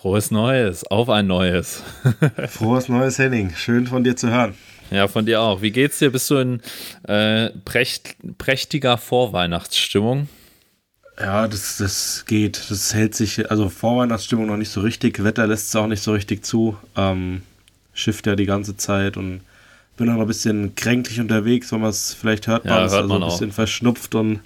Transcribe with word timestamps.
Frohes 0.00 0.30
Neues, 0.30 0.82
auf 0.84 1.10
ein 1.10 1.26
neues. 1.26 1.82
Frohes 2.48 2.88
Neues, 2.88 3.18
Henning. 3.18 3.52
Schön 3.54 3.86
von 3.86 4.02
dir 4.02 4.16
zu 4.16 4.30
hören. 4.30 4.54
Ja, 4.90 5.08
von 5.08 5.26
dir 5.26 5.42
auch. 5.42 5.60
Wie 5.60 5.72
geht's 5.72 5.98
dir? 5.98 6.10
Bist 6.10 6.30
du 6.30 6.36
in 6.38 6.62
äh, 7.06 7.50
prächt, 7.66 8.16
prächtiger 8.38 8.96
Vorweihnachtsstimmung? 8.96 10.30
Ja, 11.18 11.46
das, 11.46 11.76
das 11.76 12.24
geht. 12.26 12.70
Das 12.70 12.94
hält 12.94 13.14
sich, 13.14 13.50
also 13.50 13.68
Vorweihnachtsstimmung 13.68 14.46
noch 14.46 14.56
nicht 14.56 14.70
so 14.70 14.80
richtig. 14.80 15.22
Wetter 15.22 15.46
lässt 15.46 15.68
es 15.68 15.76
auch 15.76 15.86
nicht 15.86 16.02
so 16.02 16.12
richtig 16.12 16.46
zu. 16.46 16.78
Ähm, 16.96 17.42
schifft 17.92 18.26
ja 18.26 18.36
die 18.36 18.46
ganze 18.46 18.78
Zeit 18.78 19.18
und 19.18 19.42
bin 19.98 20.08
auch 20.08 20.14
noch 20.14 20.22
ein 20.22 20.28
bisschen 20.28 20.74
kränklich 20.76 21.20
unterwegs, 21.20 21.72
wenn 21.72 21.82
man 21.82 21.90
es 21.90 22.14
vielleicht 22.14 22.46
hört. 22.46 22.64
Ja, 22.64 22.70
man 22.70 22.80
hört 22.84 22.92
also 22.92 23.06
man 23.06 23.22
ein 23.22 23.28
bisschen 23.28 23.52
verschnupft 23.52 24.14
und 24.14 24.40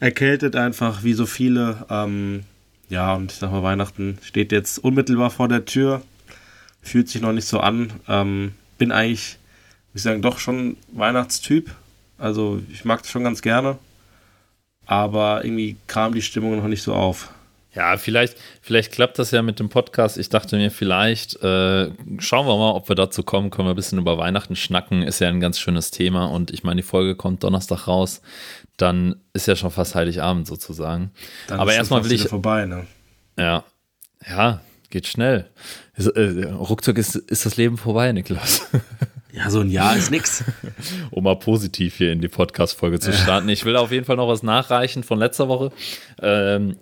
erkältet 0.00 0.56
einfach, 0.56 1.04
wie 1.04 1.12
so 1.12 1.24
viele. 1.24 1.86
Ähm, 1.88 2.42
ja, 2.88 3.14
und 3.14 3.32
ich 3.32 3.38
sag 3.38 3.50
mal, 3.50 3.62
Weihnachten 3.62 4.18
steht 4.22 4.52
jetzt 4.52 4.78
unmittelbar 4.78 5.30
vor 5.30 5.48
der 5.48 5.64
Tür. 5.64 6.02
Fühlt 6.82 7.08
sich 7.08 7.20
noch 7.20 7.32
nicht 7.32 7.48
so 7.48 7.60
an. 7.60 7.92
Ähm, 8.08 8.52
bin 8.78 8.92
eigentlich, 8.92 9.38
muss 9.92 10.00
ich 10.00 10.02
sagen, 10.02 10.22
doch 10.22 10.38
schon 10.38 10.76
Weihnachtstyp. 10.92 11.70
Also 12.18 12.62
ich 12.70 12.84
mag 12.84 13.02
das 13.02 13.10
schon 13.10 13.24
ganz 13.24 13.42
gerne. 13.42 13.78
Aber 14.86 15.44
irgendwie 15.44 15.76
kam 15.88 16.14
die 16.14 16.22
Stimmung 16.22 16.56
noch 16.56 16.68
nicht 16.68 16.82
so 16.82 16.94
auf. 16.94 17.30
Ja, 17.76 17.98
vielleicht, 17.98 18.38
vielleicht 18.62 18.90
klappt 18.90 19.18
das 19.18 19.32
ja 19.32 19.42
mit 19.42 19.60
dem 19.60 19.68
Podcast. 19.68 20.16
Ich 20.16 20.30
dachte 20.30 20.56
mir, 20.56 20.70
vielleicht 20.70 21.36
äh, 21.42 21.90
schauen 22.18 22.46
wir 22.46 22.56
mal, 22.56 22.70
ob 22.72 22.88
wir 22.88 22.96
dazu 22.96 23.22
kommen. 23.22 23.50
Können 23.50 23.68
wir 23.68 23.74
ein 23.74 23.76
bisschen 23.76 23.98
über 23.98 24.16
Weihnachten 24.16 24.56
schnacken. 24.56 25.02
Ist 25.02 25.20
ja 25.20 25.28
ein 25.28 25.40
ganz 25.40 25.60
schönes 25.60 25.90
Thema. 25.90 26.24
Und 26.26 26.50
ich 26.50 26.64
meine, 26.64 26.80
die 26.80 26.86
Folge 26.86 27.14
kommt 27.16 27.44
Donnerstag 27.44 27.86
raus. 27.86 28.22
Dann 28.78 29.16
ist 29.34 29.46
ja 29.46 29.56
schon 29.56 29.70
fast 29.70 29.94
Heiligabend 29.94 30.46
sozusagen. 30.46 31.10
Dann 31.48 31.60
Aber 31.60 31.74
erstmal 31.74 32.02
will 32.02 32.12
ich. 32.12 32.26
vorbei, 32.28 32.64
ne? 32.64 32.86
Ja, 33.38 33.64
ja, 34.26 34.62
geht 34.88 35.06
schnell. 35.06 35.50
Ist, 35.96 36.06
äh, 36.06 36.44
ruckzuck 36.50 36.96
ist, 36.96 37.14
ist 37.14 37.44
das 37.44 37.58
Leben 37.58 37.76
vorbei, 37.76 38.10
Niklas. 38.12 38.66
Ja, 39.36 39.50
so 39.50 39.60
ein 39.60 39.68
Jahr 39.68 39.94
ist 39.94 40.10
nix. 40.10 40.44
um 41.10 41.24
mal 41.24 41.36
positiv 41.36 41.96
hier 41.96 42.10
in 42.10 42.22
die 42.22 42.28
Podcast-Folge 42.28 43.00
zu 43.00 43.12
starten. 43.12 43.50
Ich 43.50 43.66
will 43.66 43.76
auf 43.76 43.92
jeden 43.92 44.06
Fall 44.06 44.16
noch 44.16 44.28
was 44.28 44.42
nachreichen 44.42 45.02
von 45.02 45.18
letzter 45.18 45.46
Woche. 45.46 45.72
Ähm, 46.22 46.76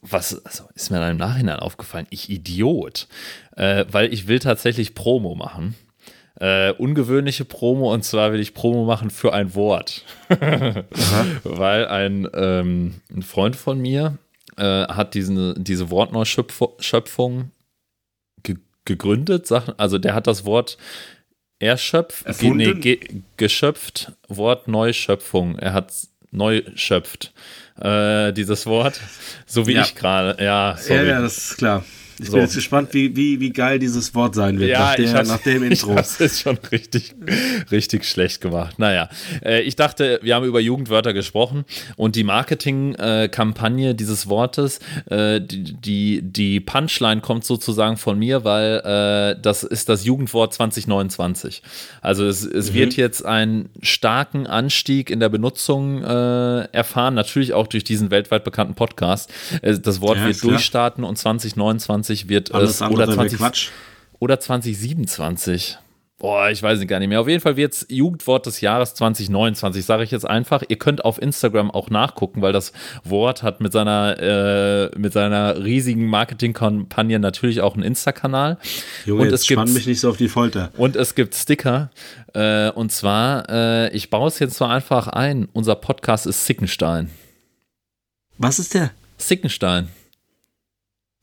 was 0.00 0.42
also 0.46 0.64
ist 0.74 0.90
mir 0.90 0.98
dann 0.98 1.12
im 1.12 1.16
Nachhinein 1.18 1.58
aufgefallen? 1.58 2.06
Ich 2.08 2.30
Idiot. 2.30 3.06
Äh, 3.54 3.84
weil 3.90 4.14
ich 4.14 4.28
will 4.28 4.38
tatsächlich 4.38 4.94
Promo 4.94 5.34
machen. 5.34 5.74
Äh, 6.36 6.72
ungewöhnliche 6.72 7.44
Promo 7.44 7.92
und 7.92 8.02
zwar 8.02 8.32
will 8.32 8.40
ich 8.40 8.54
Promo 8.54 8.86
machen 8.86 9.10
für 9.10 9.34
ein 9.34 9.54
Wort. 9.54 10.06
weil 11.44 11.86
ein, 11.86 12.26
ähm, 12.32 12.94
ein 13.14 13.22
Freund 13.22 13.56
von 13.56 13.78
mir 13.78 14.16
äh, 14.56 14.62
hat 14.86 15.12
diesen, 15.12 15.62
diese 15.62 15.90
Wortneuschöpfung 15.90 17.50
ge 18.42 18.56
gegründet. 18.86 19.52
Also 19.76 19.98
der 19.98 20.14
hat 20.14 20.26
das 20.26 20.46
Wort 20.46 20.78
erschöpft, 21.60 22.24
nee, 22.42 22.74
ge 22.74 22.98
geschöpft, 23.36 24.12
Wort 24.28 24.66
Neuschöpfung. 24.66 25.58
Er 25.58 25.72
hat 25.72 25.92
neu 26.32 26.62
schöpft. 26.74 27.32
Äh, 27.80 28.32
dieses 28.32 28.66
Wort, 28.66 29.00
so 29.46 29.66
wie 29.66 29.74
Ja. 29.74 29.82
ich 29.82 29.94
gerade. 29.94 30.42
Ja, 30.42 30.76
sorry. 30.78 31.00
Ja, 31.06 31.12
ja, 31.14 31.20
das 31.22 31.38
ist 31.38 31.56
klar. 31.58 31.84
Ich 32.20 32.26
So. 32.26 32.32
bin 32.32 32.42
jetzt 32.42 32.54
gespannt, 32.54 32.90
wie, 32.92 33.16
wie, 33.16 33.40
wie 33.40 33.50
geil 33.50 33.78
dieses 33.78 34.14
Wort 34.14 34.34
sein 34.34 34.58
wird 34.60 34.78
nach, 34.78 34.96
ich 34.98 35.06
der, 35.06 35.14
hab's- 35.18 35.28
nach 35.28 35.38
dem 35.42 35.62
Intro. 35.70 35.94
Hab's 35.96 36.18
jetzt 36.18 36.40
schon 36.40 36.58
richtig, 36.70 37.14
richtig 37.70 38.04
schlecht 38.04 38.40
gemacht. 38.40 38.78
Naja, 38.78 39.08
äh, 39.44 39.62
ich 39.62 39.76
dachte, 39.76 40.20
wir 40.22 40.34
haben 40.34 40.44
über 40.44 40.60
Jugendwörter 40.60 41.12
gesprochen 41.12 41.64
und 41.96 42.16
die 42.16 42.24
Marketingkampagne 42.24 43.94
dieses 43.94 44.28
Wortes, 44.28 44.80
äh, 45.10 45.40
die, 45.40 45.72
die, 45.74 46.20
die 46.22 46.60
Punchline 46.60 47.20
kommt 47.20 47.44
sozusagen 47.44 47.96
von 47.96 48.18
mir, 48.18 48.44
weil 48.44 48.80
äh, 49.36 49.40
das 49.40 49.62
ist 49.62 49.88
das 49.88 50.04
Jugendwort 50.04 50.52
2029. 50.54 51.62
Also 52.00 52.26
es, 52.26 52.44
es 52.44 52.74
wird 52.74 52.96
jetzt 52.96 53.24
einen 53.24 53.70
starken 53.82 54.46
Anstieg 54.46 55.10
in 55.10 55.20
der 55.20 55.28
Benutzung 55.28 56.02
erfahren, 56.02 57.14
natürlich 57.14 57.52
auch 57.52 57.66
durch 57.66 57.84
diesen 57.84 58.10
weltweit 58.10 58.44
bekannten 58.44 58.74
Podcast. 58.74 59.30
Das 59.62 60.00
Wort 60.00 60.16
Ja, 60.18 60.24
wird 60.24 60.32
ist 60.36 60.40
klar. 60.40 60.52
durchstarten 60.52 61.04
und 61.04 61.16
2029 61.16 62.09
wird 62.28 62.52
Alles 62.52 62.76
es 62.76 62.82
oder 62.82 63.06
wäre 63.06 63.14
20, 63.14 63.38
Quatsch. 63.38 63.68
oder 64.18 64.40
2027. 64.40 65.78
Boah, 66.18 66.50
ich 66.50 66.62
weiß 66.62 66.78
nicht 66.78 66.88
gar 66.88 66.98
nicht 66.98 67.08
mehr. 67.08 67.18
Auf 67.22 67.28
jeden 67.28 67.40
Fall 67.40 67.56
wird 67.56 67.72
es 67.72 67.86
Jugendwort 67.88 68.44
des 68.44 68.60
Jahres 68.60 68.92
2029, 68.92 69.82
sage 69.82 70.04
ich 70.04 70.10
jetzt 70.10 70.28
einfach. 70.28 70.62
Ihr 70.68 70.76
könnt 70.76 71.02
auf 71.02 71.20
Instagram 71.20 71.70
auch 71.70 71.88
nachgucken, 71.88 72.42
weil 72.42 72.52
das 72.52 72.74
Wort 73.04 73.42
hat 73.42 73.62
mit 73.62 73.72
seiner, 73.72 74.18
äh, 74.20 74.98
mit 74.98 75.14
seiner 75.14 75.64
riesigen 75.64 76.04
Marketingkampagne 76.08 77.18
natürlich 77.18 77.62
auch 77.62 77.72
einen 77.72 77.84
Insta-Kanal. 77.84 78.58
Junge, 79.06 79.22
und 79.22 79.30
jetzt 79.30 79.40
es 79.40 79.46
gibt 79.48 79.60
spann 79.60 79.72
mich 79.72 79.86
nicht 79.86 80.00
so 80.00 80.10
auf 80.10 80.18
die 80.18 80.28
Folter. 80.28 80.70
und 80.76 80.94
es 80.94 81.14
gibt 81.14 81.34
Sticker. 81.34 81.90
Äh, 82.34 82.68
und 82.72 82.92
zwar, 82.92 83.48
äh, 83.48 83.96
ich 83.96 84.10
baue 84.10 84.28
es 84.28 84.38
jetzt 84.40 84.56
so 84.56 84.66
einfach 84.66 85.08
ein. 85.08 85.48
Unser 85.54 85.74
Podcast 85.74 86.26
ist 86.26 86.44
Sickenstein. 86.44 87.08
Was 88.36 88.58
ist 88.58 88.74
der? 88.74 88.90
Sickenstein. 89.16 89.88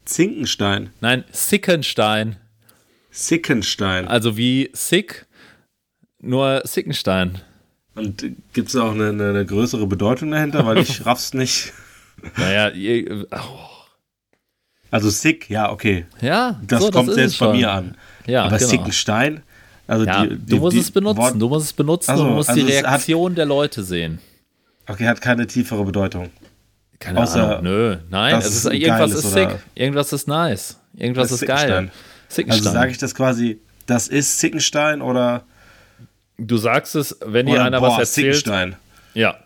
Zinkenstein. 0.07 0.89
Nein, 1.01 1.23
Sickenstein. 1.31 2.37
Sickenstein. 3.11 4.07
Also 4.07 4.37
wie 4.37 4.69
Sick, 4.73 5.25
nur 6.19 6.61
Sickenstein. 6.65 7.41
Und 7.95 8.23
gibt 8.53 8.69
es 8.69 8.75
auch 8.75 8.91
eine, 8.91 9.09
eine, 9.09 9.29
eine 9.29 9.45
größere 9.45 9.87
Bedeutung 9.87 10.31
dahinter? 10.31 10.65
Weil 10.65 10.79
ich 10.79 11.05
raff's 11.05 11.33
nicht. 11.33 11.73
Naja, 12.37 12.69
ihr, 12.69 13.27
oh, 13.31 13.59
Also 14.91 15.09
sick, 15.09 15.49
ja, 15.49 15.71
okay. 15.71 16.05
ja, 16.21 16.59
Das 16.65 16.83
so, 16.83 16.91
kommt 16.91 17.09
ist 17.09 17.17
jetzt 17.17 17.39
bei 17.39 17.53
mir 17.53 17.71
an. 17.71 17.95
Ja, 18.25 18.43
Aber 18.45 18.57
genau. 18.57 18.69
Sickenstein? 18.69 19.41
Also 19.87 20.05
Ja, 20.05 20.25
die, 20.25 20.35
die, 20.35 20.45
du 20.45 20.57
musst 20.57 20.75
die 20.75 20.81
es 20.81 20.91
benutzen, 20.91 21.17
Wort- 21.17 21.41
du 21.41 21.47
musst 21.49 21.65
es 21.67 21.73
benutzen 21.73 22.11
Ach 22.11 22.17
so, 22.17 22.23
und 22.23 22.29
du 22.29 22.35
musst 22.35 22.49
also 22.49 22.65
die 22.65 22.71
es 22.71 22.77
hat- 22.79 22.85
Reaktion 22.85 23.35
der 23.35 23.45
Leute 23.45 23.83
sehen. 23.83 24.19
Okay, 24.87 25.07
hat 25.07 25.21
keine 25.21 25.47
tiefere 25.47 25.83
Bedeutung. 25.83 26.29
Keine 26.99 27.21
Außer, 27.21 27.57
Ahnung, 27.59 27.63
nö, 27.63 27.97
nein, 28.09 28.35
es 28.39 28.47
ist, 28.47 28.65
irgendwas 28.65 29.11
ist 29.13 29.31
sick, 29.31 29.49
irgendwas 29.75 30.13
ist 30.13 30.27
nice, 30.27 30.79
irgendwas 30.95 31.31
ist 31.31 31.45
geil. 31.45 31.91
Sickenstein. 32.27 32.65
Also 32.67 32.71
sage 32.79 32.91
ich 32.91 32.97
das 32.97 33.13
quasi, 33.15 33.61
das 33.85 34.07
ist 34.07 34.39
Sickenstein 34.39 35.01
oder, 35.01 35.43
du 36.37 36.57
sagst 36.57 36.95
es, 36.95 37.15
wenn 37.23 37.45
dir 37.45 37.63
einer 37.63 37.79
boah, 37.79 37.91
was 37.91 37.99
erzählt. 37.99 38.35
Sickenstein. 38.35 38.75
Ja, 39.13 39.37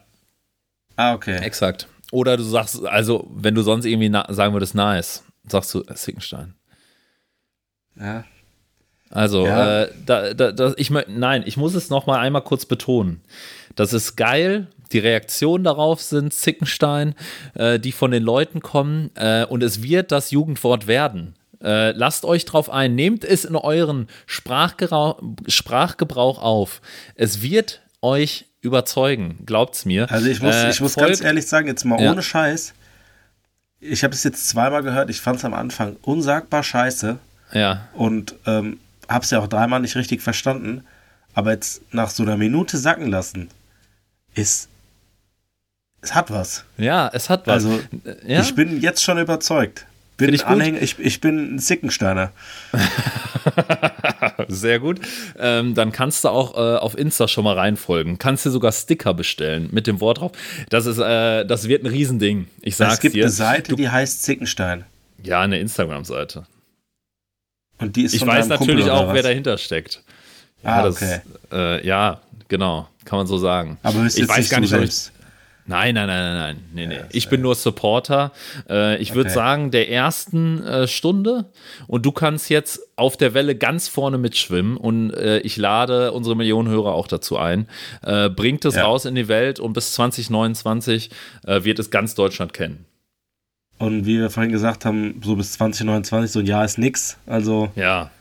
Ah, 0.95 1.13
okay. 1.13 1.37
exakt. 1.37 1.87
Oder 2.11 2.37
du 2.37 2.43
sagst, 2.43 2.85
also 2.85 3.27
wenn 3.33 3.55
du 3.55 3.61
sonst 3.63 3.85
irgendwie 3.85 4.11
sagen 4.33 4.53
würdest, 4.53 4.75
nice, 4.75 5.23
sagst 5.47 5.73
du 5.73 5.81
äh, 5.81 5.95
Sickenstein. 5.95 6.53
Ja. 7.99 8.23
Also, 9.11 9.45
Ja. 9.45 9.83
äh, 9.83 9.89
da, 10.05 10.33
da, 10.33 10.51
da, 10.51 10.73
ich 10.77 10.89
nein, 10.89 11.43
ich 11.45 11.57
muss 11.57 11.73
es 11.75 11.89
noch 11.89 12.05
mal 12.07 12.19
einmal 12.19 12.41
kurz 12.43 12.65
betonen. 12.65 13.21
Das 13.75 13.93
ist 13.93 14.15
geil. 14.15 14.67
Die 14.91 14.99
Reaktionen 14.99 15.63
darauf 15.63 16.01
sind 16.01 16.33
Zickenstein, 16.33 17.15
äh, 17.53 17.79
die 17.79 17.91
von 17.93 18.11
den 18.11 18.23
Leuten 18.23 18.61
kommen. 18.61 19.09
Äh, 19.15 19.45
und 19.45 19.63
es 19.63 19.81
wird 19.83 20.11
das 20.11 20.31
Jugendwort 20.31 20.87
werden. 20.87 21.35
Äh, 21.63 21.91
lasst 21.91 22.25
euch 22.25 22.43
drauf 22.45 22.69
ein. 22.69 22.95
Nehmt 22.95 23.23
es 23.23 23.45
in 23.45 23.55
euren 23.55 24.07
Sprachgerau 24.25 25.19
Sprachgebrauch 25.47 26.41
auf. 26.41 26.81
Es 27.15 27.41
wird 27.41 27.81
euch 28.01 28.45
überzeugen. 28.61 29.39
Glaubt's 29.45 29.85
mir. 29.85 30.11
Also 30.11 30.27
ich 30.27 30.41
muss, 30.41 30.55
Äh, 30.55 30.69
ich 30.71 30.81
muss 30.81 30.95
ganz 30.95 31.21
ehrlich 31.21 31.47
sagen, 31.47 31.67
jetzt 31.67 31.83
mal 31.85 32.01
Ja. 32.01 32.11
ohne 32.11 32.21
Scheiß. 32.23 32.73
Ich 33.79 34.03
habe 34.03 34.13
es 34.13 34.23
jetzt 34.23 34.47
zweimal 34.49 34.83
gehört, 34.83 35.09
ich 35.09 35.21
fand 35.21 35.37
es 35.37 35.45
am 35.45 35.53
Anfang 35.53 35.95
unsagbar 36.03 36.63
scheiße 36.63 37.17
Ja. 37.53 37.87
und 37.93 38.35
ähm, 38.45 38.79
habe 39.11 39.23
es 39.23 39.31
ja 39.31 39.39
auch 39.39 39.47
dreimal 39.47 39.79
nicht 39.79 39.95
richtig 39.95 40.21
verstanden. 40.21 40.83
Aber 41.33 41.51
jetzt 41.51 41.81
nach 41.93 42.09
so 42.09 42.23
einer 42.23 42.37
Minute 42.37 42.77
sacken 42.77 43.07
lassen, 43.07 43.49
ist. 44.35 44.67
Es 46.01 46.15
hat 46.15 46.31
was. 46.31 46.65
Ja, 46.77 47.09
es 47.13 47.29
hat 47.29 47.47
was. 47.47 47.65
Also, 47.65 47.79
ja? 48.25 48.41
ich 48.41 48.55
bin 48.55 48.81
jetzt 48.81 49.03
schon 49.03 49.17
überzeugt. 49.17 49.85
Bin 50.17 50.33
ich. 50.33 50.45
Anhänger, 50.45 50.81
ich, 50.81 50.99
ich 50.99 51.21
bin 51.21 51.55
ein 51.55 51.59
Sickensteiner. 51.59 52.31
Sehr 54.47 54.79
gut. 54.79 54.99
Ähm, 55.39 55.73
dann 55.73 55.91
kannst 55.91 56.23
du 56.23 56.29
auch 56.29 56.55
äh, 56.55 56.77
auf 56.77 56.97
Insta 56.97 57.27
schon 57.27 57.43
mal 57.43 57.57
reinfolgen. 57.57 58.19
Kannst 58.19 58.45
dir 58.45 58.51
sogar 58.51 58.71
Sticker 58.71 59.13
bestellen 59.13 59.69
mit 59.71 59.87
dem 59.87 59.99
Wort 59.99 60.19
drauf. 60.19 60.31
Das 60.69 60.85
ist, 60.85 60.99
äh, 60.99 61.45
das 61.45 61.67
wird 61.67 61.83
ein 61.83 61.87
Riesending. 61.87 62.47
Ich 62.61 62.75
sag's 62.75 62.95
es 62.95 62.99
gibt 62.99 63.15
dir. 63.15 63.23
eine 63.23 63.31
Seite, 63.31 63.75
die 63.75 63.89
heißt 63.89 64.23
Zickenstein. 64.23 64.85
ja, 65.23 65.41
eine 65.41 65.59
Instagram-Seite. 65.59 66.45
Und 67.81 67.95
die 67.95 68.03
ist 68.03 68.13
Ich 68.13 68.25
weiß 68.25 68.47
Kumpel 68.47 68.57
natürlich 68.59 68.85
oder 68.85 68.93
auch, 68.95 69.07
was? 69.07 69.13
wer 69.15 69.23
dahinter 69.23 69.57
steckt. 69.57 70.01
Ah, 70.63 70.77
ja, 70.77 70.83
das, 70.83 70.95
okay. 70.95 71.21
Äh, 71.51 71.85
ja, 71.87 72.21
genau. 72.47 72.87
Kann 73.05 73.17
man 73.17 73.27
so 73.27 73.37
sagen. 73.37 73.77
Aber 73.83 74.05
ich 74.05 74.27
weiß 74.27 74.37
nicht 74.37 74.49
gar 74.51 74.59
nicht, 74.59 74.73
ob 74.73 74.81
ich. 74.81 75.09
Nein, 75.67 75.93
nein, 75.95 76.07
nein, 76.07 76.23
nein, 76.23 76.35
nein. 76.35 76.63
Nee, 76.73 76.87
nee. 76.87 76.99
Ich 77.11 77.29
bin 77.29 77.41
nur 77.41 77.55
Supporter. 77.55 78.31
Äh, 78.69 78.97
ich 78.97 79.13
würde 79.13 79.29
Okay. 79.29 79.35
sagen, 79.35 79.71
der 79.71 79.89
ersten 79.89 80.61
äh, 80.63 80.87
Stunde. 80.87 81.45
Und 81.87 82.05
du 82.05 82.11
kannst 82.11 82.49
jetzt 82.49 82.79
auf 82.95 83.15
der 83.15 83.33
Welle 83.33 83.55
ganz 83.55 83.87
vorne 83.87 84.17
mitschwimmen. 84.17 84.75
Und 84.75 85.11
äh, 85.13 85.39
ich 85.39 85.57
lade 85.57 86.11
unsere 86.11 86.35
Millionen 86.35 86.67
Hörer 86.67 86.93
auch 86.93 87.07
dazu 87.07 87.37
ein. 87.37 87.67
Bringt 88.01 88.65
es 88.65 88.75
Ja. 88.75 88.83
raus 88.85 89.05
in 89.05 89.15
die 89.15 89.27
Welt 89.27 89.59
und 89.59 89.73
bis 89.73 89.93
2029 89.93 91.09
äh, 91.45 91.63
wird 91.63 91.79
es 91.79 91.89
ganz 91.91 92.15
Deutschland 92.15 92.53
kennen. 92.53 92.85
Und 93.81 94.05
wie 94.05 94.19
wir 94.19 94.29
vorhin 94.29 94.51
gesagt 94.51 94.85
haben, 94.85 95.21
so 95.23 95.35
bis 95.35 95.53
2029, 95.53 96.31
so 96.31 96.39
ein 96.39 96.45
Jahr 96.45 96.63
ist 96.63 96.77
nix. 96.77 97.17
Also. 97.25 97.71
Ja, 97.75 98.11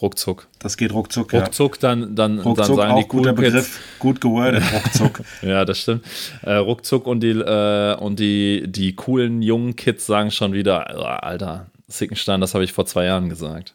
ruckzuck. 0.00 0.46
Das 0.58 0.76
geht 0.76 0.92
ruckzuck. 0.92 1.32
Ruckzuck, 1.32 1.76
ja. 1.76 1.80
dann, 1.80 2.14
dann, 2.14 2.38
ruckzuck, 2.38 2.66
dann 2.66 2.76
sagen 2.76 2.92
auch 2.92 3.02
die 3.02 3.08
guter 3.08 3.32
Begriff, 3.32 3.80
gut 3.98 4.20
gewordet, 4.20 4.62
ruckzuck. 4.72 5.22
ja, 5.42 5.64
das 5.64 5.80
stimmt. 5.80 6.04
Äh, 6.42 6.54
ruckzuck 6.54 7.06
und 7.06 7.20
die, 7.20 7.30
äh, 7.30 7.96
und 7.96 8.18
die, 8.20 8.64
die 8.66 8.94
coolen 8.94 9.42
jungen 9.42 9.76
Kids 9.76 10.06
sagen 10.06 10.30
schon 10.30 10.52
wieder, 10.52 11.24
Alter, 11.24 11.66
Sickenstein, 11.88 12.40
das 12.40 12.54
habe 12.54 12.64
ich 12.64 12.72
vor 12.72 12.86
zwei 12.86 13.04
Jahren 13.04 13.28
gesagt. 13.28 13.74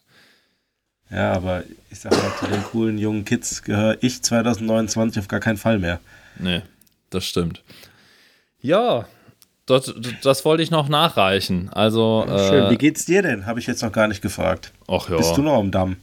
Ja, 1.11 1.33
aber 1.33 1.63
ich 1.91 1.99
sag 1.99 2.11
mal, 2.11 2.31
zu 2.39 2.47
den 2.47 2.63
coolen 2.63 2.97
jungen 2.97 3.25
Kids 3.25 3.61
gehöre 3.61 3.97
ich 4.01 4.23
2029 4.23 5.19
auf 5.19 5.27
gar 5.27 5.39
keinen 5.39 5.57
Fall 5.57 5.77
mehr. 5.77 5.99
Nee, 6.39 6.61
das 7.09 7.25
stimmt. 7.25 7.61
Ja, 8.61 9.05
das, 9.65 9.93
das 10.21 10.45
wollte 10.45 10.63
ich 10.63 10.71
noch 10.71 10.89
nachreichen. 10.89 11.69
Also, 11.69 12.25
ja, 12.27 12.47
schön. 12.49 12.63
Äh, 12.65 12.69
Wie 12.71 12.77
geht's 12.77 13.05
dir 13.05 13.21
denn? 13.21 13.45
Habe 13.45 13.59
ich 13.59 13.67
jetzt 13.67 13.81
noch 13.81 13.91
gar 13.91 14.07
nicht 14.07 14.21
gefragt. 14.21 14.73
Ach 14.87 15.09
ja. 15.09 15.17
Bist 15.17 15.37
du 15.37 15.41
noch 15.41 15.57
am 15.57 15.71
Damm? 15.71 15.97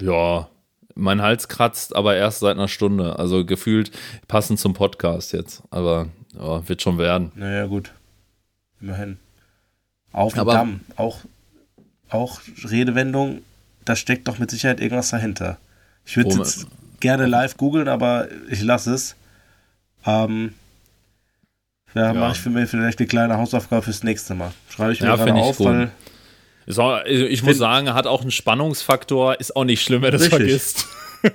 Ja, 0.00 0.48
mein 0.94 1.22
Hals 1.22 1.48
kratzt, 1.48 1.94
aber 1.94 2.16
erst 2.16 2.40
seit 2.40 2.56
einer 2.56 2.68
Stunde. 2.68 3.18
Also 3.18 3.44
gefühlt 3.44 3.90
passend 4.26 4.60
zum 4.60 4.74
Podcast 4.74 5.32
jetzt. 5.32 5.62
Aber 5.70 6.08
ja, 6.38 6.68
wird 6.68 6.82
schon 6.82 6.98
werden. 6.98 7.32
Naja, 7.34 7.66
gut. 7.66 7.92
Immerhin. 8.80 9.18
Auf 10.12 10.34
dem 10.34 10.46
Damm. 10.46 10.80
Auch, 10.96 11.18
auch 12.08 12.40
Redewendung, 12.64 13.42
da 13.84 13.96
steckt 13.96 14.28
doch 14.28 14.38
mit 14.38 14.50
Sicherheit 14.50 14.80
irgendwas 14.80 15.10
dahinter. 15.10 15.58
Ich 16.04 16.16
würde 16.16 16.30
jetzt 16.36 16.66
gerne 17.00 17.26
live 17.26 17.56
googeln, 17.56 17.88
aber 17.88 18.28
ich 18.48 18.62
lasse 18.62 18.94
es. 18.94 19.16
Ähm, 20.06 20.54
ja, 21.94 22.06
ja. 22.06 22.14
mache 22.14 22.32
ich 22.32 22.38
für 22.38 22.50
mich 22.50 22.68
vielleicht 22.68 22.98
eine 22.98 23.06
kleine 23.06 23.36
Hausaufgabe 23.36 23.82
fürs 23.82 24.02
nächste 24.02 24.34
Mal. 24.34 24.52
Schreibe 24.68 24.92
ich 24.92 25.00
mir 25.00 25.08
ja, 25.08 25.16
gerade 25.16 25.34
auf, 25.34 25.60
weil. 25.60 25.90
Auch, 26.76 27.02
ich 27.06 27.42
muss 27.42 27.56
sagen, 27.56 27.94
hat 27.94 28.06
auch 28.06 28.20
einen 28.20 28.30
Spannungsfaktor, 28.30 29.40
ist 29.40 29.56
auch 29.56 29.64
nicht 29.64 29.82
schlimm, 29.82 30.02
wenn 30.02 30.10
du 30.10 30.18
es 30.18 30.28
vergisst. 30.28 30.86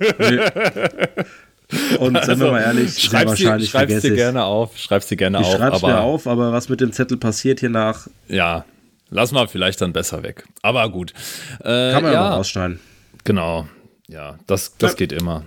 Und 1.98 2.16
also, 2.16 2.38
wir 2.38 2.52
mal 2.52 2.60
ehrlich, 2.60 3.02
schreib's 3.02 3.30
wahrscheinlich 3.30 3.70
dir, 3.70 3.78
schreib's 3.78 4.02
dir 4.02 4.14
gerne 4.14 4.44
auf. 4.44 4.78
Schreib's 4.78 5.08
dir 5.08 5.16
gerne 5.16 5.40
ich 5.40 5.46
auf. 5.46 5.56
Schreib's 5.56 5.82
aber, 5.82 5.88
mir 5.88 6.00
auf, 6.00 6.26
aber 6.26 6.52
was 6.52 6.68
mit 6.68 6.80
dem 6.80 6.92
Zettel 6.92 7.16
passiert 7.16 7.60
hier 7.60 7.70
nach. 7.70 8.06
Ja, 8.28 8.64
lass 9.10 9.32
mal 9.32 9.48
vielleicht 9.48 9.80
dann 9.80 9.92
besser 9.92 10.22
weg. 10.22 10.44
Aber 10.62 10.88
gut. 10.88 11.12
Äh, 11.60 11.92
Kann 11.92 12.02
man 12.02 12.12
ja 12.12 12.30
noch 12.30 12.36
ausschneiden. 12.36 12.80
Genau. 13.24 13.66
Ja, 14.06 14.38
das, 14.46 14.76
das 14.78 14.92
ja. 14.92 14.96
geht 14.96 15.12
immer. 15.12 15.44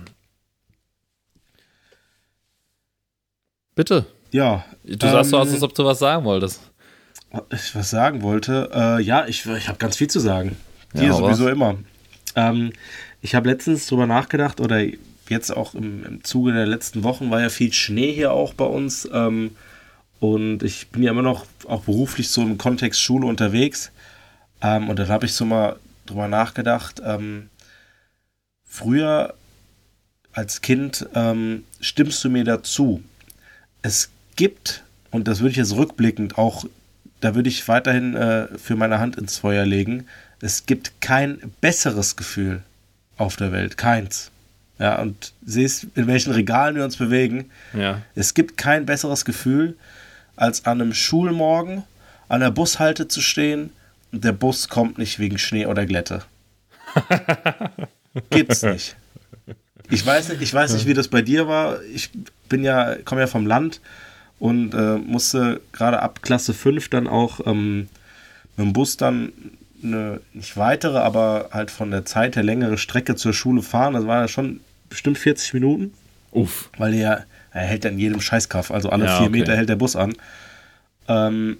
Bitte. 3.74 4.06
Ja. 4.30 4.64
Du 4.84 5.06
ähm, 5.06 5.12
sagst 5.12 5.30
so 5.30 5.38
aus, 5.38 5.52
als 5.52 5.62
ob 5.62 5.74
du 5.74 5.84
was 5.84 5.98
sagen 5.98 6.24
wolltest. 6.24 6.60
Ich 7.52 7.74
was 7.74 7.90
sagen 7.90 8.22
wollte. 8.22 8.70
Äh, 8.72 9.02
ja, 9.02 9.26
ich, 9.26 9.46
ich 9.46 9.68
habe 9.68 9.78
ganz 9.78 9.96
viel 9.96 10.08
zu 10.08 10.20
sagen. 10.20 10.56
Dir 10.94 11.08
ja, 11.08 11.12
sowieso 11.12 11.48
immer. 11.48 11.76
Ähm, 12.36 12.72
ich 13.20 13.34
habe 13.34 13.50
letztens 13.50 13.86
drüber 13.86 14.06
nachgedacht, 14.06 14.60
oder 14.60 14.82
jetzt 15.28 15.50
auch 15.50 15.74
im, 15.74 16.04
im 16.04 16.24
Zuge 16.24 16.52
der 16.52 16.66
letzten 16.66 17.02
Wochen 17.02 17.30
war 17.30 17.40
ja 17.40 17.48
viel 17.50 17.72
Schnee 17.72 18.12
hier 18.12 18.32
auch 18.32 18.54
bei 18.54 18.64
uns. 18.64 19.08
Ähm, 19.12 19.56
und 20.20 20.62
ich 20.62 20.88
bin 20.88 21.02
ja 21.02 21.10
immer 21.10 21.22
noch 21.22 21.46
auch 21.66 21.82
beruflich 21.82 22.30
so 22.30 22.42
im 22.42 22.58
Kontext 22.58 23.00
Schule 23.00 23.26
unterwegs. 23.26 23.92
Ähm, 24.62 24.88
und 24.88 24.98
dann 24.98 25.08
habe 25.08 25.26
ich 25.26 25.34
so 25.34 25.44
mal 25.44 25.76
drüber 26.06 26.28
nachgedacht. 26.28 27.00
Ähm, 27.04 27.50
früher 28.64 29.34
als 30.32 30.60
Kind 30.60 31.06
ähm, 31.14 31.64
stimmst 31.80 32.24
du 32.24 32.30
mir 32.30 32.44
dazu. 32.44 33.02
Es 33.82 34.10
gibt, 34.38 34.84
und 35.10 35.28
das 35.28 35.40
würde 35.40 35.50
ich 35.50 35.56
jetzt 35.56 35.74
rückblickend 35.76 36.38
auch, 36.38 36.64
da 37.20 37.34
würde 37.34 37.48
ich 37.48 37.66
weiterhin 37.68 38.14
äh, 38.14 38.46
für 38.56 38.76
meine 38.76 39.00
Hand 39.00 39.16
ins 39.16 39.38
Feuer 39.38 39.66
legen, 39.66 40.06
es 40.40 40.64
gibt 40.64 41.00
kein 41.02 41.52
besseres 41.60 42.16
Gefühl 42.16 42.62
auf 43.16 43.36
der 43.36 43.52
Welt. 43.52 43.76
Keins. 43.76 44.30
Ja, 44.78 45.00
und 45.00 45.32
siehst, 45.44 45.88
in 45.96 46.06
welchen 46.06 46.32
Regalen 46.32 46.76
wir 46.76 46.84
uns 46.84 46.96
bewegen. 46.96 47.50
Ja. 47.74 48.00
Es 48.14 48.32
gibt 48.32 48.56
kein 48.56 48.86
besseres 48.86 49.24
Gefühl, 49.24 49.76
als 50.36 50.64
an 50.66 50.80
einem 50.80 50.94
Schulmorgen 50.94 51.82
an 52.28 52.40
der 52.40 52.52
Bushalte 52.52 53.08
zu 53.08 53.20
stehen 53.20 53.70
und 54.12 54.22
der 54.22 54.32
Bus 54.32 54.68
kommt 54.68 54.98
nicht 54.98 55.18
wegen 55.18 55.38
Schnee 55.38 55.66
oder 55.66 55.84
Glätte. 55.84 56.22
Gibt's 58.30 58.62
nicht. 58.62 58.94
Ich 59.90 60.06
weiß 60.06 60.28
nicht, 60.28 60.42
ich 60.42 60.54
weiß 60.54 60.74
nicht, 60.74 60.86
wie 60.86 60.94
das 60.94 61.08
bei 61.08 61.22
dir 61.22 61.48
war. 61.48 61.82
Ich 61.92 62.10
bin 62.48 62.62
ja, 62.62 62.94
komme 63.04 63.22
ja 63.22 63.26
vom 63.26 63.46
Land 63.46 63.80
und 64.38 64.74
äh, 64.74 64.98
musste 64.98 65.60
gerade 65.72 66.00
ab 66.00 66.22
Klasse 66.22 66.54
5 66.54 66.88
dann 66.88 67.06
auch 67.06 67.40
ähm, 67.46 67.88
mit 68.56 68.66
dem 68.66 68.72
Bus 68.72 68.96
dann 68.96 69.32
eine 69.82 70.20
nicht 70.32 70.56
weitere, 70.56 70.98
aber 70.98 71.50
halt 71.52 71.70
von 71.70 71.90
der 71.90 72.04
Zeit 72.04 72.36
her 72.36 72.42
längere 72.42 72.78
Strecke 72.78 73.14
zur 73.16 73.32
Schule 73.32 73.62
fahren. 73.62 73.94
Das 73.94 74.06
war 74.06 74.22
ja 74.22 74.28
schon 74.28 74.60
bestimmt 74.88 75.18
40 75.18 75.54
Minuten. 75.54 75.92
Uff. 76.32 76.70
Weil 76.78 76.92
der, 76.92 77.26
er 77.52 77.62
hält 77.62 77.84
dann 77.84 77.98
jedem 77.98 78.20
Scheißkaff, 78.20 78.70
also 78.70 78.90
alle 78.90 79.06
ja, 79.06 79.16
vier 79.16 79.28
okay. 79.28 79.38
Meter 79.38 79.56
hält 79.56 79.68
der 79.68 79.76
Bus 79.76 79.96
an. 79.96 80.14
Ähm, 81.06 81.58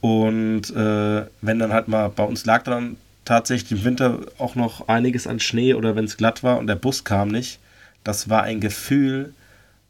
und 0.00 0.70
äh, 0.70 1.26
wenn 1.40 1.58
dann 1.58 1.72
halt 1.72 1.88
mal, 1.88 2.08
bei 2.08 2.24
uns 2.24 2.44
lag 2.44 2.64
dann 2.64 2.96
tatsächlich 3.24 3.78
im 3.78 3.84
Winter 3.84 4.18
auch 4.38 4.56
noch 4.56 4.88
einiges 4.88 5.26
an 5.26 5.38
Schnee 5.38 5.74
oder 5.74 5.94
wenn 5.94 6.04
es 6.04 6.16
glatt 6.16 6.42
war 6.42 6.58
und 6.58 6.66
der 6.66 6.74
Bus 6.74 7.04
kam 7.04 7.28
nicht, 7.28 7.60
das 8.02 8.28
war 8.28 8.42
ein 8.42 8.60
Gefühl 8.60 9.32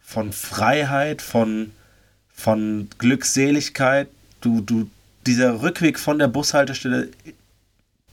von 0.03 0.33
Freiheit, 0.33 1.23
von, 1.23 1.71
von 2.43 2.89
Glückseligkeit. 2.99 4.09
Du, 4.41 4.61
du, 4.61 4.91
dieser 5.27 5.63
Rückweg 5.63 5.99
von 5.99 6.19
der 6.19 6.29
Bushaltestelle 6.29 7.09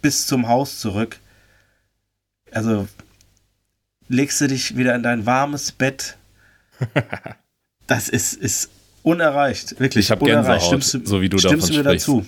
bis 0.02 0.28
zum 0.28 0.48
Haus 0.48 0.80
zurück. 0.80 1.18
Also 2.52 2.88
legst 4.08 4.40
du 4.42 4.48
dich 4.48 4.78
wieder 4.78 4.94
in 4.96 5.04
dein 5.04 5.26
warmes 5.26 5.72
Bett. 5.72 6.16
Das 7.88 8.08
ist, 8.08 8.34
ist 8.34 8.70
unerreicht, 9.02 9.80
wirklich. 9.80 10.06
Ich 10.06 10.12
habe 10.12 10.24
Gänsehaut, 10.24 10.62
stimmst 10.62 10.94
du, 10.94 11.06
so 11.08 11.22
wie 11.24 11.30
du 11.30 11.40
stimmst 11.40 11.70
davon 11.70 11.84
du 11.84 11.90
mir 11.90 12.00
sprichst. 12.00 12.08
dazu? 12.08 12.26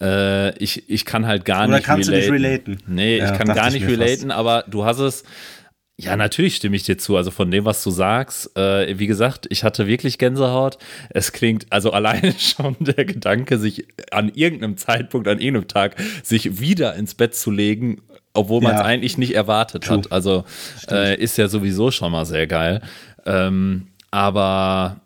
Äh, 0.00 0.58
ich, 0.58 0.90
ich 0.90 1.04
kann 1.04 1.28
halt 1.28 1.44
gar 1.44 1.68
Oder 1.68 1.76
nicht 1.76 1.86
kannst 1.86 2.10
relaten. 2.10 2.26
du 2.26 2.32
nicht 2.32 2.44
relaten? 2.44 2.82
Nee, 2.88 3.18
ja, 3.18 3.30
ich 3.30 3.38
kann 3.38 3.54
gar 3.54 3.70
nicht 3.70 3.86
relaten, 3.86 4.30
fast. 4.30 4.32
aber 4.32 4.64
du 4.66 4.84
hast 4.84 4.98
es 4.98 5.22
ja, 6.00 6.16
natürlich 6.16 6.56
stimme 6.56 6.76
ich 6.76 6.84
dir 6.84 6.96
zu. 6.96 7.16
Also 7.16 7.30
von 7.30 7.50
dem, 7.50 7.66
was 7.66 7.84
du 7.84 7.90
sagst, 7.90 8.56
äh, 8.56 8.98
wie 8.98 9.06
gesagt, 9.06 9.46
ich 9.50 9.64
hatte 9.64 9.86
wirklich 9.86 10.16
Gänsehaut. 10.16 10.78
Es 11.10 11.32
klingt, 11.32 11.66
also 11.68 11.92
alleine 11.92 12.32
schon 12.38 12.74
der 12.80 13.04
Gedanke, 13.04 13.58
sich 13.58 13.86
an 14.10 14.30
irgendeinem 14.34 14.78
Zeitpunkt, 14.78 15.28
an 15.28 15.40
irgendeinem 15.40 15.68
Tag, 15.68 15.96
sich 16.22 16.58
wieder 16.58 16.94
ins 16.94 17.14
Bett 17.14 17.34
zu 17.34 17.50
legen, 17.50 18.00
obwohl 18.32 18.62
man 18.62 18.72
es 18.72 18.80
ja. 18.80 18.86
eigentlich 18.86 19.18
nicht 19.18 19.34
erwartet 19.34 19.84
True. 19.84 19.98
hat. 19.98 20.10
Also 20.10 20.44
äh, 20.90 21.20
ist 21.20 21.36
ja 21.36 21.48
sowieso 21.48 21.90
schon 21.90 22.12
mal 22.12 22.24
sehr 22.24 22.46
geil. 22.46 22.80
Ähm, 23.26 23.88
aber 24.10 25.02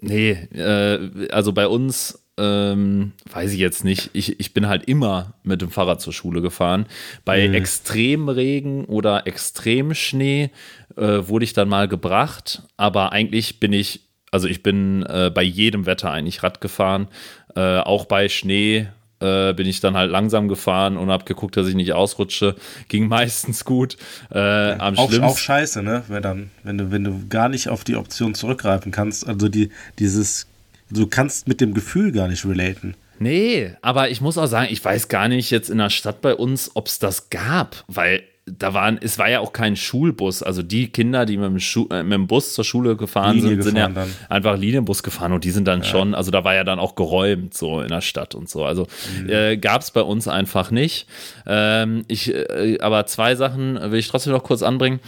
nee, 0.00 0.30
äh, 0.30 1.28
also 1.32 1.52
bei 1.52 1.66
uns 1.66 2.27
ähm, 2.38 3.12
weiß 3.32 3.52
ich 3.52 3.58
jetzt 3.58 3.84
nicht. 3.84 4.10
Ich, 4.12 4.38
ich 4.40 4.54
bin 4.54 4.68
halt 4.68 4.84
immer 4.84 5.34
mit 5.42 5.60
dem 5.60 5.70
Fahrrad 5.70 6.00
zur 6.00 6.12
Schule 6.12 6.40
gefahren. 6.40 6.86
Bei 7.24 7.46
mhm. 7.46 7.54
Extremregen 7.54 8.84
oder 8.84 9.26
Extremschnee 9.26 10.50
äh, 10.96 11.02
wurde 11.02 11.44
ich 11.44 11.52
dann 11.52 11.68
mal 11.68 11.88
gebracht, 11.88 12.62
aber 12.76 13.12
eigentlich 13.12 13.60
bin 13.60 13.72
ich, 13.72 14.00
also 14.30 14.46
ich 14.46 14.62
bin 14.62 15.04
äh, 15.04 15.30
bei 15.34 15.42
jedem 15.42 15.86
Wetter 15.86 16.10
eigentlich 16.10 16.42
Rad 16.42 16.60
gefahren. 16.60 17.08
Äh, 17.54 17.78
auch 17.78 18.04
bei 18.04 18.28
Schnee 18.28 18.88
äh, 19.20 19.52
bin 19.54 19.66
ich 19.66 19.80
dann 19.80 19.96
halt 19.96 20.10
langsam 20.10 20.48
gefahren 20.48 20.96
und 20.96 21.10
habe 21.10 21.24
geguckt, 21.24 21.56
dass 21.56 21.66
ich 21.66 21.74
nicht 21.74 21.92
ausrutsche. 21.92 22.54
Ging 22.88 23.08
meistens 23.08 23.64
gut. 23.64 23.96
Äh, 24.30 24.38
am 24.72 24.96
auch, 24.96 25.12
auch 25.20 25.38
scheiße, 25.38 25.82
ne? 25.82 26.04
Wenn, 26.08 26.22
dann, 26.22 26.50
wenn, 26.62 26.78
du, 26.78 26.90
wenn 26.92 27.04
du 27.04 27.26
gar 27.28 27.48
nicht 27.48 27.68
auf 27.68 27.84
die 27.84 27.96
Option 27.96 28.34
zurückgreifen 28.34 28.92
kannst. 28.92 29.26
Also 29.26 29.48
die, 29.48 29.70
dieses 29.98 30.46
Du 30.90 31.06
kannst 31.06 31.48
mit 31.48 31.60
dem 31.60 31.74
Gefühl 31.74 32.12
gar 32.12 32.28
nicht 32.28 32.44
relaten. 32.44 32.94
Nee, 33.18 33.72
aber 33.82 34.10
ich 34.10 34.20
muss 34.20 34.38
auch 34.38 34.46
sagen, 34.46 34.68
ich 34.70 34.84
weiß 34.84 35.08
gar 35.08 35.28
nicht 35.28 35.50
jetzt 35.50 35.70
in 35.70 35.78
der 35.78 35.90
Stadt 35.90 36.20
bei 36.20 36.34
uns, 36.34 36.70
ob 36.74 36.86
es 36.86 36.98
das 36.98 37.30
gab, 37.30 37.84
weil 37.88 38.22
da 38.56 38.74
waren, 38.74 38.98
es 39.00 39.18
war 39.18 39.28
ja 39.28 39.40
auch 39.40 39.52
kein 39.52 39.76
Schulbus. 39.76 40.42
Also 40.42 40.62
die 40.62 40.88
Kinder, 40.88 41.26
die 41.26 41.36
mit 41.36 41.46
dem, 41.46 41.60
Schu 41.60 41.86
äh, 41.90 42.02
mit 42.02 42.14
dem 42.14 42.26
Bus 42.26 42.54
zur 42.54 42.64
Schule 42.64 42.96
gefahren 42.96 43.36
Linie 43.36 43.62
sind, 43.62 43.74
gefahren 43.74 43.94
sind 43.94 43.96
ja 43.96 44.04
dann. 44.04 44.14
einfach 44.28 44.56
Linienbus 44.56 45.02
gefahren 45.02 45.32
und 45.32 45.44
die 45.44 45.50
sind 45.50 45.66
dann 45.68 45.80
ja. 45.80 45.84
schon, 45.84 46.14
also 46.14 46.30
da 46.30 46.44
war 46.44 46.54
ja 46.54 46.64
dann 46.64 46.78
auch 46.78 46.94
geräumt 46.94 47.54
so 47.54 47.80
in 47.80 47.88
der 47.88 48.00
Stadt 48.00 48.34
und 48.34 48.48
so. 48.48 48.64
Also 48.64 48.86
mhm. 49.20 49.28
äh, 49.28 49.56
gab 49.56 49.82
es 49.82 49.90
bei 49.90 50.02
uns 50.02 50.28
einfach 50.28 50.70
nicht. 50.70 51.06
Ähm, 51.46 52.04
ich, 52.08 52.32
äh, 52.32 52.78
aber 52.80 53.06
zwei 53.06 53.34
Sachen 53.34 53.78
will 53.90 53.98
ich 53.98 54.08
trotzdem 54.08 54.32
noch 54.32 54.44
kurz 54.44 54.62
anbringen. 54.62 55.00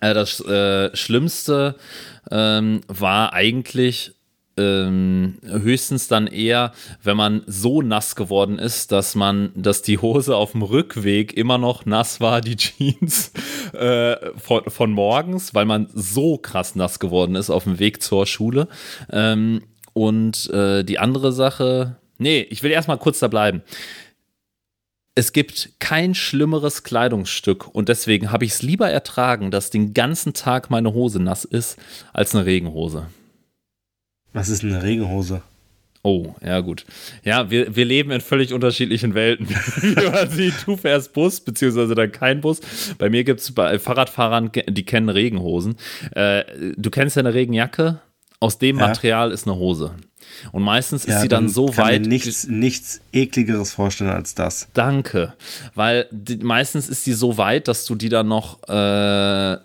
Äh, 0.00 0.14
das 0.14 0.40
äh, 0.40 0.94
Schlimmste 0.96 1.76
ähm, 2.30 2.80
war 2.88 3.32
eigentlich 3.32 4.14
ähm, 4.58 5.38
höchstens 5.42 6.08
dann 6.08 6.26
eher, 6.26 6.72
wenn 7.02 7.16
man 7.16 7.42
so 7.46 7.80
nass 7.80 8.16
geworden 8.16 8.58
ist, 8.58 8.92
dass 8.92 9.14
man, 9.14 9.52
dass 9.54 9.82
die 9.82 9.98
Hose 9.98 10.36
auf 10.36 10.52
dem 10.52 10.62
Rückweg 10.62 11.34
immer 11.36 11.56
noch 11.56 11.86
nass 11.86 12.20
war, 12.20 12.40
die 12.40 12.56
Jeans 12.56 13.32
äh, 13.72 14.16
von, 14.36 14.64
von 14.68 14.90
morgens, 14.90 15.54
weil 15.54 15.64
man 15.64 15.88
so 15.94 16.36
krass 16.36 16.74
nass 16.74 16.98
geworden 16.98 17.36
ist 17.36 17.50
auf 17.50 17.64
dem 17.64 17.78
Weg 17.78 18.02
zur 18.02 18.26
Schule. 18.26 18.68
Ähm, 19.10 19.62
und 19.94 20.50
äh, 20.50 20.84
die 20.84 20.98
andere 20.98 21.32
Sache, 21.32 21.96
Nee, 22.18 22.40
ich 22.50 22.62
will 22.62 22.72
erstmal 22.72 22.98
kurz 22.98 23.20
da 23.20 23.28
bleiben. 23.28 23.62
Es 25.14 25.32
gibt 25.32 25.70
kein 25.78 26.14
schlimmeres 26.14 26.84
Kleidungsstück 26.84 27.66
und 27.68 27.88
deswegen 27.88 28.30
habe 28.30 28.44
ich 28.44 28.52
es 28.52 28.62
lieber 28.62 28.88
ertragen, 28.88 29.50
dass 29.50 29.70
den 29.70 29.94
ganzen 29.94 30.32
Tag 30.32 30.70
meine 30.70 30.92
Hose 30.92 31.20
nass 31.20 31.44
ist, 31.44 31.76
als 32.12 32.34
eine 32.34 32.44
Regenhose. 32.44 33.06
Was 34.32 34.48
ist 34.48 34.64
eine 34.64 34.82
Regenhose? 34.82 35.42
Oh, 36.02 36.34
ja, 36.44 36.60
gut. 36.60 36.84
Ja, 37.24 37.50
wir, 37.50 37.74
wir 37.74 37.84
leben 37.84 38.10
in 38.12 38.20
völlig 38.20 38.52
unterschiedlichen 38.52 39.14
Welten. 39.14 39.48
Wie 39.80 40.10
man 40.10 40.30
sieht, 40.30 40.54
du 40.66 40.76
fährst 40.76 41.12
Bus, 41.12 41.40
beziehungsweise 41.40 41.94
dann 41.94 42.12
kein 42.12 42.40
Bus. 42.40 42.60
Bei 42.98 43.10
mir 43.10 43.24
gibt 43.24 43.40
es 43.40 43.52
bei 43.52 43.78
Fahrradfahrern, 43.78 44.50
die 44.68 44.84
kennen 44.84 45.08
Regenhosen. 45.08 45.76
Äh, 46.12 46.44
du 46.76 46.90
kennst 46.90 47.16
ja 47.16 47.20
eine 47.20 47.34
Regenjacke. 47.34 48.00
Aus 48.40 48.58
dem 48.58 48.78
ja. 48.78 48.86
Material 48.86 49.32
ist 49.32 49.48
eine 49.48 49.56
Hose. 49.56 49.96
Und 50.52 50.62
meistens 50.62 51.04
ist 51.04 51.14
ja, 51.14 51.20
sie 51.20 51.28
dann, 51.28 51.46
dann 51.46 51.52
so 51.52 51.66
kann 51.66 51.86
weit. 51.86 52.02
Mir 52.02 52.08
nichts, 52.08 52.46
nichts 52.46 53.00
ekligeres 53.12 53.72
vorstellen 53.72 54.10
als 54.10 54.34
das. 54.34 54.68
Danke. 54.74 55.34
Weil 55.74 56.06
die, 56.12 56.36
meistens 56.36 56.88
ist 56.88 57.04
sie 57.04 57.14
so 57.14 57.36
weit, 57.36 57.66
dass 57.66 57.84
du 57.84 57.96
die 57.96 58.08
dann 58.08 58.28
noch 58.28 58.62
äh, 58.68 59.56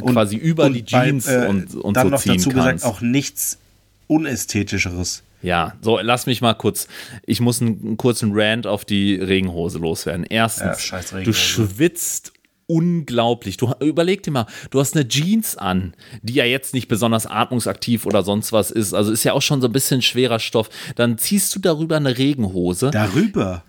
quasi 0.00 0.36
über 0.36 0.66
und 0.66 0.74
die 0.74 0.84
Jeans 0.84 1.26
bei, 1.26 1.32
äh, 1.32 1.48
und, 1.48 1.74
und 1.74 1.96
dann 1.96 2.06
so 2.06 2.10
noch 2.10 2.20
ziehen 2.20 2.36
dazu 2.36 2.50
kannst. 2.50 2.84
gesagt 2.84 2.84
auch 2.84 3.00
nichts 3.00 3.58
unästhetischeres. 4.06 5.22
Ja, 5.42 5.74
so 5.80 5.98
lass 5.98 6.26
mich 6.26 6.40
mal 6.40 6.54
kurz. 6.54 6.88
Ich 7.24 7.40
muss 7.40 7.60
einen, 7.60 7.80
einen 7.80 7.96
kurzen 7.96 8.30
Rant 8.34 8.66
auf 8.66 8.84
die 8.84 9.14
Regenhose 9.14 9.78
loswerden. 9.78 10.24
Erstens, 10.28 10.90
ja, 10.90 11.20
du 11.22 11.32
schwitzt 11.32 12.32
unglaublich. 12.66 13.56
Du 13.56 13.72
überleg 13.80 14.22
dir 14.22 14.32
mal, 14.32 14.46
du 14.70 14.80
hast 14.80 14.96
eine 14.96 15.06
Jeans 15.06 15.56
an, 15.56 15.94
die 16.22 16.34
ja 16.34 16.44
jetzt 16.44 16.74
nicht 16.74 16.88
besonders 16.88 17.26
atmungsaktiv 17.26 18.06
oder 18.06 18.22
sonst 18.22 18.52
was 18.52 18.70
ist. 18.70 18.92
Also 18.92 19.12
ist 19.12 19.24
ja 19.24 19.32
auch 19.34 19.42
schon 19.42 19.60
so 19.60 19.68
ein 19.68 19.72
bisschen 19.72 20.02
schwerer 20.02 20.38
Stoff. 20.38 20.68
Dann 20.96 21.18
ziehst 21.18 21.54
du 21.54 21.60
darüber 21.60 21.96
eine 21.96 22.18
Regenhose. 22.18 22.90
Darüber? 22.90 23.62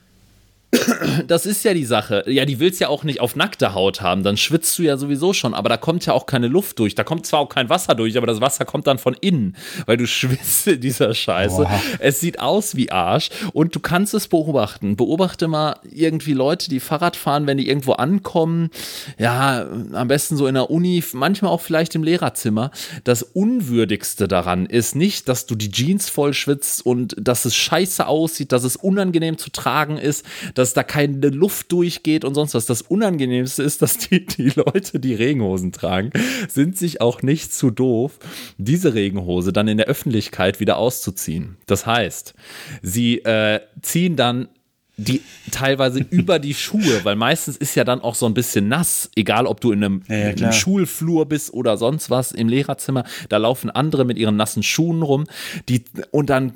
Das 1.27 1.45
ist 1.45 1.63
ja 1.63 1.73
die 1.73 1.85
Sache. 1.85 2.23
Ja, 2.27 2.45
die 2.45 2.59
willst 2.59 2.81
ja 2.81 2.89
auch 2.89 3.03
nicht 3.03 3.21
auf 3.21 3.35
nackte 3.35 3.73
Haut 3.73 4.01
haben. 4.01 4.23
Dann 4.23 4.35
schwitzt 4.35 4.77
du 4.77 4.83
ja 4.83 4.97
sowieso 4.97 5.31
schon. 5.31 5.53
Aber 5.53 5.69
da 5.69 5.77
kommt 5.77 6.05
ja 6.05 6.13
auch 6.13 6.25
keine 6.25 6.47
Luft 6.47 6.79
durch. 6.79 6.93
Da 6.93 7.03
kommt 7.03 7.25
zwar 7.25 7.39
auch 7.39 7.49
kein 7.49 7.69
Wasser 7.69 7.95
durch, 7.95 8.17
aber 8.17 8.27
das 8.27 8.41
Wasser 8.41 8.65
kommt 8.65 8.85
dann 8.87 8.97
von 8.97 9.15
innen, 9.19 9.55
weil 9.85 9.97
du 9.97 10.05
schwitzt 10.07 10.67
in 10.67 10.81
dieser 10.81 11.13
Scheiße. 11.13 11.63
Boah. 11.63 11.81
Es 11.99 12.19
sieht 12.19 12.39
aus 12.39 12.75
wie 12.75 12.91
Arsch 12.91 13.29
und 13.53 13.75
du 13.75 13.79
kannst 13.79 14.13
es 14.13 14.27
beobachten. 14.27 14.97
Beobachte 14.97 15.47
mal 15.47 15.77
irgendwie 15.89 16.33
Leute, 16.33 16.69
die 16.69 16.79
Fahrrad 16.79 17.15
fahren, 17.15 17.47
wenn 17.47 17.57
die 17.57 17.67
irgendwo 17.67 17.93
ankommen. 17.93 18.69
Ja, 19.17 19.65
am 19.93 20.07
besten 20.07 20.35
so 20.35 20.47
in 20.47 20.55
der 20.55 20.69
Uni, 20.69 21.03
manchmal 21.13 21.51
auch 21.51 21.61
vielleicht 21.61 21.95
im 21.95 22.03
Lehrerzimmer. 22.03 22.71
Das 23.05 23.23
Unwürdigste 23.23 24.27
daran 24.27 24.65
ist 24.65 24.95
nicht, 24.95 25.29
dass 25.29 25.45
du 25.45 25.55
die 25.55 25.71
Jeans 25.71 26.09
voll 26.09 26.33
schwitzt 26.33 26.85
und 26.85 27.15
dass 27.17 27.45
es 27.45 27.55
scheiße 27.55 28.05
aussieht, 28.05 28.51
dass 28.51 28.63
es 28.63 28.75
unangenehm 28.75 29.37
zu 29.37 29.49
tragen 29.49 29.97
ist 29.97 30.25
dass 30.57 30.73
da 30.73 30.83
keine 30.83 31.29
Luft 31.29 31.71
durchgeht 31.71 32.25
und 32.25 32.33
sonst 32.33 32.53
was. 32.53 32.65
Das 32.65 32.81
Unangenehmste 32.81 33.63
ist, 33.63 33.81
dass 33.81 33.97
die, 33.97 34.25
die 34.25 34.49
Leute, 34.55 34.99
die 34.99 35.13
Regenhosen 35.13 35.71
tragen, 35.71 36.11
sind 36.49 36.77
sich 36.77 36.99
auch 37.01 37.21
nicht 37.21 37.53
zu 37.53 37.69
doof, 37.69 38.17
diese 38.57 38.93
Regenhose 38.93 39.53
dann 39.53 39.67
in 39.67 39.77
der 39.77 39.87
Öffentlichkeit 39.87 40.59
wieder 40.59 40.77
auszuziehen. 40.77 41.57
Das 41.67 41.85
heißt, 41.85 42.33
sie 42.81 43.19
äh, 43.19 43.61
ziehen 43.81 44.15
dann 44.15 44.49
die 44.97 45.21
teilweise 45.51 45.99
über 46.09 46.39
die 46.39 46.55
Schuhe, 46.55 47.03
weil 47.03 47.15
meistens 47.15 47.55
ist 47.55 47.75
ja 47.75 47.83
dann 47.83 48.01
auch 48.01 48.15
so 48.15 48.25
ein 48.25 48.33
bisschen 48.33 48.67
nass, 48.67 49.11
egal 49.15 49.45
ob 49.45 49.61
du 49.61 49.71
in 49.71 49.83
einem, 49.83 50.01
ja, 50.07 50.15
ja, 50.15 50.29
einem, 50.29 50.51
Schulflur 50.51 51.27
bist 51.27 51.53
oder 51.53 51.77
sonst 51.77 52.09
was 52.09 52.31
im 52.31 52.49
Lehrerzimmer, 52.49 53.03
da 53.29 53.37
laufen 53.37 53.69
andere 53.69 54.05
mit 54.05 54.17
ihren 54.17 54.35
nassen 54.35 54.63
Schuhen 54.63 55.03
rum, 55.03 55.25
die 55.69 55.85
und 56.09 56.31
dann 56.31 56.53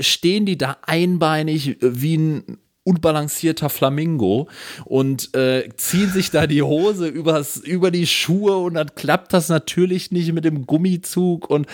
stehen 0.00 0.44
die 0.44 0.58
da 0.58 0.76
einbeinig 0.82 1.78
wie 1.80 2.18
ein 2.18 2.58
unbalancierter 2.84 3.68
Flamingo 3.68 4.48
und 4.84 5.34
äh, 5.34 5.68
ziehen 5.76 6.10
sich 6.10 6.30
da 6.30 6.46
die 6.46 6.62
Hose 6.62 7.06
übers, 7.08 7.56
über 7.58 7.90
die 7.90 8.06
Schuhe 8.06 8.56
und 8.56 8.74
dann 8.74 8.94
klappt 8.94 9.32
das 9.32 9.48
natürlich 9.48 10.10
nicht 10.10 10.32
mit 10.32 10.44
dem 10.44 10.66
Gummizug 10.66 11.48
und 11.50 11.66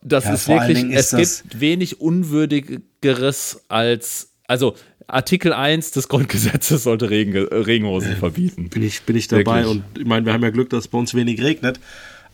das 0.00 0.24
ja, 0.24 0.34
ist 0.34 0.48
wirklich, 0.48 0.84
ist 0.84 1.12
es 1.12 1.42
gibt 1.42 1.60
wenig 1.60 2.00
Unwürdigeres 2.00 3.64
als, 3.68 4.30
also 4.46 4.76
Artikel 5.08 5.52
1 5.52 5.90
des 5.92 6.08
Grundgesetzes 6.08 6.82
sollte 6.84 7.10
Regen, 7.10 7.36
Regenhosen 7.36 8.12
äh, 8.12 8.16
verbieten. 8.16 8.68
Bin 8.68 8.82
ich, 8.82 9.02
bin 9.02 9.16
ich 9.16 9.26
dabei 9.26 9.64
wirklich. 9.64 9.82
und 9.82 9.98
ich 9.98 10.06
meine, 10.06 10.24
wir 10.26 10.34
haben 10.34 10.42
ja 10.42 10.50
Glück, 10.50 10.70
dass 10.70 10.84
es 10.84 10.88
bei 10.88 10.98
uns 10.98 11.14
wenig 11.14 11.42
regnet, 11.42 11.80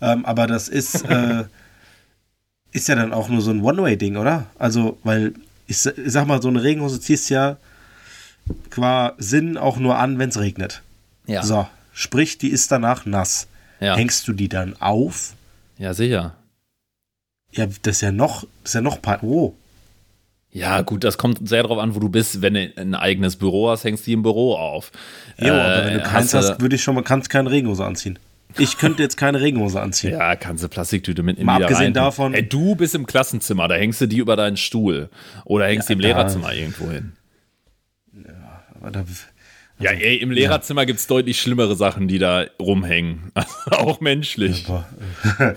ähm, 0.02 0.25
aber 0.26 0.46
das 0.46 0.68
ist, 0.68 1.04
äh, 1.08 1.44
ist 2.73 2.88
ja 2.88 2.96
dann 2.96 3.12
auch 3.12 3.28
nur 3.28 3.40
so 3.40 3.50
ein 3.50 3.62
One-Way-Ding, 3.62 4.16
oder? 4.16 4.46
Also, 4.58 4.99
weil 5.04 5.34
ich, 5.66 5.87
ich 5.87 6.12
sag 6.12 6.26
mal, 6.26 6.42
so 6.42 6.49
eine 6.49 6.62
Regenhose 6.62 7.00
ziehst 7.00 7.30
ja 7.30 7.56
qua 8.70 9.14
Sinn 9.18 9.56
auch 9.56 9.78
nur 9.78 9.98
an, 9.98 10.18
wenn 10.18 10.28
es 10.28 10.38
regnet. 10.38 10.82
Ja. 11.26 11.42
So, 11.42 11.66
sprich, 11.92 12.38
die 12.38 12.50
ist 12.50 12.70
danach 12.70 13.06
nass. 13.06 13.46
Ja. 13.80 13.96
Hängst 13.96 14.26
du 14.28 14.32
die 14.32 14.48
dann 14.48 14.76
auf? 14.80 15.34
Ja, 15.78 15.94
sicher. 15.94 16.34
Ja, 17.52 17.66
das 17.66 17.96
ist 17.96 18.00
ja 18.00 18.12
noch, 18.12 18.42
das 18.62 18.70
ist 18.70 18.74
ja 18.74 18.80
noch 18.80 19.00
paar. 19.00 19.22
Oh. 19.22 19.54
Ja, 20.50 20.82
gut, 20.82 21.02
das 21.02 21.18
kommt 21.18 21.48
sehr 21.48 21.62
darauf 21.62 21.78
an, 21.78 21.94
wo 21.94 21.98
du 21.98 22.08
bist. 22.08 22.40
Wenn 22.40 22.54
du 22.54 22.72
ein 22.76 22.94
eigenes 22.94 23.36
Büro 23.36 23.70
hast, 23.70 23.82
hängst 23.84 24.06
du 24.06 24.10
die 24.10 24.12
im 24.12 24.22
Büro 24.22 24.54
auf. 24.54 24.92
Ja, 25.38 25.46
äh, 25.46 25.50
aber 25.50 25.86
wenn 25.86 25.94
du 25.94 26.02
keins 26.04 26.32
hast, 26.32 26.50
hast 26.50 26.60
würde 26.60 26.76
ich 26.76 26.82
schon 26.82 26.94
mal 26.94 27.02
kannst 27.02 27.28
keine 27.28 27.50
Regenhose 27.50 27.84
anziehen. 27.84 28.18
Ich 28.56 28.78
könnte 28.78 29.02
jetzt 29.02 29.16
keine 29.16 29.40
Regenhose 29.40 29.80
anziehen. 29.80 30.12
Ja, 30.12 30.36
kannst 30.36 30.62
du 30.62 30.68
Plastiktüte 30.68 31.24
mitnehmen. 31.24 31.46
Mal 31.46 31.62
abgesehen 31.62 31.86
rein. 31.86 31.94
davon. 31.94 32.34
Ey, 32.34 32.48
du 32.48 32.76
bist 32.76 32.94
im 32.94 33.06
Klassenzimmer, 33.06 33.66
da 33.66 33.74
hängst 33.74 34.00
du 34.00 34.06
die 34.06 34.18
über 34.18 34.36
deinen 34.36 34.56
Stuhl. 34.56 35.08
Oder 35.44 35.66
hängst 35.66 35.88
ja, 35.88 35.94
die 35.94 36.00
im 36.00 36.00
Lehrerzimmer 36.00 36.54
irgendwo 36.54 36.88
hin. 36.90 37.14
Ja, 39.80 39.90
also, 39.90 40.02
ey, 40.02 40.16
im 40.16 40.30
Lehrerzimmer 40.30 40.82
ja. 40.82 40.84
gibt 40.86 41.00
es 41.00 41.08
deutlich 41.08 41.40
schlimmere 41.40 41.74
Sachen, 41.74 42.06
die 42.06 42.18
da 42.18 42.44
rumhängen. 42.60 43.32
auch 43.70 44.00
menschlich. 44.00 44.66
Ja, 44.68 44.86
bei, 45.38 45.56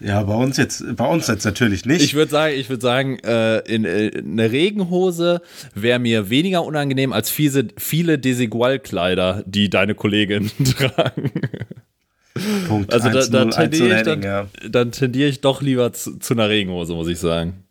ja, 0.00 0.22
bei 0.24 0.34
uns 0.34 0.56
jetzt, 0.56 0.96
bei 0.96 1.06
uns 1.06 1.28
jetzt 1.28 1.44
natürlich 1.44 1.86
nicht. 1.86 2.02
Ich 2.02 2.14
würde 2.14 2.30
sagen, 2.30 2.54
ich 2.56 2.68
würde 2.68 2.82
sagen, 2.82 3.18
äh, 3.20 3.58
in, 3.60 3.84
äh, 3.84 4.10
eine 4.16 4.50
Regenhose 4.50 5.42
wäre 5.74 6.00
mir 6.00 6.28
weniger 6.28 6.64
unangenehm 6.64 7.12
als 7.12 7.30
viele, 7.30 7.68
viele 7.76 8.18
Desigual-Kleider, 8.18 9.44
die 9.46 9.70
deine 9.70 9.94
Kolleginnen 9.94 10.50
tragen. 10.76 11.30
Punkt 12.66 12.92
also 12.92 13.08
da, 13.08 13.26
da 13.26 13.44
tendiere 13.46 13.96
ich, 13.96 14.02
dann, 14.02 14.22
ja. 14.22 14.48
dann 14.68 14.90
tendiere 14.92 15.28
ich 15.28 15.40
doch 15.40 15.62
lieber 15.62 15.92
zu, 15.92 16.18
zu 16.18 16.34
einer 16.34 16.48
Regenhose, 16.48 16.94
muss 16.94 17.08
ich 17.08 17.18
sagen. 17.18 17.64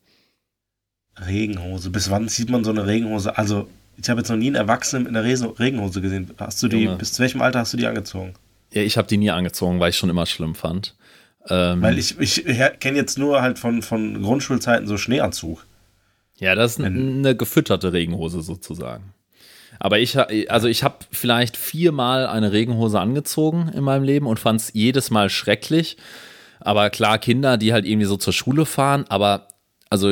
Regenhose. 1.27 1.91
Bis 1.91 2.09
wann 2.09 2.29
sieht 2.29 2.49
man 2.49 2.63
so 2.63 2.71
eine 2.71 2.87
Regenhose? 2.87 3.37
Also 3.37 3.67
ich 3.97 4.09
habe 4.09 4.19
jetzt 4.21 4.29
noch 4.29 4.37
nie 4.37 4.47
einen 4.47 4.55
Erwachsenen 4.55 5.07
in 5.07 5.13
der 5.13 5.23
Regenhose 5.23 6.01
gesehen. 6.01 6.29
Hast 6.37 6.61
du 6.61 6.67
die, 6.67 6.83
Junge. 6.83 6.97
bis 6.97 7.13
zu 7.13 7.21
welchem 7.21 7.41
Alter 7.41 7.59
hast 7.59 7.73
du 7.73 7.77
die 7.77 7.87
angezogen? 7.87 8.33
Ja, 8.71 8.81
ich 8.81 8.97
habe 8.97 9.07
die 9.07 9.17
nie 9.17 9.31
angezogen, 9.31 9.79
weil 9.79 9.91
ich 9.91 9.97
schon 9.97 10.09
immer 10.09 10.25
schlimm 10.25 10.55
fand. 10.55 10.95
Ähm, 11.47 11.81
weil 11.81 11.97
ich, 11.97 12.19
ich 12.19 12.43
kenne 12.79 12.97
jetzt 12.97 13.17
nur 13.17 13.41
halt 13.41 13.59
von, 13.59 13.81
von 13.81 14.21
Grundschulzeiten 14.21 14.87
so 14.87 14.97
Schneeanzug. 14.97 15.65
Ja, 16.37 16.55
das 16.55 16.73
ist 16.73 16.79
Wenn, 16.79 17.19
eine 17.19 17.35
gefütterte 17.35 17.93
Regenhose 17.93 18.41
sozusagen. 18.41 19.13
Aber 19.79 19.99
ich, 19.99 20.17
also 20.49 20.67
ich 20.67 20.83
habe 20.83 20.97
vielleicht 21.11 21.57
viermal 21.57 22.27
eine 22.27 22.51
Regenhose 22.51 22.99
angezogen 22.99 23.69
in 23.73 23.83
meinem 23.83 24.03
Leben 24.03 24.25
und 24.25 24.39
fand 24.39 24.61
es 24.61 24.71
jedes 24.73 25.11
Mal 25.11 25.29
schrecklich. 25.29 25.97
Aber 26.59 26.89
klar, 26.89 27.19
Kinder, 27.19 27.57
die 27.57 27.73
halt 27.73 27.85
irgendwie 27.85 28.07
so 28.07 28.17
zur 28.17 28.33
Schule 28.33 28.65
fahren, 28.65 29.05
aber 29.09 29.47
also 29.95 30.11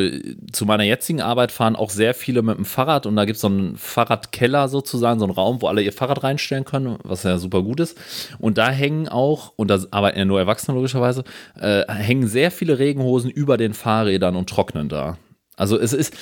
zu 0.51 0.65
meiner 0.65 0.83
jetzigen 0.83 1.21
Arbeit 1.21 1.51
fahren 1.51 1.75
auch 1.75 1.89
sehr 1.89 2.13
viele 2.13 2.41
mit 2.41 2.57
dem 2.57 2.65
Fahrrad 2.65 3.05
und 3.05 3.15
da 3.15 3.25
gibt 3.25 3.35
es 3.35 3.41
so 3.41 3.47
einen 3.47 3.75
Fahrradkeller 3.75 4.69
sozusagen, 4.69 5.19
so 5.19 5.25
einen 5.25 5.33
Raum, 5.33 5.61
wo 5.61 5.67
alle 5.67 5.81
ihr 5.81 5.91
Fahrrad 5.91 6.23
reinstellen 6.23 6.63
können, 6.63 6.97
was 7.03 7.23
ja 7.23 7.37
super 7.37 7.61
gut 7.61 7.79
ist. 7.79 7.97
Und 8.39 8.57
da 8.57 8.69
hängen 8.69 9.09
auch, 9.09 9.53
und 9.57 9.67
da 9.69 9.79
arbeiten 9.91 10.17
ja 10.17 10.25
nur 10.25 10.39
Erwachsene 10.39 10.75
logischerweise, 10.75 11.23
äh, 11.59 11.83
hängen 11.91 12.27
sehr 12.27 12.49
viele 12.49 12.79
Regenhosen 12.79 13.29
über 13.29 13.57
den 13.57 13.73
Fahrrädern 13.73 14.35
und 14.35 14.49
trocknen 14.49 14.87
da. 14.87 15.17
Also 15.57 15.77
es 15.77 15.91
ist, 15.91 16.15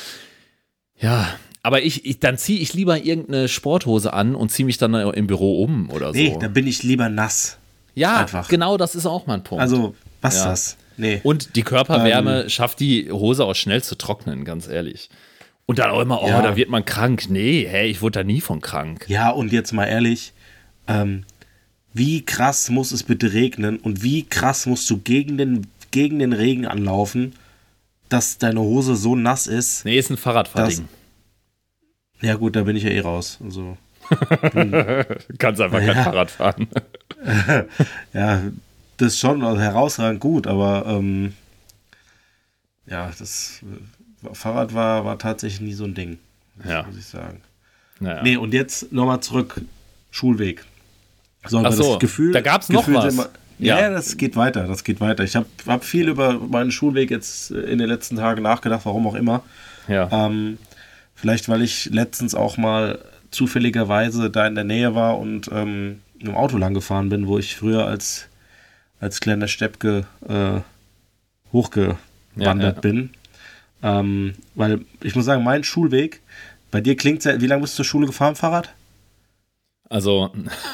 ja, 1.00 1.27
aber 1.63 1.84
ich, 1.84 2.06
ich 2.06 2.20
dann 2.20 2.38
ziehe 2.38 2.60
ich 2.60 2.74
lieber 2.74 2.98
irgendeine 2.98 3.48
Sporthose 3.48 4.13
an 4.13 4.36
und 4.36 4.50
ziehe 4.50 4.65
mich 4.65 4.80
dann 4.80 4.94
im 4.94 5.27
Büro 5.27 5.63
um 5.63 5.91
oder 5.91 6.08
so. 6.08 6.20
Nee, 6.20 6.36
da 6.39 6.48
bin 6.48 6.65
ich 6.65 6.82
lieber 6.82 7.10
nass. 7.10 7.58
Ja, 7.94 8.18
Einfach. 8.18 8.48
genau 8.48 8.77
das 8.77 8.96
ist 8.96 9.06
auch 9.06 9.27
mein 9.27 9.44
Punkt. 9.44 9.62
Also, 9.62 9.96
was 10.22 10.38
ja. 10.38 10.46
das? 10.50 10.77
Nee. 10.98 11.22
Und 11.24 11.56
die 11.56 11.64
Körperwärme 11.64 12.44
ähm, 12.44 12.50
schafft 12.50 12.80
die 12.80 13.12
Hose 13.12 13.46
auch 13.46 13.56
schnell 13.56 13.84
zu 13.84 13.96
trocknen, 13.96 14.46
ganz 14.46 14.68
ehrlich. 14.68 15.10
Und 15.66 15.80
dann 15.80 15.92
auch 15.92 16.02
immer, 16.02 16.22
oh, 16.22 16.28
ja. 16.28 16.42
da 16.42 16.56
wird 16.56 16.70
man 16.70 16.86
krank. 16.86 17.30
Nee, 17.30 17.66
hey, 17.70 17.90
ich 17.90 18.02
wurde 18.02 18.20
da 18.20 18.24
nie 18.24 18.42
von 18.42 18.62
krank. 18.62 19.06
Ja, 19.08 19.30
und 19.30 19.52
jetzt 19.52 19.72
mal 19.72 19.86
ehrlich, 19.86 20.34
ähm, 20.88 21.24
wie 21.94 22.26
krass 22.26 22.70
muss 22.70 22.92
es 22.92 23.04
bitte 23.04 23.34
regnen 23.34 23.78
und 23.78 24.04
wie 24.04 24.24
krass 24.24 24.66
musst 24.66 24.90
du 24.90 24.98
gegen 24.98 25.38
den, 25.38 25.68
gegen 25.92 26.20
den 26.20 26.34
Regen 26.34 26.66
anlaufen, 26.66 27.34
dass 28.10 28.38
deine 28.38 28.62
Hose 28.62 28.96
so 28.96 29.16
nass 29.16 29.48
ist? 29.48 29.86
Nee, 29.86 29.98
ist 29.98 30.10
ein 30.10 30.18
Fahrradfahrding. 30.18 30.88
Ja, 32.22 32.36
gut, 32.36 32.56
da 32.56 32.64
bin 32.64 32.76
ich 32.76 32.84
ja 32.84 32.90
eh 32.90 33.00
raus. 33.00 33.40
Also, 33.44 33.78
Kannst 35.38 35.62
einfach 35.62 35.82
ja. 35.82 35.94
kein 35.94 36.04
Fahrrad 36.04 36.32
fahren. 36.32 36.68
ja, 38.14 38.42
das 39.01 39.17
schon 39.20 39.41
herausragend 39.60 40.20
gut, 40.20 40.48
aber 40.48 40.86
ähm, 40.88 41.34
ja, 42.86 43.12
das 43.17 43.60
Fahrrad 44.34 44.74
war, 44.74 45.05
war 45.05 45.17
tatsächlich 45.17 45.62
nie 45.62 45.74
so 45.74 45.86
ein 45.86 45.93
Ding, 45.93 46.17
Ja. 46.67 46.84
muss 46.84 46.98
ich 46.98 47.05
sagen. 47.05 47.41
Naja. 48.00 48.22
Nee, 48.24 48.38
und 48.38 48.53
jetzt 48.53 48.91
nochmal 48.91 49.20
zurück. 49.22 49.62
Schulweg. 50.10 50.65
So, 51.48 51.60
Ach 51.63 51.72
so, 51.72 51.91
das 51.93 52.00
Gefühl, 52.00 52.34
da 52.34 52.41
gab's 52.41 52.67
noch 52.70 52.81
Gefühl 52.81 52.96
was. 52.96 53.15
wir- 53.17 53.29
Ja, 53.60 53.79
Ja. 53.79 53.89
das 53.91 54.17
geht 54.17 54.36
weiter, 54.36 54.67
das 54.67 54.84
geht 54.84 55.00
weiter. 55.00 55.24
Ich 55.24 55.36
habe 55.36 55.46
hab 55.67 55.86
viel 55.86 56.10
über 56.10 56.34
meinen 56.39 56.72
Schulweg 56.72 57.12
jetzt 57.12 57.51
in 57.51 57.77
den 57.77 57.88
letzten 57.88 58.15
Tagen 58.17 58.41
nachgedacht, 58.41 58.81
warum 58.86 59.05
auch 59.08 59.13
immer. 59.15 59.43
Ja. 59.88 60.10
Ähm, 60.12 60.58
vielleicht, 61.15 61.48
weil 61.48 61.62
ich 61.62 61.86
letztens 61.91 62.34
auch 62.36 62.58
mal 62.58 63.00
zufälligerweise 63.29 64.29
da 64.29 64.48
in 64.48 64.55
der 64.55 64.63
Nähe 64.63 64.96
war 64.96 65.17
und 65.20 65.50
ähm, 65.53 66.01
dem 66.22 66.36
Auto 66.36 66.58
lang 66.58 66.74
gefahren 66.74 67.10
bin, 67.10 67.27
wo 67.27 67.38
ich 67.38 67.55
früher 67.55 67.86
als, 67.86 68.27
als 69.01 69.20
kleiner 69.20 69.48
Steppke 69.50 70.05
äh, 70.29 70.62
hochgewandert 71.51 71.98
Ja, 72.38 72.53
ja. 72.63 72.72
bin. 72.79 73.10
Ähm, 73.84 74.36
weil 74.55 74.86
ich 75.01 75.15
muss 75.15 75.25
sagen, 75.25 75.43
mein 75.43 75.63
Schulweg, 75.63 76.22
bei 76.70 76.79
dir 76.81 76.96
klingt 76.96 77.25
ja, 77.25 77.41
wie 77.41 77.48
lange 77.48 77.63
bist 77.63 77.74
du 77.74 77.77
zur 77.77 77.86
Schule 77.86 78.08
gefahren, 78.08 78.36
Fahrrad? 78.36 78.74
Also, 79.89 80.31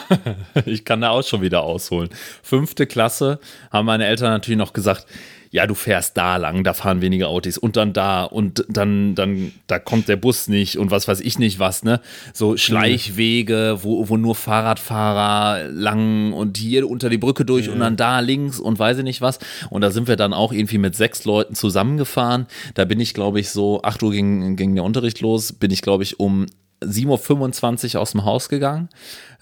ich 0.65 0.85
kann 0.85 1.01
da 1.01 1.09
auch 1.09 1.23
schon 1.23 1.41
wieder 1.41 1.63
ausholen. 1.63 2.09
Fünfte 2.43 2.85
Klasse 2.85 3.39
haben 3.71 3.87
meine 3.87 4.05
Eltern 4.05 4.29
natürlich 4.29 4.59
noch 4.59 4.73
gesagt, 4.73 5.07
ja, 5.51 5.67
du 5.67 5.75
fährst 5.75 6.17
da 6.17 6.37
lang, 6.37 6.63
da 6.63 6.73
fahren 6.73 7.01
weniger 7.01 7.29
Autos 7.29 7.57
und 7.57 7.75
dann 7.77 7.93
da 7.93 8.23
und 8.23 8.65
dann, 8.69 9.15
dann, 9.15 9.51
da 9.67 9.79
kommt 9.79 10.07
der 10.07 10.17
Bus 10.17 10.47
nicht 10.47 10.77
und 10.77 10.91
was 10.91 11.07
weiß 11.07 11.21
ich 11.21 11.39
nicht 11.39 11.59
was, 11.59 11.83
ne? 11.83 12.01
So 12.33 12.57
Schleichwege, 12.57 13.79
wo, 13.81 14.09
wo 14.09 14.17
nur 14.17 14.35
Fahrradfahrer 14.35 15.69
lang 15.69 16.33
und 16.33 16.57
hier 16.57 16.89
unter 16.89 17.09
die 17.09 17.17
Brücke 17.17 17.45
durch 17.45 17.69
und 17.69 17.79
dann 17.79 17.95
da 17.97 18.19
links 18.19 18.59
und 18.59 18.79
weiß 18.79 18.99
ich 18.99 19.03
nicht 19.03 19.21
was. 19.21 19.39
Und 19.69 19.81
da 19.81 19.91
sind 19.91 20.07
wir 20.07 20.15
dann 20.15 20.33
auch 20.33 20.51
irgendwie 20.51 20.77
mit 20.77 20.95
sechs 20.95 21.25
Leuten 21.25 21.55
zusammengefahren. 21.55 22.47
Da 22.75 22.85
bin 22.85 22.99
ich, 22.99 23.13
glaube 23.13 23.39
ich, 23.39 23.49
so, 23.49 23.81
8 23.83 24.03
Uhr 24.03 24.11
ging, 24.11 24.55
ging 24.55 24.75
der 24.75 24.83
Unterricht 24.83 25.21
los, 25.21 25.53
bin 25.53 25.71
ich, 25.71 25.81
glaube 25.81 26.03
ich, 26.03 26.19
um 26.19 26.45
7.25 26.83 27.95
Uhr 27.95 28.01
aus 28.01 28.11
dem 28.11 28.25
Haus 28.25 28.49
gegangen. 28.49 28.89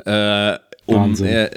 Äh, 0.06 0.58
um, 0.86 0.96
Wahnsinn. 0.96 1.28
äh, 1.28 1.50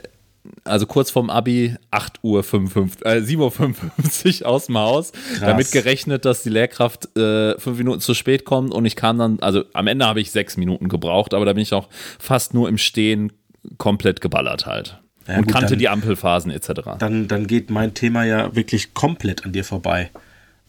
also 0.64 0.86
kurz 0.86 1.10
vorm 1.10 1.30
Abi, 1.30 1.76
8 1.90 2.20
Uhr 2.22 2.42
55, 2.42 3.04
äh, 3.06 3.20
7.55 3.20 4.42
Uhr 4.42 4.48
aus 4.48 4.66
dem 4.66 4.78
Haus. 4.78 5.12
Damit 5.40 5.72
gerechnet, 5.72 6.24
dass 6.24 6.42
die 6.42 6.50
Lehrkraft 6.50 7.16
äh, 7.16 7.58
fünf 7.58 7.78
Minuten 7.78 8.00
zu 8.00 8.14
spät 8.14 8.44
kommt 8.44 8.72
und 8.72 8.84
ich 8.84 8.96
kam 8.96 9.18
dann, 9.18 9.40
also 9.40 9.64
am 9.72 9.86
Ende 9.86 10.06
habe 10.06 10.20
ich 10.20 10.30
sechs 10.30 10.56
Minuten 10.56 10.88
gebraucht, 10.88 11.34
aber 11.34 11.44
da 11.44 11.52
bin 11.52 11.62
ich 11.62 11.72
auch 11.74 11.88
fast 12.18 12.54
nur 12.54 12.68
im 12.68 12.78
Stehen 12.78 13.32
komplett 13.76 14.20
geballert 14.20 14.66
halt. 14.66 14.98
Ja, 15.26 15.36
und 15.36 15.44
gut, 15.44 15.52
kannte 15.52 15.70
dann- 15.70 15.78
die 15.78 15.88
Ampelphasen 15.88 16.50
etc. 16.50 16.96
Dann, 16.98 17.28
dann 17.28 17.46
geht 17.46 17.70
mein 17.70 17.94
Thema 17.94 18.24
ja 18.24 18.54
wirklich 18.56 18.94
komplett 18.94 19.44
an 19.44 19.52
dir 19.52 19.64
vorbei. 19.64 20.10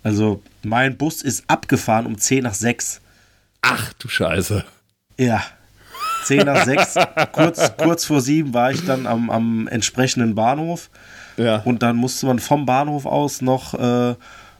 Also, 0.03 0.41
mein 0.63 0.97
Bus 0.97 1.21
ist 1.21 1.43
abgefahren 1.47 2.05
um 2.05 2.17
10 2.17 2.43
nach 2.43 2.53
6. 2.53 3.01
Ach 3.61 3.91
du 3.99 4.07
Scheiße. 4.07 4.63
Ja. 5.17 5.43
10 6.29 6.45
nach 6.45 6.63
6, 6.65 6.95
kurz, 7.31 7.71
kurz 7.77 8.05
vor 8.05 8.21
7 8.21 8.53
war 8.53 8.71
ich 8.71 8.85
dann 8.85 9.05
am, 9.07 9.29
am 9.29 9.67
entsprechenden 9.67 10.35
Bahnhof. 10.35 10.89
Ja. 11.37 11.57
Und 11.65 11.81
dann 11.83 11.95
musste 11.95 12.25
man 12.25 12.39
vom 12.39 12.65
Bahnhof 12.65 13.05
aus 13.05 13.41
noch 13.41 13.73
äh, 13.73 14.15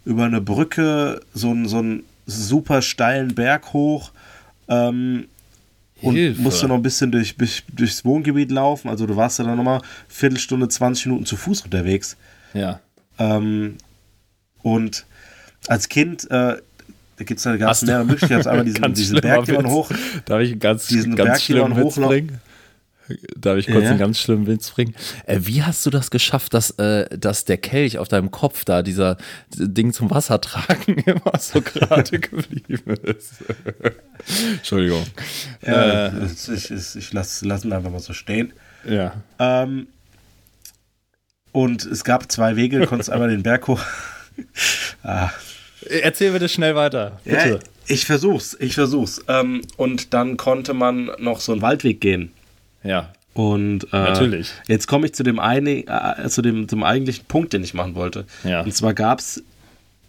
über 0.05 0.25
eine 0.25 0.41
Brücke 0.41 1.21
so, 1.33 1.49
einen- 1.51 1.67
so 1.67 1.77
einen 1.79 2.03
super 2.25 2.81
steilen 2.81 3.35
Berg 3.35 3.73
hoch. 3.73 4.11
Ähm, 4.67 5.27
und 6.01 6.15
Hilfe. 6.15 6.41
musste 6.41 6.67
noch 6.67 6.75
ein 6.75 6.81
bisschen 6.81 7.11
durch, 7.11 7.35
durch, 7.35 7.63
durchs 7.73 8.05
Wohngebiet 8.05 8.51
laufen. 8.51 8.87
Also 8.89 9.05
du 9.05 9.15
warst 9.17 9.37
ja 9.39 9.45
dann 9.45 9.57
nochmal 9.57 9.81
Viertelstunde, 10.07 10.69
20 10.69 11.07
Minuten 11.07 11.25
zu 11.25 11.35
Fuß 11.35 11.61
unterwegs. 11.63 12.15
Ja. 12.53 12.79
Ähm, 13.17 13.75
und 14.63 15.05
als 15.67 15.89
Kind, 15.89 16.29
äh, 16.31 16.55
da 17.19 17.23
gibt 17.25 17.37
es 17.37 17.43
da 17.43 17.55
gab's 17.57 17.69
Hast 17.69 17.81
du- 17.83 17.85
mehrere 17.87 18.05
Möglichkeiten. 18.05 18.47
Einmal 18.47 18.65
diesen, 18.65 18.81
Ganz 18.81 18.97
diesen 18.97 19.17
schlimmer 19.17 19.35
Berg, 19.35 19.45
den 19.45 19.55
man 19.55 19.65
Witz. 19.65 19.71
hoch. 19.71 19.91
Darf 20.25 20.41
ich 20.41 20.51
einen 20.51 20.59
ganz, 20.59 20.87
diesen 20.87 21.15
ganz 21.15 21.43
schlimmen 21.43 21.75
Witz 21.77 21.95
bringen? 21.95 22.41
Darf 23.35 23.57
ich 23.57 23.65
kurz 23.65 23.83
Ja. 23.85 23.89
einen 23.89 23.97
ganz 23.99 24.19
schlimmen 24.19 24.45
Witz 24.47 24.69
bringen? 24.69 24.93
Äh, 25.25 25.39
wie 25.41 25.63
hast 25.63 25.83
du 25.85 25.89
das 25.89 26.11
geschafft, 26.11 26.53
dass, 26.53 26.69
äh, 26.77 27.17
dass 27.17 27.43
der 27.43 27.57
Kelch 27.57 27.97
auf 27.97 28.07
deinem 28.07 28.29
Kopf 28.29 28.65
da, 28.65 28.83
dieser 28.83 29.17
Ding 29.55 29.93
zum 29.93 30.11
Wasser 30.11 30.39
tragen, 30.39 30.93
immer 31.05 31.33
so 31.39 31.59
gerade 31.61 32.19
geblieben 32.19 32.93
ist? 33.03 33.33
Entschuldigung. 34.57 35.03
Ja, 35.65 36.07
Äh, 36.09 36.25
ich 36.25 36.49
ich, 36.49 36.71
ich, 36.71 36.95
ich 36.97 37.13
lasse 37.13 37.47
lass 37.47 37.65
ihn 37.65 37.73
einfach 37.73 37.89
mal 37.91 37.99
so 37.99 38.13
stehen. 38.13 38.53
ja. 38.87 39.13
Ähm, 39.39 39.87
und 41.51 41.83
es 41.83 42.03
gab 42.03 42.31
zwei 42.31 42.55
Wege, 42.57 42.77
du 42.79 42.85
konntest 42.85 43.09
einmal 43.09 43.29
den 43.29 43.41
Berg 43.41 43.67
hoch. 43.67 43.81
ah, 45.01 45.31
Erzähl 45.87 46.31
bitte 46.31 46.49
schnell 46.49 46.75
weiter. 46.75 47.19
ja, 47.25 47.43
Bitte. 47.43 47.59
ich 47.87 48.05
versuch's, 48.05 48.57
ich 48.59 48.73
versuch's. 48.73 49.23
Ähm, 49.27 49.61
und 49.77 50.13
dann 50.13 50.37
konnte 50.37 50.73
man 50.73 51.11
noch 51.19 51.39
so 51.39 51.51
einen 51.51 51.61
Waldweg 51.61 52.01
gehen. 52.01 52.31
Ja. 52.83 53.13
Und 53.33 53.85
äh, 53.93 53.97
Natürlich. 53.97 54.51
Jetzt 54.67 54.87
komme 54.87 55.05
ich 55.05 55.13
zu 55.13 55.23
dem, 55.23 55.39
einig, 55.39 55.89
äh, 55.89 56.27
zu 56.27 56.41
dem 56.41 56.67
zum 56.67 56.83
eigentlichen 56.83 57.25
Punkt, 57.25 57.53
den 57.53 57.63
ich 57.63 57.73
machen 57.73 57.95
wollte. 57.95 58.25
Ja. 58.43 58.61
Und 58.61 58.73
zwar 58.75 58.93
gab 58.93 59.19
es 59.19 59.43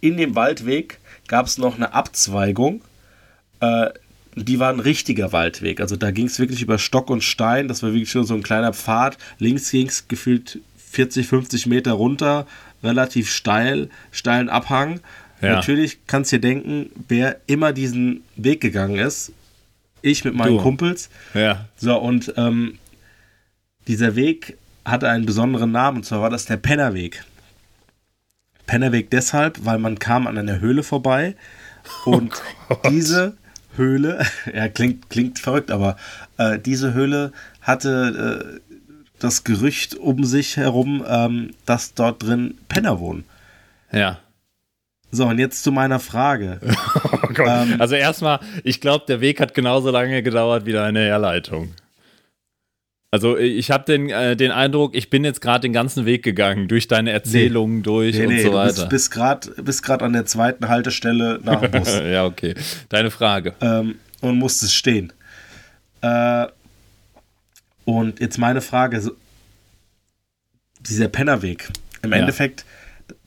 in 0.01 0.17
dem 0.17 0.35
Waldweg 0.35 0.99
gab's 1.27 1.57
noch 1.57 1.75
eine 1.75 1.93
Abzweigung. 1.93 2.81
Äh, 3.61 3.89
die 4.35 4.59
war 4.59 4.71
ein 4.71 4.79
richtiger 4.79 5.31
Waldweg. 5.31 5.79
Also 5.79 5.95
da 5.95 6.11
ging 6.11 6.27
es 6.27 6.39
wirklich 6.39 6.61
über 6.61 6.77
Stock 6.77 7.09
und 7.09 7.23
Stein. 7.23 7.67
Das 7.67 7.83
war 7.83 7.93
wirklich 7.93 8.13
nur 8.15 8.25
so 8.25 8.33
ein 8.33 8.43
kleiner 8.43 8.73
Pfad. 8.73 9.17
Links 9.39 9.71
ging 9.71 9.87
es 9.87 10.07
gefühlt 10.07 10.59
40, 10.77 11.27
50 11.27 11.65
Meter 11.67 11.93
runter. 11.93 12.47
Relativ 12.83 13.29
steil, 13.29 13.89
steilen 14.11 14.49
Abhang. 14.49 14.99
Ja. 15.41 15.55
Natürlich 15.55 15.99
kannst 16.07 16.31
du 16.31 16.37
dir 16.37 16.41
denken, 16.41 16.91
wer 17.07 17.37
immer 17.47 17.73
diesen 17.73 18.23
Weg 18.35 18.61
gegangen 18.61 18.97
ist. 18.97 19.33
Ich 20.01 20.23
mit 20.23 20.33
meinen 20.33 20.57
Du. 20.57 20.63
Kumpels. 20.63 21.09
Ja. 21.33 21.65
So, 21.77 21.97
und 21.97 22.33
ähm, 22.37 22.79
dieser 23.87 24.15
Weg 24.15 24.57
hatte 24.85 25.09
einen 25.09 25.25
besonderen 25.25 25.71
Namen, 25.71 25.97
und 25.97 26.03
zwar 26.03 26.21
war 26.21 26.29
das 26.29 26.45
der 26.45 26.57
Pennerweg. 26.57 27.23
Pennerweg 28.65 29.09
deshalb, 29.09 29.65
weil 29.65 29.79
man 29.79 29.99
kam 29.99 30.27
an 30.27 30.37
einer 30.37 30.59
Höhle 30.59 30.83
vorbei 30.83 31.35
und 32.05 32.31
diese 32.89 33.37
Höhle, 33.75 34.25
ja, 34.53 34.67
klingt, 34.69 35.09
klingt 35.09 35.39
verrückt, 35.39 35.71
aber 35.71 35.97
äh, 36.37 36.59
diese 36.59 36.93
Höhle 36.93 37.31
hatte 37.61 38.59
äh, 38.63 38.71
das 39.19 39.43
Gerücht 39.43 39.95
um 39.95 40.23
sich 40.23 40.57
herum, 40.57 41.05
ähm, 41.07 41.51
dass 41.65 41.93
dort 41.93 42.23
drin 42.23 42.55
Penner 42.69 42.99
wohnen. 42.99 43.23
Ja. 43.91 44.19
So, 45.11 45.25
und 45.27 45.39
jetzt 45.39 45.63
zu 45.63 45.71
meiner 45.71 45.99
Frage. 45.99 46.59
Oh 47.23 47.33
Gott. 47.33 47.47
Ähm, 47.47 47.75
also 47.79 47.95
erstmal, 47.95 48.39
ich 48.63 48.81
glaube, 48.81 49.05
der 49.07 49.21
Weg 49.21 49.39
hat 49.39 49.53
genauso 49.53 49.89
lange 49.91 50.21
gedauert 50.23 50.65
wie 50.65 50.71
deine 50.73 50.99
Herleitung. 50.99 51.73
Also 53.11 53.37
ich 53.37 53.71
habe 53.71 53.85
den, 53.85 54.09
äh, 54.09 54.35
den 54.35 54.51
Eindruck, 54.51 54.95
ich 54.95 55.09
bin 55.09 55.23
jetzt 55.23 55.39
gerade 55.41 55.61
den 55.61 55.71
ganzen 55.73 56.05
Weg 56.05 56.23
gegangen, 56.23 56.67
durch 56.67 56.87
deine 56.87 57.11
Erzählungen 57.11 57.83
durch 57.83 58.15
Nee, 58.17 58.25
und 58.25 58.33
nee, 58.33 58.41
so 58.43 58.51
du 58.51 58.63
bist, 58.63 58.77
weiter. 58.79 59.61
bist 59.63 59.83
gerade 59.83 60.03
an 60.05 60.13
der 60.13 60.25
zweiten 60.25 60.67
Haltestelle 60.67 61.39
nach 61.43 61.61
dem 61.61 61.71
Bus. 61.71 61.93
ja, 62.03 62.25
okay. 62.25 62.55
Deine 62.89 63.11
Frage. 63.11 63.53
ähm, 63.61 63.95
und 64.21 64.37
musstest 64.37 64.75
stehen. 64.75 65.13
Äh, 66.01 66.47
und 67.85 68.19
jetzt 68.19 68.37
meine 68.37 68.61
Frage: 68.61 69.01
Dieser 70.81 71.07
Pennerweg, 71.07 71.69
im 72.01 72.11
Ja. 72.11 72.17
Endeffekt, 72.17 72.65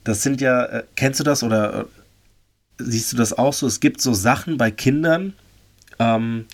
das 0.05 0.23
sind 0.23 0.39
ja, 0.39 0.63
äh, 0.65 0.83
kennst 0.95 1.19
du 1.19 1.25
das 1.25 1.43
oder 1.43 1.81
äh, 1.81 1.85
siehst 2.77 3.11
du 3.11 3.17
das 3.17 3.37
auch 3.37 3.53
so? 3.53 3.67
Es 3.67 3.81
gibt 3.81 3.99
so 3.99 4.13
Sachen 4.13 4.57
bei 4.57 4.71
Kindern, 4.71 5.33
ähm, 5.99 6.45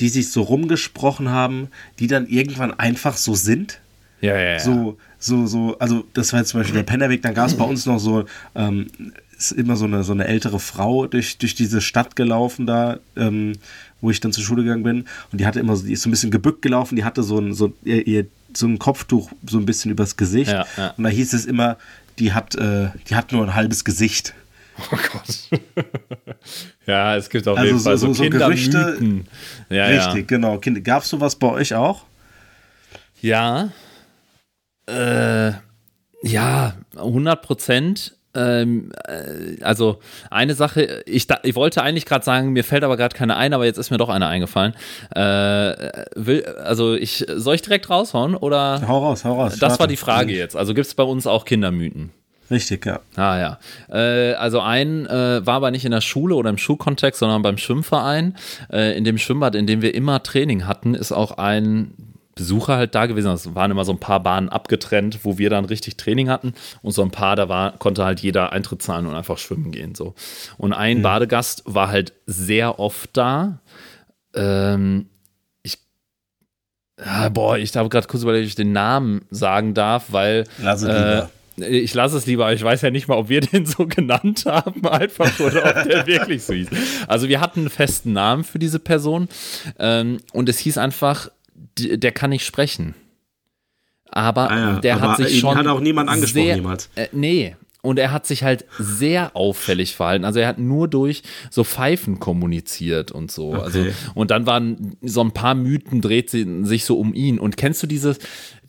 die 0.00 0.08
sich 0.08 0.30
so 0.30 0.42
rumgesprochen 0.42 1.30
haben, 1.30 1.68
die 1.98 2.06
dann 2.06 2.26
irgendwann 2.26 2.72
einfach 2.72 3.16
so 3.16 3.34
sind. 3.34 3.80
Ja, 4.20 4.34
ja, 4.34 4.52
ja. 4.52 4.58
So, 4.60 4.96
so, 5.18 5.46
so, 5.46 5.78
also 5.78 6.04
das 6.14 6.32
war 6.32 6.40
jetzt 6.40 6.50
zum 6.50 6.60
Beispiel 6.60 6.76
der 6.76 6.84
Pennerweg, 6.84 7.22
dann 7.22 7.34
gab 7.34 7.48
es 7.48 7.56
bei 7.56 7.64
uns 7.64 7.84
noch 7.84 7.98
so, 7.98 8.24
ähm, 8.54 8.86
ist 9.36 9.52
immer 9.52 9.76
so 9.76 9.84
eine, 9.84 10.02
so 10.02 10.12
eine 10.12 10.26
ältere 10.26 10.60
Frau 10.60 11.06
durch, 11.06 11.36
durch 11.38 11.54
diese 11.54 11.80
Stadt 11.80 12.16
gelaufen 12.16 12.66
da, 12.66 12.98
ähm, 13.16 13.52
wo 14.00 14.10
ich 14.10 14.20
dann 14.20 14.32
zur 14.32 14.44
Schule 14.44 14.62
gegangen 14.62 14.84
bin 14.84 15.04
und 15.32 15.40
die 15.40 15.46
hatte 15.46 15.60
immer 15.60 15.76
so, 15.76 15.86
die 15.86 15.92
ist 15.92 16.02
so 16.02 16.08
ein 16.08 16.12
bisschen 16.12 16.30
gebückt 16.30 16.62
gelaufen, 16.62 16.96
die 16.96 17.04
hatte 17.04 17.22
so 17.22 17.38
ein, 17.38 17.52
so, 17.52 17.74
ihr, 17.84 18.06
ihr, 18.06 18.26
so 18.54 18.66
ein 18.66 18.78
Kopftuch 18.78 19.30
so 19.46 19.58
ein 19.58 19.66
bisschen 19.66 19.90
übers 19.90 20.16
Gesicht 20.16 20.50
Ja, 20.52 20.66
ja. 20.76 20.94
und 20.96 21.04
da 21.04 21.10
hieß 21.10 21.34
es 21.34 21.44
immer, 21.44 21.76
die 22.18 22.32
hat, 22.32 22.54
äh, 22.54 22.90
die 23.08 23.14
hat 23.16 23.32
nur 23.32 23.44
ein 23.44 23.54
halbes 23.54 23.84
Gesicht. 23.84 24.34
Oh 24.92 24.96
Gott. 25.12 25.60
ja, 26.86 27.16
es 27.16 27.30
gibt 27.30 27.48
auf 27.48 27.56
Also 27.56 27.66
jeden 27.66 27.80
Fall 27.80 27.96
so- 27.96 28.12
so, 28.12 28.24
so-. 28.24 28.24
Ja, 29.70 29.86
Richtig, 29.86 30.28
genau. 30.28 30.60
Gab 30.84 31.02
es 31.02 31.08
sowas 31.08 31.36
bei 31.36 31.48
euch 31.48 31.74
auch? 31.74 32.04
Ja. 33.22 33.70
Ja. 34.88 35.48
Äh, 35.48 35.52
ja, 36.22 36.74
100 36.96 37.42
Prozent. 37.42 38.16
Ähm, 38.36 38.92
äh, 39.08 39.62
also 39.62 39.98
eine 40.30 40.54
Sache, 40.54 41.02
ich, 41.06 41.26
ich 41.42 41.54
wollte 41.54 41.82
eigentlich 41.82 42.06
gerade 42.06 42.24
sagen, 42.24 42.52
mir 42.52 42.64
fällt 42.64 42.84
aber 42.84 42.96
gerade 42.96 43.16
keine 43.16 43.36
ein, 43.36 43.54
aber 43.54 43.64
jetzt 43.64 43.78
ist 43.78 43.90
mir 43.90 43.96
doch 43.96 44.08
eine 44.08 44.26
eingefallen. 44.26 44.74
Äh, 45.14 45.20
will, 46.14 46.44
also 46.62 46.94
ich 46.94 47.24
soll 47.34 47.54
ich 47.54 47.62
direkt 47.62 47.88
raushauen 47.90 48.34
oder? 48.34 48.82
Hau 48.86 48.98
raus, 48.98 49.24
hau 49.24 49.34
raus. 49.34 49.58
Das 49.58 49.80
war 49.80 49.86
die 49.86 49.96
Frage 49.96 50.32
jetzt. 50.32 50.56
Also 50.56 50.74
gibt 50.74 50.86
es 50.86 50.94
bei 50.94 51.02
uns 51.02 51.26
auch 51.26 51.44
Kindermythen? 51.44 52.10
Richtig, 52.50 52.86
ja. 52.86 53.00
Ah 53.16 53.38
ja. 53.38 53.58
Äh, 53.90 54.34
also 54.34 54.60
ein 54.60 55.06
äh, 55.06 55.44
war 55.44 55.54
aber 55.54 55.70
nicht 55.70 55.84
in 55.84 55.90
der 55.90 56.00
Schule 56.00 56.36
oder 56.36 56.50
im 56.50 56.58
Schulkontext, 56.58 57.18
sondern 57.18 57.42
beim 57.42 57.58
Schwimmverein. 57.58 58.36
Äh, 58.72 58.96
in 58.96 59.04
dem 59.04 59.18
Schwimmbad, 59.18 59.54
in 59.54 59.66
dem 59.66 59.82
wir 59.82 59.94
immer 59.94 60.22
Training 60.22 60.66
hatten, 60.66 60.94
ist 60.94 61.12
auch 61.12 61.38
ein 61.38 61.92
Besucher 62.36 62.76
halt 62.76 62.94
da 62.94 63.06
gewesen. 63.06 63.32
Es 63.32 63.54
waren 63.54 63.70
immer 63.70 63.84
so 63.84 63.92
ein 63.92 63.98
paar 63.98 64.22
Bahnen 64.22 64.50
abgetrennt, 64.50 65.20
wo 65.24 65.38
wir 65.38 65.50
dann 65.50 65.64
richtig 65.64 65.96
Training 65.96 66.28
hatten. 66.28 66.52
Und 66.82 66.92
so 66.92 67.02
ein 67.02 67.10
paar, 67.10 67.34
da 67.34 67.48
war, 67.48 67.72
konnte 67.78 68.04
halt 68.04 68.20
jeder 68.20 68.52
Eintritt 68.52 68.82
zahlen 68.82 69.06
und 69.06 69.14
einfach 69.14 69.38
schwimmen 69.38 69.72
gehen. 69.72 69.94
So. 69.94 70.14
Und 70.58 70.74
ein 70.74 70.98
mhm. 70.98 71.02
Badegast 71.02 71.62
war 71.64 71.88
halt 71.88 72.12
sehr 72.26 72.78
oft 72.78 73.16
da. 73.16 73.60
Ähm, 74.34 75.06
ich, 75.62 75.78
ja, 77.04 77.30
boah, 77.30 77.56
ich 77.56 77.74
habe 77.74 77.88
gerade 77.88 78.06
kurz 78.06 78.22
überlegt, 78.22 78.44
ob 78.44 78.48
ich 78.48 78.54
den 78.54 78.72
Namen 78.72 79.24
sagen 79.30 79.72
darf, 79.72 80.12
weil. 80.12 80.44
Lasse 80.58 81.28
äh, 81.28 81.36
ich 81.58 81.94
lasse 81.94 82.18
es 82.18 82.26
lieber, 82.26 82.52
ich 82.52 82.62
weiß 82.62 82.82
ja 82.82 82.90
nicht 82.90 83.08
mal, 83.08 83.16
ob 83.16 83.30
wir 83.30 83.40
den 83.40 83.64
so 83.64 83.86
genannt 83.86 84.44
haben, 84.46 84.86
einfach 84.86 85.40
oder 85.40 85.64
ob 85.64 85.88
der 85.88 86.06
wirklich 86.06 86.44
so 86.44 86.52
hieß. 86.52 86.68
Also 87.08 87.28
wir 87.28 87.40
hatten 87.40 87.60
einen 87.60 87.70
festen 87.70 88.12
Namen 88.12 88.44
für 88.44 88.58
diese 88.58 88.78
Person 88.78 89.28
ähm, 89.78 90.18
und 90.34 90.50
es 90.50 90.58
hieß 90.58 90.76
einfach, 90.76 91.30
der 91.78 92.12
kann 92.12 92.30
nicht 92.30 92.44
sprechen. 92.44 92.94
Aber 94.10 94.50
ah 94.50 94.58
ja, 94.58 94.80
der 94.80 94.94
aber 94.96 95.08
hat 95.10 95.16
sich 95.18 95.40
schon. 95.40 95.56
Hat 95.56 95.66
auch 95.66 95.80
niemand 95.80 96.08
angesprochen 96.08 96.46
sehr, 96.46 96.56
jemals. 96.56 96.88
Äh, 96.94 97.08
nee, 97.12 97.56
und 97.86 98.00
er 98.00 98.10
hat 98.10 98.26
sich 98.26 98.42
halt 98.42 98.64
sehr 98.80 99.36
auffällig 99.36 99.94
verhalten. 99.94 100.24
Also 100.24 100.40
er 100.40 100.48
hat 100.48 100.58
nur 100.58 100.88
durch 100.88 101.22
so 101.50 101.62
Pfeifen 101.62 102.18
kommuniziert 102.18 103.12
und 103.12 103.30
so. 103.30 103.54
Okay. 103.54 103.62
Also, 103.62 103.84
und 104.14 104.32
dann 104.32 104.44
waren 104.44 104.96
so 105.02 105.20
ein 105.20 105.30
paar 105.30 105.54
Mythen, 105.54 106.00
dreht 106.00 106.30
sich 106.30 106.84
so 106.84 106.98
um 106.98 107.14
ihn. 107.14 107.38
Und 107.38 107.56
kennst 107.56 107.80
du 107.84 107.86
dieses, 107.86 108.18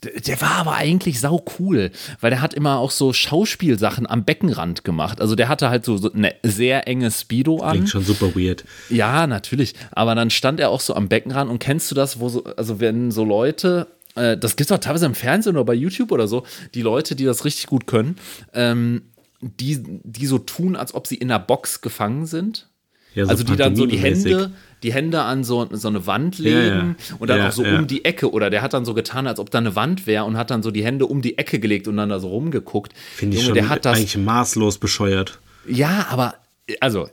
der 0.04 0.40
war 0.40 0.52
aber 0.52 0.74
eigentlich 0.74 1.20
sau 1.20 1.44
cool, 1.58 1.90
weil 2.20 2.30
der 2.30 2.40
hat 2.40 2.54
immer 2.54 2.78
auch 2.78 2.90
so 2.90 3.12
Schauspielsachen 3.12 4.06
am 4.06 4.24
Beckenrand 4.24 4.84
gemacht. 4.84 5.20
Also 5.20 5.34
der 5.34 5.48
hatte 5.48 5.70
halt 5.70 5.84
so, 5.84 5.96
so 5.96 6.12
eine 6.12 6.34
sehr 6.42 6.86
enge 6.86 7.10
Speedo 7.10 7.60
an. 7.60 7.72
Klingt 7.72 7.90
schon 7.90 8.04
super 8.04 8.34
weird. 8.34 8.64
Ja, 8.90 9.26
natürlich. 9.26 9.74
Aber 9.90 10.14
dann 10.14 10.30
stand 10.30 10.60
er 10.60 10.70
auch 10.70 10.80
so 10.80 10.94
am 10.94 11.08
Beckenrand 11.08 11.50
und 11.50 11.58
kennst 11.58 11.90
du 11.90 11.94
das, 11.94 12.20
wo 12.20 12.28
so, 12.28 12.44
also 12.44 12.80
wenn 12.80 13.10
so 13.10 13.24
Leute 13.24 13.88
äh, 14.14 14.36
das 14.36 14.56
gibt 14.56 14.70
es 14.70 14.76
auch 14.76 14.80
teilweise 14.80 15.06
im 15.06 15.14
Fernsehen 15.14 15.56
oder 15.56 15.64
bei 15.64 15.74
YouTube 15.74 16.12
oder 16.12 16.28
so, 16.28 16.44
die 16.74 16.82
Leute, 16.82 17.14
die 17.14 17.24
das 17.24 17.44
richtig 17.44 17.66
gut 17.66 17.86
können, 17.86 18.16
ähm, 18.52 19.02
die, 19.40 19.82
die 20.02 20.26
so 20.26 20.38
tun, 20.38 20.76
als 20.76 20.94
ob 20.94 21.06
sie 21.06 21.14
in 21.16 21.30
einer 21.30 21.38
Box 21.38 21.80
gefangen 21.80 22.26
sind. 22.26 22.68
Ja, 23.14 23.24
so 23.24 23.30
also 23.30 23.44
die 23.44 23.56
dann 23.56 23.74
so 23.74 23.86
die 23.86 23.98
Hände, 23.98 24.52
die 24.82 24.92
Hände 24.92 25.22
an 25.22 25.44
so, 25.44 25.68
so 25.72 25.88
eine 25.88 26.06
Wand 26.06 26.38
legen 26.38 26.96
ja, 26.98 27.16
und 27.18 27.28
dann 27.28 27.42
auch 27.42 27.52
so 27.52 27.62
um 27.64 27.86
die 27.86 28.04
Ecke. 28.04 28.30
Oder 28.30 28.50
der 28.50 28.62
hat 28.62 28.74
dann 28.74 28.84
so 28.84 28.94
getan, 28.94 29.26
als 29.26 29.40
ob 29.40 29.50
da 29.50 29.58
eine 29.58 29.74
Wand 29.76 30.06
wäre 30.06 30.24
und 30.24 30.36
hat 30.36 30.50
dann 30.50 30.62
so 30.62 30.70
die 30.70 30.84
Hände 30.84 31.06
um 31.06 31.22
die 31.22 31.38
Ecke 31.38 31.58
gelegt 31.58 31.88
und 31.88 31.96
dann 31.96 32.08
da 32.08 32.20
so 32.20 32.28
rumgeguckt. 32.28 32.92
Finde 33.14 33.36
ich 33.36 33.42
Junge, 33.42 33.54
schon 33.54 33.54
der 33.54 33.68
hat 33.68 33.84
das, 33.84 33.98
eigentlich 33.98 34.16
maßlos 34.16 34.78
bescheuert. 34.78 35.40
Ja, 35.66 36.06
aber 36.10 36.34
also 36.80 37.08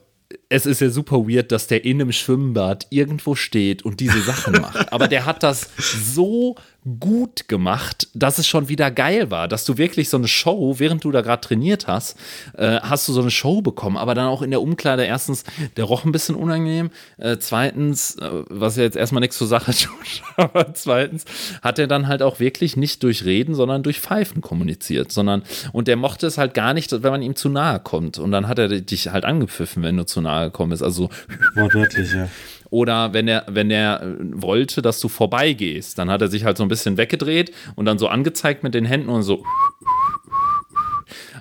es 0.50 0.66
ist 0.66 0.82
ja 0.82 0.90
super 0.90 1.28
weird, 1.28 1.52
dass 1.52 1.68
der 1.68 1.86
in 1.86 2.02
einem 2.02 2.12
Schwimmbad 2.12 2.88
irgendwo 2.90 3.36
steht 3.36 3.84
und 3.84 4.00
diese 4.00 4.22
Sachen 4.22 4.62
macht. 4.62 4.92
Aber 4.92 5.08
der 5.08 5.26
hat 5.26 5.44
das 5.44 5.70
so 5.78 6.56
gut 7.00 7.48
gemacht, 7.48 8.08
dass 8.14 8.38
es 8.38 8.48
schon 8.48 8.70
wieder 8.70 8.92
geil 8.92 9.32
war, 9.32 9.48
dass 9.48 9.66
du 9.66 9.80
wirklich 9.80 10.08
so 10.08 10.18
eine 10.18 10.28
Show, 10.28 10.76
während 10.78 11.04
du 11.04 11.12
da 11.12 11.22
gerade 11.22 11.42
trainiert 11.42 11.88
hast, 11.88 12.16
äh, 12.56 12.80
hast 12.80 13.08
du 13.08 13.14
so 13.14 13.22
eine 13.22 13.32
Show 13.32 13.64
bekommen, 13.64 13.98
aber 13.98 14.14
dann 14.14 14.28
auch 14.28 14.44
in 14.44 14.52
der 14.52 14.62
Umkleide 14.62 15.04
erstens, 15.04 15.46
der 15.78 15.86
roch 15.86 16.06
ein 16.06 16.12
bisschen 16.12 16.36
unangenehm, 16.36 16.92
äh, 17.18 17.38
zweitens, 17.38 18.18
äh, 18.18 18.30
was 18.50 18.76
ja 18.76 18.84
jetzt 18.84 18.98
erstmal 18.98 19.22
nichts 19.22 19.38
zur 19.38 19.48
Sache 19.48 19.72
tut, 19.74 20.22
aber 20.38 20.76
zweitens 20.76 21.26
hat 21.64 21.80
er 21.80 21.88
dann 21.88 22.08
halt 22.08 22.22
auch 22.22 22.40
wirklich 22.40 22.78
nicht 22.78 23.02
durch 23.02 23.26
Reden, 23.26 23.56
sondern 23.56 23.82
durch 23.82 24.00
Pfeifen 24.00 24.42
kommuniziert, 24.42 25.12
sondern 25.12 25.42
und 25.74 25.88
der 25.88 25.96
mochte 25.96 26.28
es 26.28 26.38
halt 26.38 26.54
gar 26.54 26.76
nicht, 26.76 26.92
wenn 26.92 27.12
man 27.12 27.24
ihm 27.24 27.36
zu 27.36 27.50
nahe 27.50 27.80
kommt 27.80 28.20
und 28.20 28.32
dann 28.32 28.48
hat 28.48 28.60
er 28.60 28.68
dich 28.68 29.10
halt 29.10 29.26
angepfiffen, 29.26 29.82
wenn 29.82 29.98
du 29.98 30.06
zu 30.06 30.22
nahe 30.22 30.46
gekommen 30.46 30.70
bist, 30.70 30.84
also 30.84 31.10
wortwörtlich, 31.56 32.14
ja. 32.14 32.30
Oder 32.70 33.14
wenn 33.14 33.28
er, 33.28 33.46
wenn 33.48 33.72
er 33.72 34.02
äh, 34.04 34.16
wollte, 34.20 34.82
dass 34.82 35.00
du 35.00 35.08
vorbeigehst, 35.08 35.98
dann 35.98 36.10
hat 36.10 36.22
er 36.22 36.28
sich 36.28 36.46
halt 36.46 36.58
so 36.58 36.64
ein 36.64 36.70
bisschen 36.70 36.98
weggedreht 36.98 37.52
und 37.76 37.86
dann 37.86 37.98
so 37.98 38.08
angezeigt 38.08 38.64
mit 38.64 38.74
den 38.74 38.86
Händen 38.86 39.10
und 39.10 39.24
so. 39.24 39.44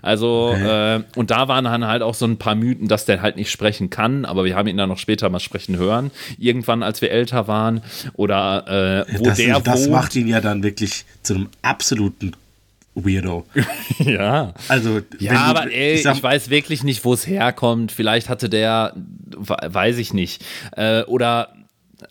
Also, 0.02 0.50
okay. 0.52 0.96
äh, 0.96 1.02
und 1.16 1.30
da 1.30 1.48
waren 1.48 1.64
dann 1.64 1.86
halt 1.86 2.02
auch 2.02 2.12
so 2.14 2.26
ein 2.26 2.36
paar 2.36 2.54
Mythen, 2.54 2.88
dass 2.88 3.06
der 3.06 3.22
halt 3.22 3.36
nicht 3.36 3.50
sprechen 3.50 3.88
kann, 3.88 4.26
aber 4.26 4.44
wir 4.44 4.54
haben 4.54 4.68
ihn 4.68 4.76
dann 4.76 4.90
noch 4.90 4.98
später 4.98 5.30
mal 5.30 5.40
sprechen 5.40 5.78
hören. 5.78 6.10
Irgendwann, 6.38 6.82
als 6.82 7.00
wir 7.00 7.10
älter 7.10 7.48
waren. 7.48 7.80
Oder 8.12 9.06
äh, 9.08 9.18
wo 9.18 9.24
das, 9.24 9.38
der 9.38 9.60
Das 9.60 9.84
wohnt. 9.84 9.92
macht 9.92 10.14
ihn 10.16 10.28
ja 10.28 10.42
dann 10.42 10.62
wirklich 10.62 11.06
zu 11.22 11.34
einem 11.34 11.48
absoluten 11.62 12.32
Weirdo. 12.94 13.44
ja. 13.98 14.54
Also, 14.68 15.00
ja, 15.18 15.42
aber 15.44 15.70
ey, 15.70 15.94
ich, 15.94 16.02
sag, 16.02 16.16
ich, 16.16 16.22
weiß 16.22 16.50
wirklich 16.50 16.84
nicht, 16.84 17.04
wo 17.04 17.12
es 17.12 17.26
herkommt. 17.26 17.92
Vielleicht 17.92 18.28
hatte 18.28 18.48
der, 18.48 18.94
weiß 18.96 19.98
ich 19.98 20.12
nicht. 20.12 20.44
Äh, 20.76 21.02
oder, 21.02 21.54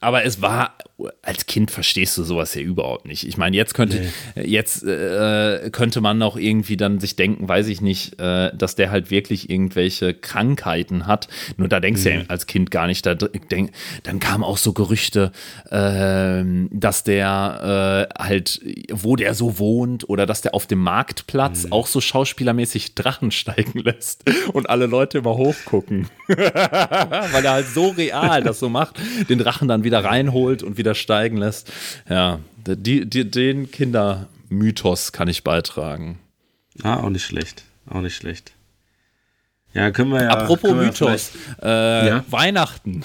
aber 0.02 0.26
es 0.26 0.41
war 0.41 0.78
als 1.22 1.46
Kind 1.46 1.72
verstehst 1.72 2.18
du 2.18 2.24
sowas 2.24 2.54
ja 2.54 2.62
überhaupt 2.62 3.06
nicht. 3.06 3.28
Ich 3.28 3.38
meine, 3.38 3.56
jetzt 3.56 3.74
könnte, 3.74 4.06
nee. 4.36 4.44
jetzt 4.44 4.84
äh, 4.84 5.70
könnte 5.72 6.02
man 6.02 6.22
auch 6.22 6.38
irgendwie 6.38 6.78
dann 6.78 7.00
sich 7.00 7.16
denken, 7.16 7.48
weiß 7.48 7.68
ich 7.68 7.82
nicht, 7.82 8.20
äh, 8.20 8.56
dass 8.56 8.76
der 8.76 8.92
halt 8.92 9.12
wirklich 9.12 9.50
irgendwelche 9.50 10.13
Krankheiten 10.13 11.08
hat. 11.08 11.28
Nur 11.58 11.68
da 11.68 11.80
denkst 11.80 12.02
mhm. 12.02 12.04
du 12.04 12.10
ja 12.12 12.20
mhm. 12.20 12.26
als 12.30 12.48
Kind 12.48 12.72
gar 12.72 12.88
nicht. 12.88 13.06
Da 13.06 13.16
denk, 13.16 13.72
dann 14.04 14.20
kamen 14.20 14.44
auch 14.44 14.58
so 14.58 14.74
Gerüchte, 14.74 15.32
äh, 15.70 16.44
dass 16.72 17.04
der 17.04 18.10
äh, 18.10 18.22
halt, 18.22 18.62
wo 18.92 19.16
der 19.16 19.34
so 19.34 19.60
wohnt 19.60 20.08
oder 20.10 20.26
dass 20.26 20.42
der 20.42 20.54
auf 20.54 20.68
dem 20.68 20.80
Marktplatz 20.80 21.66
mhm. 21.66 21.72
auch 21.72 21.88
so 21.88 22.02
schauspielermäßig 22.02 22.96
Drachen 22.96 23.32
steigen 23.32 23.80
lässt 23.80 24.24
und 24.54 24.70
alle 24.70 24.86
Leute 24.86 25.20
immer 25.20 25.36
hochgucken. 25.36 26.08
Weil 26.28 27.46
er 27.46 27.52
halt 27.52 27.68
so 27.68 27.89
real 27.89 28.44
das 28.44 28.60
so 28.60 28.70
macht, 28.70 29.00
den 29.30 29.39
Drachen 29.39 29.68
dann 29.68 29.84
wieder 29.84 30.04
reinholt 30.04 30.63
und 30.63 30.78
wieder 30.78 30.92
wieder 30.93 30.95
steigen 30.95 31.38
lässt. 31.38 31.71
Ja, 32.10 32.39
die, 32.65 33.06
die, 33.06 33.29
den 33.29 33.71
Kindermythos 33.71 35.12
kann 35.12 35.27
ich 35.27 35.43
beitragen. 35.43 36.19
Ah, 36.84 36.97
auch 36.97 37.10
nicht 37.10 37.25
schlecht. 37.25 37.63
Auch 37.89 38.01
nicht 38.01 38.15
schlecht. 38.15 38.53
Ja, 39.73 39.89
können 39.89 40.12
wir 40.12 40.21
ja. 40.21 40.29
Apropos 40.29 40.69
wir 40.69 40.84
Mythos. 40.84 41.32
Äh, 41.60 42.08
ja? 42.08 42.25
Weihnachten. 42.29 43.03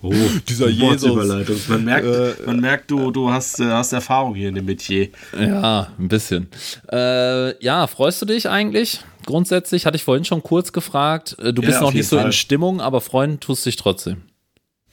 oh, 0.00 0.14
dieser 0.48 0.68
Jesus. 0.68 1.68
Man 1.68 1.84
merkt, 1.84 2.06
äh, 2.06 2.34
man 2.46 2.60
merkt 2.60 2.88
du, 2.88 3.10
du 3.10 3.30
hast, 3.30 3.58
äh, 3.58 3.64
hast 3.64 3.92
Erfahrung 3.92 4.36
hier 4.36 4.50
in 4.50 4.54
dem 4.54 4.64
Metier. 4.64 5.08
Ja, 5.36 5.88
ein 5.98 6.06
bisschen. 6.06 6.48
Äh, 6.90 7.60
ja, 7.64 7.88
freust 7.88 8.22
du 8.22 8.26
dich 8.26 8.48
eigentlich? 8.48 9.00
Grundsätzlich 9.26 9.86
hatte 9.86 9.96
ich 9.96 10.04
vorhin 10.04 10.24
schon 10.24 10.44
kurz 10.44 10.72
gefragt. 10.72 11.36
Äh, 11.40 11.52
du 11.52 11.62
bist 11.62 11.74
ja, 11.74 11.80
noch 11.80 11.92
nicht 11.92 12.06
so 12.06 12.16
Fall. 12.16 12.26
in 12.26 12.32
Stimmung, 12.32 12.80
aber 12.80 13.00
freuen 13.00 13.40
tust 13.40 13.66
dich 13.66 13.74
trotzdem. 13.74 14.22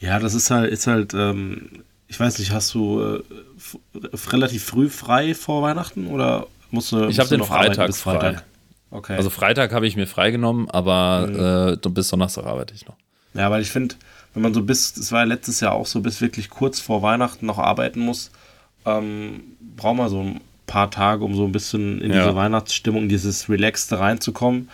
Ja, 0.01 0.19
das 0.19 0.33
ist 0.33 0.51
halt, 0.51 0.71
ist 0.71 0.87
halt, 0.87 1.13
ähm, 1.13 1.83
ich 2.07 2.19
weiß 2.19 2.39
nicht, 2.39 2.51
hast 2.51 2.73
du 2.73 2.99
äh, 2.99 3.23
relativ 4.27 4.65
früh 4.65 4.89
frei 4.89 5.33
vor 5.33 5.61
Weihnachten 5.61 6.07
oder 6.07 6.47
musst 6.71 6.91
du. 6.91 7.07
Ich 7.07 7.19
habe 7.19 7.29
den 7.29 7.43
Freitag 7.43 7.87
bis 7.87 8.01
Freitag. 8.01 8.35
Frei. 8.35 8.43
Okay. 8.89 9.15
Also 9.15 9.29
Freitag 9.29 9.71
habe 9.71 9.87
ich 9.87 9.95
mir 9.95 10.07
freigenommen, 10.07 10.69
aber 10.69 11.77
mhm. 11.77 11.79
äh, 11.81 11.89
bis 11.89 12.09
Donnerstag 12.09 12.45
arbeite 12.45 12.73
ich 12.73 12.85
noch. 12.85 12.95
Ja, 13.33 13.49
weil 13.49 13.61
ich 13.61 13.69
finde, 13.69 13.95
wenn 14.33 14.43
man 14.43 14.53
so 14.53 14.63
bis, 14.63 14.97
es 14.97 15.11
war 15.11 15.19
ja 15.19 15.25
letztes 15.25 15.61
Jahr 15.61 15.73
auch 15.73 15.85
so, 15.85 16.01
bis 16.01 16.19
wirklich 16.19 16.49
kurz 16.49 16.81
vor 16.81 17.01
Weihnachten 17.01 17.45
noch 17.45 17.59
arbeiten 17.59 18.01
muss, 18.01 18.31
ähm, 18.85 19.43
braucht 19.77 19.95
man 19.95 20.09
so 20.09 20.21
ein 20.21 20.41
paar 20.65 20.91
Tage, 20.91 21.23
um 21.23 21.35
so 21.35 21.45
ein 21.45 21.51
bisschen 21.51 22.01
in 22.01 22.11
ja. 22.11 22.23
diese 22.23 22.35
Weihnachtsstimmung, 22.35 23.07
dieses 23.07 23.47
Relaxte 23.49 23.99
reinzukommen. 23.99 24.69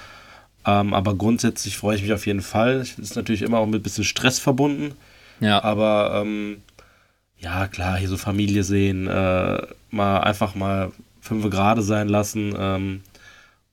Ähm, 0.66 0.94
aber 0.94 1.16
grundsätzlich 1.16 1.78
freue 1.78 1.98
ich 1.98 2.02
mich 2.02 2.14
auf 2.14 2.26
jeden 2.26 2.42
Fall. 2.42 2.78
Es 2.78 2.98
ist 2.98 3.16
natürlich 3.16 3.42
immer 3.42 3.60
auch 3.60 3.68
mit 3.68 3.82
ein 3.82 3.84
bisschen 3.84 4.04
Stress 4.04 4.40
verbunden. 4.40 4.96
Ja. 5.40 5.64
Aber 5.64 6.22
ähm, 6.22 6.62
ja, 7.40 7.68
klar, 7.68 7.98
hier 7.98 8.10
so 8.10 8.18
Familie 8.18 8.64
sehen, 8.64 9.08
äh, 9.08 9.62
mal 9.92 10.20
einfach 10.20 10.56
mal 10.56 10.92
fünf 11.22 11.50
Grade 11.50 11.82
sein 11.82 12.08
lassen 12.08 12.56
ähm, 12.58 13.02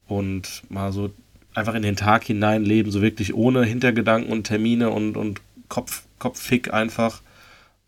und 0.07 0.62
mal 0.68 0.92
so 0.92 1.11
einfach 1.55 1.74
in 1.74 1.83
den 1.83 1.96
Tag 1.96 2.24
hinein 2.24 2.64
leben, 2.64 2.90
so 2.90 3.00
wirklich 3.00 3.35
ohne 3.35 3.64
Hintergedanken 3.64 4.31
und 4.33 4.44
Termine 4.44 4.90
und, 4.90 5.16
und 5.16 5.40
Kopf, 5.68 6.03
Kopffick 6.18 6.72
einfach. 6.72 7.22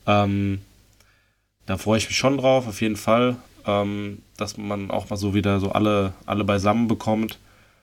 Ähm, 0.06 0.60
da 1.66 1.76
freue 1.76 1.98
ich 1.98 2.08
mich 2.08 2.16
schon 2.16 2.38
drauf, 2.38 2.68
auf 2.68 2.80
jeden 2.80 2.96
Fall, 2.96 3.36
ähm, 3.66 4.22
dass 4.36 4.56
man 4.56 4.90
auch 4.90 5.10
mal 5.10 5.16
so 5.16 5.34
wieder 5.34 5.58
so 5.58 5.72
alle, 5.72 6.14
alle 6.26 6.44
beisammen 6.44 6.86
bekommt. 6.86 7.38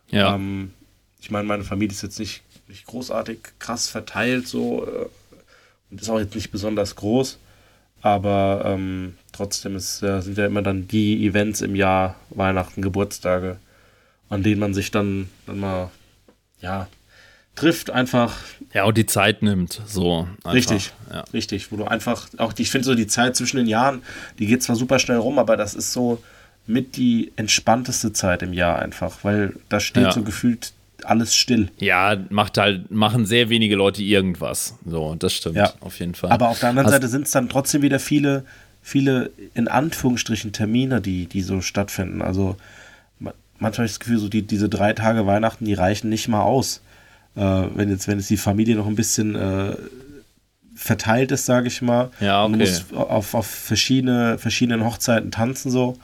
Ja. 0.09 0.35
Ähm, 0.35 0.73
ich 1.19 1.31
meine, 1.31 1.47
meine 1.47 1.63
Familie 1.63 1.93
ist 1.93 2.01
jetzt 2.01 2.19
nicht, 2.19 2.43
nicht 2.69 2.85
großartig 2.85 3.39
krass 3.59 3.89
verteilt, 3.89 4.47
so. 4.47 4.87
Äh, 4.87 5.05
ist 6.01 6.09
auch 6.09 6.19
jetzt 6.19 6.35
nicht 6.35 6.51
besonders 6.51 6.95
groß, 6.95 7.37
aber 8.01 8.63
ähm, 8.65 9.15
trotzdem 9.31 9.75
ist, 9.75 10.01
äh, 10.03 10.21
sind 10.21 10.37
ja 10.37 10.45
immer 10.45 10.61
dann 10.61 10.87
die 10.87 11.25
Events 11.25 11.61
im 11.61 11.75
Jahr, 11.75 12.15
Weihnachten, 12.29 12.81
Geburtstage, 12.81 13.57
an 14.29 14.43
denen 14.43 14.59
man 14.59 14.73
sich 14.73 14.91
dann, 14.91 15.29
dann 15.45 15.59
mal, 15.59 15.91
ja, 16.61 16.87
trifft 17.55 17.91
einfach. 17.91 18.35
Ja, 18.73 18.85
und 18.85 18.97
die 18.97 19.05
Zeit 19.05 19.41
nimmt, 19.41 19.81
so. 19.85 20.27
Einfach. 20.37 20.53
Richtig, 20.53 20.93
ja. 21.11 21.21
richtig, 21.33 21.71
wo 21.71 21.77
du 21.77 21.85
einfach, 21.85 22.27
auch, 22.37 22.53
ich 22.57 22.71
finde 22.71 22.85
so 22.85 22.95
die 22.95 23.07
Zeit 23.07 23.35
zwischen 23.35 23.57
den 23.57 23.67
Jahren, 23.67 24.01
die 24.39 24.47
geht 24.47 24.63
zwar 24.63 24.75
super 24.75 24.99
schnell 24.99 25.17
rum, 25.17 25.37
aber 25.39 25.55
das 25.57 25.75
ist 25.75 25.93
so, 25.93 26.21
mit 26.65 26.95
die 26.95 27.31
entspannteste 27.35 28.13
Zeit 28.13 28.41
im 28.41 28.53
Jahr 28.53 28.79
einfach, 28.79 29.23
weil 29.23 29.55
da 29.69 29.79
steht 29.79 30.03
Ja. 30.03 30.11
so 30.11 30.23
gefühlt 30.23 30.73
alles 31.05 31.35
still. 31.35 31.69
Ja, 31.79 32.15
macht 32.29 32.57
halt, 32.57 32.91
machen 32.91 33.25
sehr 33.25 33.49
wenige 33.49 33.75
Leute 33.75 34.01
irgendwas. 34.03 34.75
So, 34.85 35.15
das 35.15 35.33
stimmt, 35.33 35.55
Ja. 35.57 35.73
auf 35.81 35.99
jeden 35.99 36.15
Fall. 36.15 36.31
Aber 36.31 36.49
auf 36.49 36.59
der 36.59 36.69
anderen 36.69 36.85
Hast- 36.87 36.93
Seite 36.93 37.07
sind 37.07 37.23
es 37.25 37.31
dann 37.31 37.49
trotzdem 37.49 37.81
wieder 37.81 37.99
viele, 37.99 38.43
viele 38.81 39.31
in 39.53 39.67
Anführungsstrichen 39.67 40.51
Termine, 40.51 41.01
die, 41.01 41.25
die 41.27 41.41
so 41.41 41.61
stattfinden. 41.61 42.21
Also 42.21 42.57
ma- 43.19 43.33
manchmal 43.59 43.79
habe 43.79 43.85
ich 43.85 43.91
das 43.93 43.99
Gefühl, 43.99 44.17
so 44.19 44.29
die, 44.29 44.41
diese 44.41 44.69
drei 44.69 44.93
Tage 44.93 45.25
Weihnachten, 45.25 45.65
die 45.65 45.73
reichen 45.73 46.09
nicht 46.09 46.27
mal 46.27 46.41
aus. 46.41 46.81
Äh, 47.35 47.41
wenn 47.75 47.89
jetzt, 47.89 48.07
wenn 48.07 48.19
jetzt 48.19 48.29
die 48.29 48.37
Familie 48.37 48.75
noch 48.75 48.87
ein 48.87 48.95
bisschen 48.95 49.35
äh, 49.35 49.75
verteilt 50.75 51.31
ist, 51.31 51.45
sage 51.45 51.67
ich 51.67 51.81
mal. 51.81 52.09
Ja, 52.19 52.43
Und 52.43 52.55
okay. 52.55 52.61
musst 52.63 52.93
auf, 52.93 53.33
auf 53.33 53.45
verschiedene, 53.47 54.37
verschiedenen 54.37 54.83
Hochzeiten 54.85 55.31
tanzen 55.31 55.71
so. 55.71 55.97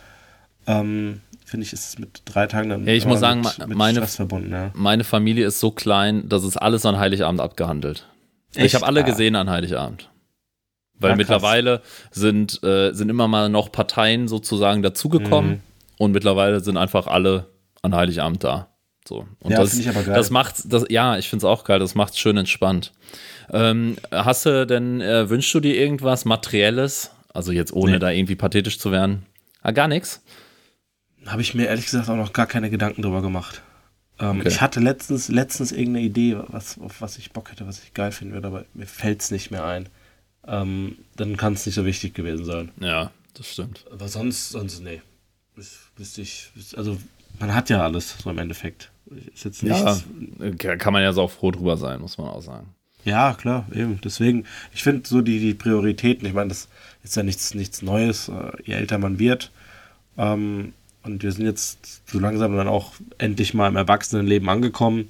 Ähm, 0.68 1.22
Finde 1.50 1.66
ich, 1.66 1.74
ist 1.74 1.90
es 1.90 1.98
mit 2.00 2.22
drei 2.26 2.46
Tagen 2.46 2.70
dann 2.70 2.86
Ja, 2.86 2.94
ich 2.94 3.06
muss 3.08 3.18
äh, 3.18 3.22
sagen, 3.22 3.42
mit, 3.42 3.68
mit 3.68 3.78
meine- 3.78 3.98
Stress 4.00 4.16
verbunden, 4.18 4.52
ja. 4.52 4.70
Meine 4.76 5.04
Familie 5.04 5.48
ist 5.48 5.60
so 5.60 5.72
klein, 5.72 6.30
dass 6.30 6.44
es 6.44 6.58
alles 6.58 6.86
an 6.86 7.00
Heiligabend 7.00 7.42
abgehandelt. 7.42 8.06
Ich 8.54 8.60
Echt? 8.60 8.76
habe 8.76 8.86
alle 8.86 9.00
Ah. 9.02 9.04
gesehen 9.04 9.36
an 9.36 9.50
Heiligabend. 9.50 10.10
Weil 11.00 11.10
Ja, 11.12 11.16
krass. 11.16 11.18
mittlerweile 11.18 11.82
sind, 12.12 12.62
äh, 12.64 12.92
sind 12.94 13.10
immer 13.10 13.28
mal 13.28 13.50
noch 13.50 13.72
Parteien 13.72 14.28
sozusagen 14.28 14.84
dazugekommen 14.84 15.52
Mhm. 15.52 15.60
und 15.98 16.12
mittlerweile 16.12 16.60
sind 16.60 16.78
einfach 16.78 17.08
alle 17.08 17.48
an 17.82 17.96
Heiligabend 17.96 18.44
da. 18.44 18.68
So. 19.08 19.26
Und 19.40 19.52
Ja, 19.52 19.58
das, 19.60 19.70
finde 19.72 19.84
ich 19.86 19.90
aber 19.90 20.04
geil. 20.06 20.16
das 20.16 20.30
macht, 20.30 20.56
das, 20.72 20.86
ja, 20.90 21.18
ich 21.18 21.30
finde 21.30 21.46
es 21.46 21.50
auch 21.52 21.64
geil, 21.64 21.80
das 21.80 21.96
macht 21.96 22.16
schön 22.20 22.38
entspannt. 22.38 22.92
Ähm, 23.52 23.96
hast 24.12 24.46
du 24.46 24.68
denn, 24.68 25.02
äh, 25.02 25.28
wünschst 25.32 25.52
du 25.56 25.60
dir 25.62 25.74
irgendwas 25.76 26.26
Materielles? 26.26 27.10
Also 27.34 27.52
jetzt 27.52 27.74
ohne 27.74 27.94
Nee. 27.94 28.00
da 28.00 28.10
irgendwie 28.12 28.36
pathetisch 28.36 28.78
zu 28.78 28.92
werden? 28.92 29.26
Ah, 29.64 29.72
gar 29.72 29.88
nichts? 29.88 30.22
Habe 31.26 31.42
ich 31.42 31.54
mir 31.54 31.68
ehrlich 31.68 31.86
gesagt 31.86 32.10
auch 32.10 32.16
noch 32.16 32.34
gar 32.34 32.48
keine 32.48 32.70
Gedanken 32.70 33.02
drüber 33.02 33.22
gemacht. 33.22 33.62
Ähm, 34.20 34.40
Okay. 34.40 34.48
Ich 34.50 34.62
hatte 34.62 34.80
letztens, 34.80 35.28
letztens 35.30 35.72
irgendeine 35.72 36.02
Idee, 36.06 36.38
was, 36.48 36.80
auf 36.80 37.02
was 37.02 37.18
ich 37.18 37.32
Bock 37.32 37.52
hätte, 37.52 37.68
was 37.68 37.84
ich 37.84 37.94
geil 37.94 38.12
finden 38.12 38.34
würde, 38.34 38.48
aber 38.48 38.66
mir 38.74 38.86
fällt 38.88 39.22
es 39.22 39.32
nicht 39.32 39.52
mehr 39.52 39.66
ein. 39.66 39.88
Ähm, 40.48 40.98
dann 41.16 41.38
kann 41.38 41.54
es 41.54 41.66
nicht 41.66 41.76
so 41.76 41.86
wichtig 41.86 42.14
gewesen 42.14 42.46
sein. 42.46 42.72
Ja, 42.80 43.12
das 43.34 43.52
stimmt. 43.52 43.86
Aber 43.92 44.08
sonst, 44.08 44.50
sonst, 44.50 44.82
nee. 44.82 45.02
Wüs- 45.56 45.90
Wüsste 45.98 46.22
ich, 46.22 46.52
also 46.76 46.98
man 47.40 47.54
hat 47.54 47.70
ja 47.70 47.84
alles 47.84 48.16
so 48.22 48.30
im 48.30 48.38
Endeffekt. 48.38 48.92
Ist 49.34 49.44
jetzt 49.46 49.64
nichts. 49.64 50.06
Ja, 50.64 50.76
kann 50.78 50.94
man 50.94 51.02
ja 51.02 51.14
so 51.14 51.24
auch 51.24 51.32
froh 51.32 51.52
drüber 51.52 51.78
sein, 51.78 52.00
muss 52.02 52.18
man 52.18 52.28
auch 52.28 52.42
sagen. 52.42 52.68
Ja, 53.06 53.34
klar, 53.34 53.66
eben. 53.74 54.00
Deswegen, 54.04 54.46
ich 54.74 54.84
finde 54.84 55.08
so 55.08 55.22
die, 55.22 55.40
die 55.40 55.54
Prioritäten, 55.54 56.28
ich 56.28 56.34
meine, 56.34 56.50
das 56.50 56.68
ist 57.04 57.16
ja 57.16 57.24
nichts, 57.24 57.54
nichts 57.54 57.82
Neues, 57.82 58.28
äh, 58.30 58.52
je 58.64 58.74
älter 58.74 58.98
man 58.98 59.20
wird. 59.20 59.52
Ähm, 60.18 60.74
und 61.14 61.24
wir 61.24 61.32
sind 61.32 61.46
jetzt 61.46 62.02
so 62.10 62.20
langsam 62.20 62.56
dann 62.56 62.68
auch 62.68 62.94
endlich 63.18 63.54
mal 63.54 63.68
im 63.68 63.76
Erwachsenenleben 63.76 64.50
angekommen. 64.50 65.10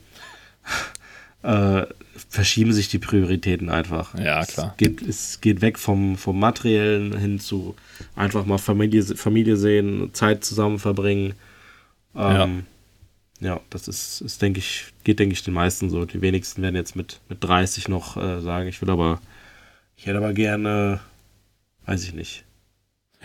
äh, 1.43 1.85
verschieben 2.27 2.73
sich 2.73 2.89
die 2.89 2.99
Prioritäten 2.99 3.69
einfach. 3.69 4.17
Ja, 4.17 4.41
Es 4.41 4.49
klar. 4.49 4.73
geht, 4.77 5.01
es 5.01 5.41
geht 5.41 5.61
weg 5.61 5.79
vom, 5.79 6.17
vom 6.17 6.39
Materiellen 6.39 7.17
hin 7.17 7.39
zu 7.39 7.75
einfach 8.15 8.45
mal 8.45 8.57
Familie, 8.57 9.03
Familie 9.03 9.55
sehen, 9.55 10.09
Zeit 10.13 10.43
zusammen 10.43 10.79
verbringen. 10.79 11.33
Ähm, 12.15 12.65
ja. 13.39 13.59
das 13.69 13.87
ist, 13.87 14.21
ist 14.21 14.41
denke 14.41 14.59
ich, 14.59 14.87
geht, 15.03 15.19
denke 15.19 15.33
ich, 15.33 15.43
den 15.43 15.53
meisten 15.53 15.89
so. 15.89 16.05
Die 16.05 16.21
wenigsten 16.21 16.61
werden 16.61 16.75
jetzt 16.75 16.95
mit, 16.95 17.19
mit 17.29 17.43
30 17.43 17.87
noch 17.87 18.17
äh, 18.17 18.41
sagen, 18.41 18.67
ich 18.67 18.81
will 18.81 18.89
aber, 18.89 19.21
ich 19.95 20.05
hätte 20.05 20.17
aber 20.17 20.33
gerne, 20.33 20.99
weiß 21.85 22.03
ich 22.03 22.13
nicht. 22.13 22.43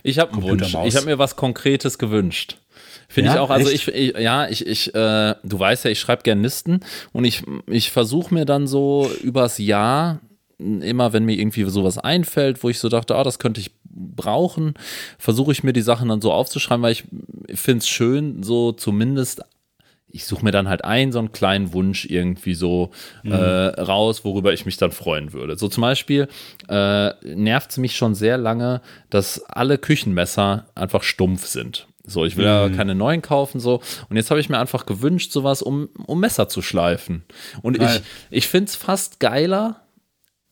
Ich 0.03 0.19
habe 0.19 0.33
einen 0.33 0.43
Wunsch. 0.43 0.75
Ich 0.85 0.97
habe 0.97 1.07
mir 1.07 1.19
was 1.19 1.37
Konkretes 1.37 1.99
gewünscht. 1.99 2.59
Finde 3.15 3.29
Ja? 3.31 3.35
ich 3.37 3.41
auch. 3.41 3.51
Also 3.51 3.71
ich, 3.71 3.87
ich, 3.87 4.19
ja, 4.19 4.49
ich, 4.49 4.67
ich, 4.67 4.93
äh, 4.93 5.35
du 5.45 5.59
weißt 5.59 5.85
ja, 5.85 5.91
ich 5.93 6.01
schreibe 6.01 6.25
gerne 6.25 6.43
Listen 6.43 6.81
und 7.13 7.25
ich, 7.25 7.45
ich 7.69 7.93
versuche 7.93 8.35
mir 8.35 8.45
dann 8.45 8.67
so 8.67 9.09
übers 9.23 9.59
Jahr 9.59 10.19
immer, 10.59 11.13
wenn 11.13 11.25
mir 11.25 11.39
irgendwie 11.39 11.63
sowas 11.71 11.97
einfällt, 11.97 12.65
wo 12.65 12.71
ich 12.71 12.81
so 12.81 12.89
dachte, 12.89 13.15
ah, 13.15 13.23
das 13.23 13.39
könnte 13.39 13.61
ich 13.61 13.71
brauchen, 13.85 14.75
versuche 15.17 15.53
ich 15.53 15.63
mir 15.63 15.73
die 15.73 15.81
Sachen 15.81 16.09
dann 16.09 16.21
so 16.21 16.33
aufzuschreiben, 16.33 16.83
weil 16.83 16.91
ich 16.91 17.05
finde 17.55 17.79
es 17.79 17.89
schön, 17.89 18.43
so 18.43 18.73
zumindest 18.73 19.43
ich 20.09 20.27
suche 20.27 20.45
mir 20.45 20.53
dann 20.53 20.69
halt 20.69 20.85
einen 20.85 21.11
so 21.13 21.19
einen 21.21 21.33
kleinen 21.33 21.73
Wunsch 21.73 22.05
irgendwie 22.05 22.55
so 22.55 22.91
äh, 23.25 23.35
raus, 23.35 24.25
worüber 24.25 24.53
ich 24.53 24.65
mich 24.65 24.77
dann 24.77 24.93
freuen 24.93 25.33
würde. 25.33 25.57
So 25.57 25.69
zum 25.69 25.83
Beispiel 25.83 26.29
äh, 26.69 27.11
nervt 27.35 27.73
es 27.73 27.79
mich 27.79 27.97
schon 27.97 28.15
sehr 28.15 28.39
lange, 28.39 28.81
dass 29.11 29.45
alle 29.45 29.77
Küchenmesser 29.77 30.67
einfach 30.77 31.03
stumpf 31.03 31.47
sind. 31.47 31.89
So, 32.07 32.25
ich 32.25 32.37
will 32.37 32.45
ja 32.45 32.69
keine 32.69 32.95
neuen 32.95 33.23
kaufen, 33.23 33.61
so. 33.61 33.81
Und 34.11 34.17
jetzt 34.17 34.31
habe 34.31 34.39
ich 34.39 34.51
mir 34.51 34.59
einfach 34.59 34.85
gewünscht, 34.85 35.33
sowas, 35.33 35.63
um, 35.63 35.89
um 36.07 36.21
Messer 36.21 36.49
zu 36.49 36.61
schleifen. 36.61 37.25
Und 37.63 37.77
ich, 37.77 37.83
Geil. 37.83 38.03
ich 38.31 38.47
finde 38.47 38.69
es 38.69 38.77
fast 38.77 39.21
geiler, 39.21 39.84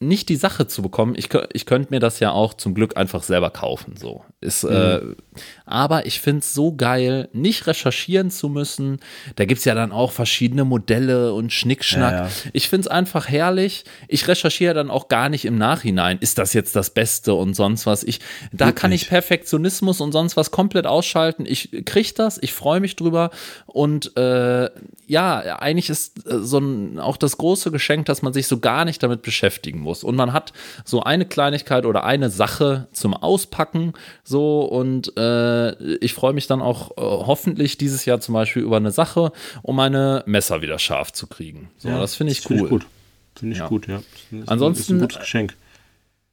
nicht 0.02 0.28
die 0.28 0.36
Sache 0.36 0.66
zu 0.66 0.82
bekommen. 0.82 1.14
Ich, 1.16 1.28
ich 1.52 1.66
könnte 1.66 1.88
mir 1.90 2.00
das 2.00 2.20
ja 2.20 2.32
auch 2.32 2.54
zum 2.54 2.74
Glück 2.74 2.96
einfach 2.96 3.22
selber 3.22 3.50
kaufen. 3.50 3.94
So. 3.96 4.24
Ist, 4.40 4.64
äh, 4.64 5.00
aber 5.64 6.06
ich 6.06 6.20
finde 6.20 6.40
es 6.40 6.52
so 6.52 6.74
geil, 6.74 7.28
nicht 7.32 7.66
recherchieren 7.66 8.30
zu 8.30 8.48
müssen. 8.48 8.98
Da 9.36 9.44
gibt 9.44 9.60
es 9.60 9.64
ja 9.64 9.74
dann 9.74 9.92
auch 9.92 10.12
verschiedene 10.12 10.64
Modelle 10.64 11.32
und 11.32 11.52
Schnickschnack. 11.52 12.12
Ja, 12.12 12.24
ja. 12.26 12.30
Ich 12.52 12.68
finde 12.68 12.86
es 12.86 12.88
einfach 12.88 13.28
herrlich. 13.28 13.84
Ich 14.08 14.26
recherchiere 14.26 14.74
dann 14.74 14.90
auch 14.90 15.08
gar 15.08 15.28
nicht 15.28 15.44
im 15.44 15.56
Nachhinein, 15.56 16.18
ist 16.20 16.38
das 16.38 16.52
jetzt 16.52 16.74
das 16.74 16.90
Beste 16.90 17.34
und 17.34 17.54
sonst 17.54 17.86
was. 17.86 18.02
Ich, 18.02 18.20
da 18.52 18.72
kann 18.72 18.92
ich 18.92 19.08
Perfektionismus 19.08 20.00
und 20.00 20.12
sonst 20.12 20.36
was 20.36 20.50
komplett 20.50 20.86
ausschalten. 20.86 21.46
Ich 21.46 21.70
kriege 21.84 22.12
das, 22.16 22.38
ich 22.42 22.52
freue 22.52 22.80
mich 22.80 22.96
drüber. 22.96 23.30
Und 23.66 24.16
äh, 24.16 24.70
ja, 25.06 25.58
eigentlich 25.58 25.90
ist 25.90 26.26
äh, 26.26 26.38
so 26.40 26.58
ein, 26.58 26.98
auch 26.98 27.16
das 27.16 27.38
große 27.38 27.70
Geschenk, 27.70 28.06
dass 28.06 28.22
man 28.22 28.32
sich 28.32 28.46
so 28.46 28.58
gar 28.58 28.84
nicht 28.84 29.02
damit 29.02 29.22
beschäftigen 29.22 29.80
muss. 29.80 29.91
Und 30.04 30.16
man 30.16 30.32
hat 30.32 30.52
so 30.84 31.02
eine 31.02 31.24
Kleinigkeit 31.26 31.84
oder 31.86 32.04
eine 32.04 32.30
Sache 32.30 32.88
zum 32.92 33.14
Auspacken. 33.14 33.92
So 34.24 34.62
und 34.62 35.16
äh, 35.16 35.72
ich 35.96 36.14
freue 36.14 36.32
mich 36.32 36.46
dann 36.46 36.62
auch 36.62 36.92
äh, 36.92 37.00
hoffentlich 37.00 37.76
dieses 37.78 38.04
Jahr 38.04 38.20
zum 38.20 38.32
Beispiel 38.34 38.62
über 38.62 38.76
eine 38.78 38.90
Sache, 38.90 39.32
um 39.62 39.76
meine 39.76 40.22
Messer 40.26 40.62
wieder 40.62 40.78
scharf 40.78 41.12
zu 41.12 41.26
kriegen. 41.26 41.70
So, 41.78 41.88
das 41.90 42.14
finde 42.14 42.32
ich 42.32 42.40
find 42.40 42.62
cool. 42.62 42.68
gut. 42.68 42.86
Finde 43.36 43.52
ich 43.54 43.58
Ja. 43.60 43.68
gut, 43.68 43.86
ja. 43.88 43.96
Das 44.30 44.40
ist 44.42 44.48
Ansonsten- 44.48 44.82
ist 44.82 44.90
ein 44.90 45.00
gutes 45.00 45.18
Geschenk. 45.20 45.56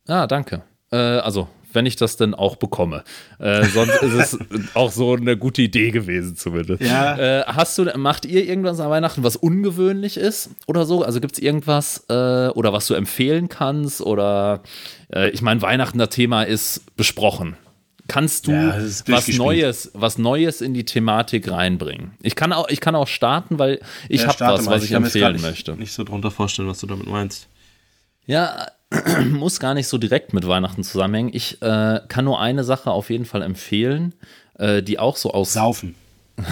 Ah, 0.08 0.26
danke. 0.28 0.62
Äh, 0.92 0.96
also, 0.98 1.48
wenn 1.74 1.86
ich 1.86 1.96
das 1.96 2.18
denn 2.18 2.34
auch 2.34 2.56
bekomme. 2.56 3.04
Äh, 3.40 3.66
sonst 3.66 4.02
ist 4.02 4.14
es 4.14 4.38
auch 4.76 4.92
so 4.92 5.14
eine 5.16 5.38
gute 5.38 5.62
Idee 5.62 5.92
gewesen, 5.92 6.36
zumindest. 6.36 6.82
Ja. 6.82 7.18
Äh, 7.18 7.44
hast 7.46 7.78
du, 7.78 7.86
macht 7.98 8.26
ihr 8.26 8.46
irgendwas 8.46 8.80
an 8.80 8.90
Weihnachten, 8.90 9.24
was 9.24 9.36
ungewöhnlich 9.36 10.18
ist 10.18 10.50
oder 10.68 10.86
so? 10.86 11.04
Also 11.04 11.20
gibt 11.20 11.34
es 11.34 11.40
irgendwas 11.40 12.06
äh, 12.10 12.14
oder 12.50 12.74
was 12.74 12.88
du 12.88 12.94
empfehlen 12.96 13.50
kannst? 13.50 14.02
Oder 14.02 14.62
äh, 15.14 15.30
ich 15.30 15.42
meine, 15.42 15.62
Weihnachten, 15.62 15.98
das 15.98 16.10
Thema 16.10 16.44
ist 16.44 16.96
besprochen. 16.96 17.56
Kannst 18.08 18.48
du 18.48 18.52
Ja, 18.54 18.76
was. 19.08 19.28
Neues, 19.30 19.92
was 19.94 20.18
Neues 20.18 20.62
in 20.62 20.74
die 20.74 20.84
Thematik 20.84 21.52
reinbringen? 21.52 22.14
Ich 22.24 22.36
kann 22.36 22.52
auch, 22.54 22.68
ich 22.70 22.82
kann 22.82 22.96
auch 22.96 23.08
starten, 23.08 23.60
weil 23.60 23.80
ich 24.08 24.22
Ja, 24.22 24.30
habe 24.30 24.40
was, 24.40 24.66
was 24.66 24.84
ich 24.84 24.90
mir 24.90 24.98
jetzt 24.98 25.14
gar 25.14 25.30
empfehlen 25.30 25.34
nicht, 25.34 25.44
möchte. 25.44 25.76
nicht 25.76 25.94
so 25.94 26.04
drunter 26.04 26.32
vorstellen, 26.32 26.68
was 26.68 26.80
du 26.80 26.88
damit 26.88 27.06
meinst. 27.06 27.48
Ja, 28.26 28.66
muss 29.32 29.60
gar 29.60 29.74
nicht 29.74 29.88
so 29.88 29.98
direkt 29.98 30.34
mit 30.34 30.48
Weihnachten 30.48 30.84
zusammenhängen. 30.84 31.32
Ich 31.34 31.62
äh, 31.62 32.00
kann 32.08 32.26
nur 32.26 32.40
eine 32.40 32.64
Sache 32.64 32.92
auf 32.92 33.10
jeden 33.10 33.26
Fall 33.26 33.42
empfehlen, 33.44 34.16
äh, 34.58 34.82
die 34.82 35.00
auch 35.00 35.16
so 35.18 35.32
aus. 35.32 35.54
Saufen. 35.54 35.96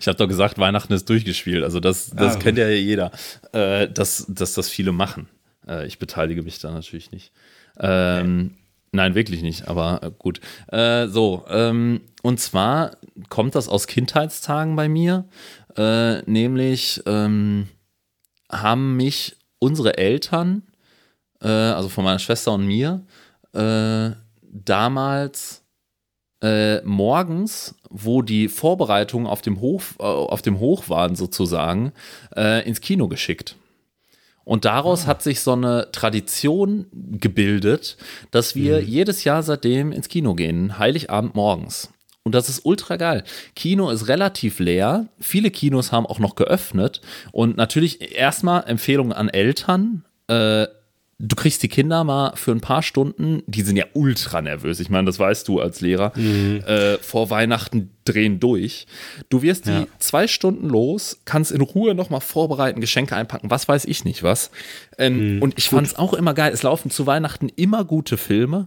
Ich 0.00 0.06
habe 0.06 0.16
doch 0.18 0.28
gesagt, 0.28 0.58
Weihnachten 0.58 0.92
ist 0.92 1.08
durchgespielt. 1.08 1.64
Also 1.64 1.80
das, 1.80 2.10
das 2.10 2.36
Ah. 2.36 2.38
kennt 2.38 2.58
ja 2.58 2.68
jeder, 2.68 3.10
äh, 3.52 3.88
dass, 3.88 4.26
dass 4.28 4.52
das 4.52 4.68
viele 4.68 4.92
machen. 4.92 5.28
Äh, 5.66 5.86
ich 5.86 5.98
beteilige 5.98 6.42
mich 6.42 6.58
da 6.58 6.72
natürlich 6.72 7.10
nicht. 7.10 7.32
Ähm, 7.78 8.54
Nein, 8.94 9.14
wirklich 9.14 9.40
nicht, 9.40 9.68
aber 9.68 10.02
äh, 10.02 10.10
gut. 10.18 10.40
Äh, 10.70 11.06
so, 11.06 11.46
ähm, 11.48 12.02
und 12.22 12.38
zwar 12.40 12.98
kommt 13.30 13.54
das 13.54 13.68
aus 13.68 13.86
Kindheitstagen 13.86 14.76
bei 14.76 14.90
mir, 14.90 15.24
äh, 15.78 16.20
nämlich 16.30 17.00
ähm, 17.06 17.68
haben 18.50 18.96
mich 18.98 19.36
unsere 19.58 19.96
Eltern, 19.96 20.64
äh, 21.42 21.48
also 21.48 21.88
von 21.88 22.04
meiner 22.04 22.18
Schwester 22.18 22.52
und 22.52 22.66
mir, 22.66 23.04
äh, 23.52 24.10
damals 24.42 25.62
äh, 26.42 26.80
morgens, 26.82 27.74
wo 27.88 28.22
die 28.22 28.48
Vorbereitungen 28.48 29.26
auf 29.26 29.42
dem 29.42 29.60
Hof, 29.60 29.96
äh, 30.00 30.02
auf 30.02 30.42
dem 30.42 30.58
Hoch 30.58 30.88
waren 30.88 31.14
sozusagen, 31.14 31.92
äh, 32.36 32.66
ins 32.66 32.80
Kino 32.80 33.08
geschickt. 33.08 33.56
Und 34.44 34.64
daraus 34.64 35.06
hat 35.06 35.22
sich 35.22 35.40
so 35.40 35.52
eine 35.52 35.88
Tradition 35.92 36.86
gebildet, 36.92 37.96
dass 38.32 38.56
wir 38.56 38.82
jedes 38.82 39.22
Jahr 39.22 39.44
seitdem 39.44 39.92
ins 39.92 40.08
Kino 40.08 40.34
gehen, 40.34 40.80
Heiligabend 40.80 41.36
morgens. 41.36 41.90
Und 42.24 42.34
das 42.34 42.48
ist 42.48 42.64
ultra 42.64 42.96
geil. 42.96 43.24
Kino 43.54 43.90
ist 43.90 44.08
relativ 44.08 44.58
leer. 44.58 45.06
Viele 45.18 45.50
Kinos 45.50 45.90
haben 45.90 46.06
auch 46.06 46.18
noch 46.18 46.36
geöffnet. 46.36 47.00
Und 47.32 47.56
natürlich 47.56 48.16
erstmal 48.16 48.64
Empfehlungen 48.68 49.12
an 49.12 49.28
Eltern. 49.28 50.04
Äh, 50.28 50.66
du 51.18 51.36
kriegst 51.36 51.62
die 51.62 51.68
Kinder 51.68 52.02
mal 52.02 52.32
für 52.34 52.50
ein 52.50 52.60
paar 52.60 52.82
Stunden, 52.82 53.42
die 53.46 53.62
sind 53.62 53.76
ja 53.76 53.84
ultra 53.94 54.42
nervös, 54.42 54.80
ich 54.80 54.90
meine, 54.90 55.06
das 55.06 55.18
weißt 55.18 55.46
du 55.46 55.60
als 55.60 55.80
Lehrer, 55.80 56.12
mhm. 56.16 56.62
äh, 56.66 56.98
vor 56.98 57.30
Weihnachten 57.30 57.90
drehen 58.04 58.40
durch. 58.40 58.86
Du 59.28 59.42
wirst 59.42 59.66
ja. 59.66 59.82
die 59.82 59.86
zwei 60.00 60.26
Stunden 60.26 60.68
los, 60.68 61.20
kannst 61.24 61.52
in 61.52 61.60
Ruhe 61.60 61.94
nochmal 61.94 62.20
vorbereiten, 62.20 62.80
Geschenke 62.80 63.14
einpacken, 63.14 63.50
was 63.50 63.68
weiß 63.68 63.84
ich 63.84 64.04
nicht 64.04 64.24
was. 64.24 64.50
Ähm, 64.98 65.36
mhm. 65.36 65.42
Und 65.42 65.54
ich 65.56 65.68
fand 65.68 65.86
es 65.86 65.94
auch 65.96 66.12
immer 66.12 66.34
geil, 66.34 66.52
es 66.52 66.64
laufen 66.64 66.90
zu 66.90 67.06
Weihnachten 67.06 67.48
immer 67.54 67.84
gute 67.84 68.16
Filme. 68.16 68.66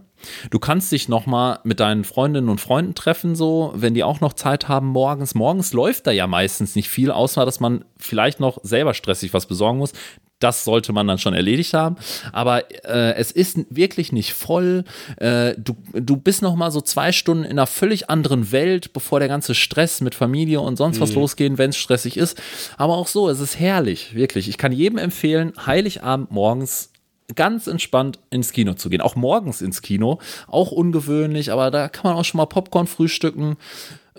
Du 0.50 0.58
kannst 0.58 0.90
dich 0.92 1.10
nochmal 1.10 1.58
mit 1.64 1.80
deinen 1.80 2.04
Freundinnen 2.04 2.48
und 2.48 2.62
Freunden 2.62 2.94
treffen, 2.94 3.36
so, 3.36 3.72
wenn 3.76 3.92
die 3.92 4.02
auch 4.04 4.22
noch 4.22 4.32
Zeit 4.32 4.68
haben 4.68 4.86
morgens. 4.86 5.34
Morgens 5.34 5.74
läuft 5.74 6.06
da 6.06 6.10
ja 6.12 6.26
meistens 6.26 6.74
nicht 6.74 6.88
viel, 6.88 7.10
außer 7.10 7.44
dass 7.44 7.60
man 7.60 7.84
vielleicht 7.98 8.40
noch 8.40 8.58
selber 8.62 8.94
stressig 8.94 9.34
was 9.34 9.44
besorgen 9.44 9.78
muss 9.78 9.92
das 10.38 10.64
sollte 10.64 10.92
man 10.92 11.06
dann 11.06 11.18
schon 11.18 11.34
erledigt 11.34 11.72
haben. 11.72 11.96
Aber 12.32 12.70
äh, 12.84 13.14
es 13.14 13.32
ist 13.32 13.58
wirklich 13.70 14.12
nicht 14.12 14.34
voll. 14.34 14.84
Äh, 15.16 15.54
du, 15.56 15.76
du 15.94 16.16
bist 16.16 16.42
noch 16.42 16.56
mal 16.56 16.70
so 16.70 16.80
zwei 16.80 17.12
Stunden 17.12 17.44
in 17.44 17.52
einer 17.52 17.66
völlig 17.66 18.10
anderen 18.10 18.52
Welt, 18.52 18.92
bevor 18.92 19.18
der 19.18 19.28
ganze 19.28 19.54
Stress 19.54 20.00
mit 20.00 20.14
Familie 20.14 20.60
und 20.60 20.76
sonst 20.76 21.00
was 21.00 21.10
mhm. 21.10 21.16
losgehen, 21.16 21.58
wenn 21.58 21.70
es 21.70 21.76
stressig 21.76 22.16
ist. 22.16 22.40
Aber 22.76 22.96
auch 22.96 23.08
so, 23.08 23.28
es 23.28 23.40
ist 23.40 23.58
herrlich, 23.58 24.14
wirklich. 24.14 24.48
Ich 24.48 24.58
kann 24.58 24.72
jedem 24.72 24.98
empfehlen, 24.98 25.52
Heiligabend 25.64 26.30
morgens 26.30 26.90
ganz 27.34 27.66
entspannt 27.66 28.18
ins 28.30 28.52
Kino 28.52 28.74
zu 28.74 28.88
gehen. 28.88 29.00
Auch 29.00 29.16
morgens 29.16 29.60
ins 29.60 29.82
Kino. 29.82 30.20
Auch 30.46 30.70
ungewöhnlich, 30.70 31.50
aber 31.50 31.70
da 31.70 31.88
kann 31.88 32.10
man 32.10 32.20
auch 32.20 32.24
schon 32.24 32.38
mal 32.38 32.46
Popcorn 32.46 32.86
frühstücken 32.86 33.56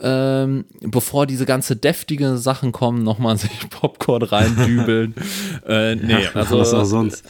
ähm, 0.02 0.66
bevor 0.82 1.26
diese 1.26 1.46
ganze 1.46 1.76
deftige 1.76 2.38
Sachen 2.38 2.72
kommen, 2.72 3.04
nochmal 3.04 3.38
sich 3.38 3.70
Popcorn 3.70 4.24
reindübeln. 4.24 5.16
äh, 5.68 5.96
nee, 5.96 6.24
ja, 6.24 6.32
also 6.34 6.60
was 6.60 6.74
auch 6.74 6.86
sonst. 6.86 7.24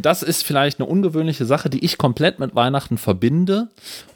Das 0.00 0.22
ist 0.22 0.44
vielleicht 0.44 0.80
eine 0.80 0.88
ungewöhnliche 0.88 1.44
Sache, 1.44 1.68
die 1.68 1.84
ich 1.84 1.98
komplett 1.98 2.38
mit 2.38 2.54
Weihnachten 2.54 2.96
verbinde 2.96 3.68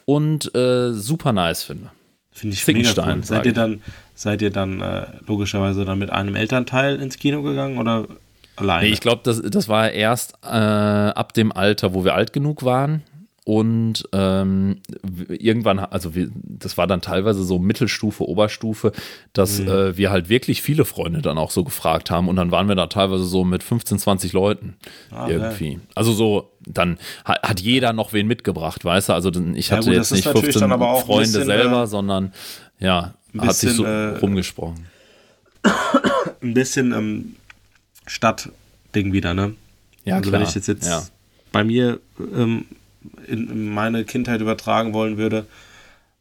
und 0.07 0.55
äh, 0.55 0.93
super 0.93 1.33
nice 1.33 1.65
finde. 1.65 1.91
Finde 2.33 2.55
ich 2.55 2.67
mega 2.67 2.91
cool. 2.97 3.23
Seid 3.23 3.47
ihr 3.47 3.53
dann, 3.53 3.83
seid 4.15 4.43
ihr 4.43 4.51
dann 4.51 4.81
äh, 4.81 5.07
logischerweise 5.27 5.85
dann 5.85 5.99
mit 5.99 6.11
einem 6.11 6.35
Elternteil 6.35 7.01
ins 7.01 7.19
Kino 7.19 7.43
gegangen 7.43 7.79
oder 7.79 8.07
alleine? 8.57 8.87
Nee, 8.87 8.93
ich 8.93 9.01
glaube, 9.01 9.23
das, 9.25 9.41
das 9.43 9.69
war 9.69 9.91
erst 9.91 10.35
äh, 10.43 10.49
ab 10.49 11.33
dem 11.33 11.53
Alter, 11.53 11.95
wo 11.95 12.05
wir 12.05 12.15
alt 12.15 12.33
genug 12.33 12.63
waren. 12.63 13.03
Und 13.47 14.09
ähm, 14.11 14.81
irgendwann, 15.29 15.79
also 15.79 16.17
wir, 16.17 16.31
das 16.35 16.77
war 16.77 16.89
dann 16.89 17.01
teilweise 17.01 17.45
so 17.45 17.61
Mittelstufe, 17.61 18.29
Oberstufe, 18.29 18.91
dass 19.35 19.61
mhm. 19.61 19.69
äh, 19.69 19.97
wir 19.97 20.11
halt 20.11 20.29
wirklich 20.29 20.63
viele 20.63 20.85
Freunde 20.85 21.23
dann 21.23 21.39
auch 21.39 21.53
so 21.53 21.63
gefragt 21.63 22.11
haben. 22.11 22.29
Und 22.29 22.35
dann 22.35 22.51
waren 22.51 22.67
wir 22.67 22.75
da 22.75 22.89
teilweise 22.89 23.23
so 23.23 23.45
mit 23.45 23.63
15, 23.63 24.01
20 24.01 24.33
Leuten 24.33 24.75
ah, 25.13 25.29
irgendwie. 25.29 25.75
Ja. 25.75 25.79
Also 25.95 26.13
so, 26.13 26.51
dann 26.67 26.99
hat, 27.25 27.41
hat, 27.45 27.61
jeder 27.61 27.93
noch 27.93 28.13
wen 28.13 28.27
mitgebracht, 28.27 28.85
weißt 28.85 29.11
du? 29.11 29.13
Also 29.13 29.31
ich 29.55 29.71
hatte 29.71 29.83
ja, 29.83 29.91
gut, 29.91 29.97
jetzt 29.99 30.11
nicht 30.11 30.27
15 30.27 30.69
Freunde 30.69 31.21
bisschen, 31.21 31.45
selber, 31.45 31.85
äh, 31.85 31.87
sondern 31.87 32.33
ja, 32.81 33.15
bisschen, 33.33 33.49
hat 33.49 33.55
sich 33.55 33.71
so 33.75 33.85
äh, 33.85 34.17
rumgesprochen. 34.17 34.87
Ein 36.43 36.53
bisschen 36.53 36.93
ähm, 36.93 37.37
Stadtding 38.09 39.13
wieder, 39.13 39.35
ne? 39.35 39.55
Ja, 40.05 40.17
also 40.17 40.31
klar. 40.31 40.41
wenn 40.41 40.49
ich 40.49 40.55
jetzt, 40.57 40.67
jetzt 40.67 40.89
ja. 40.89 41.05
bei 41.53 41.63
mir 41.63 42.01
ähm, 42.19 42.65
in 43.29 43.75
meine 43.75 44.05
Kindheit 44.05 44.41
übertragen 44.41 44.93
wollen 44.93 45.17
würde, 45.17 45.47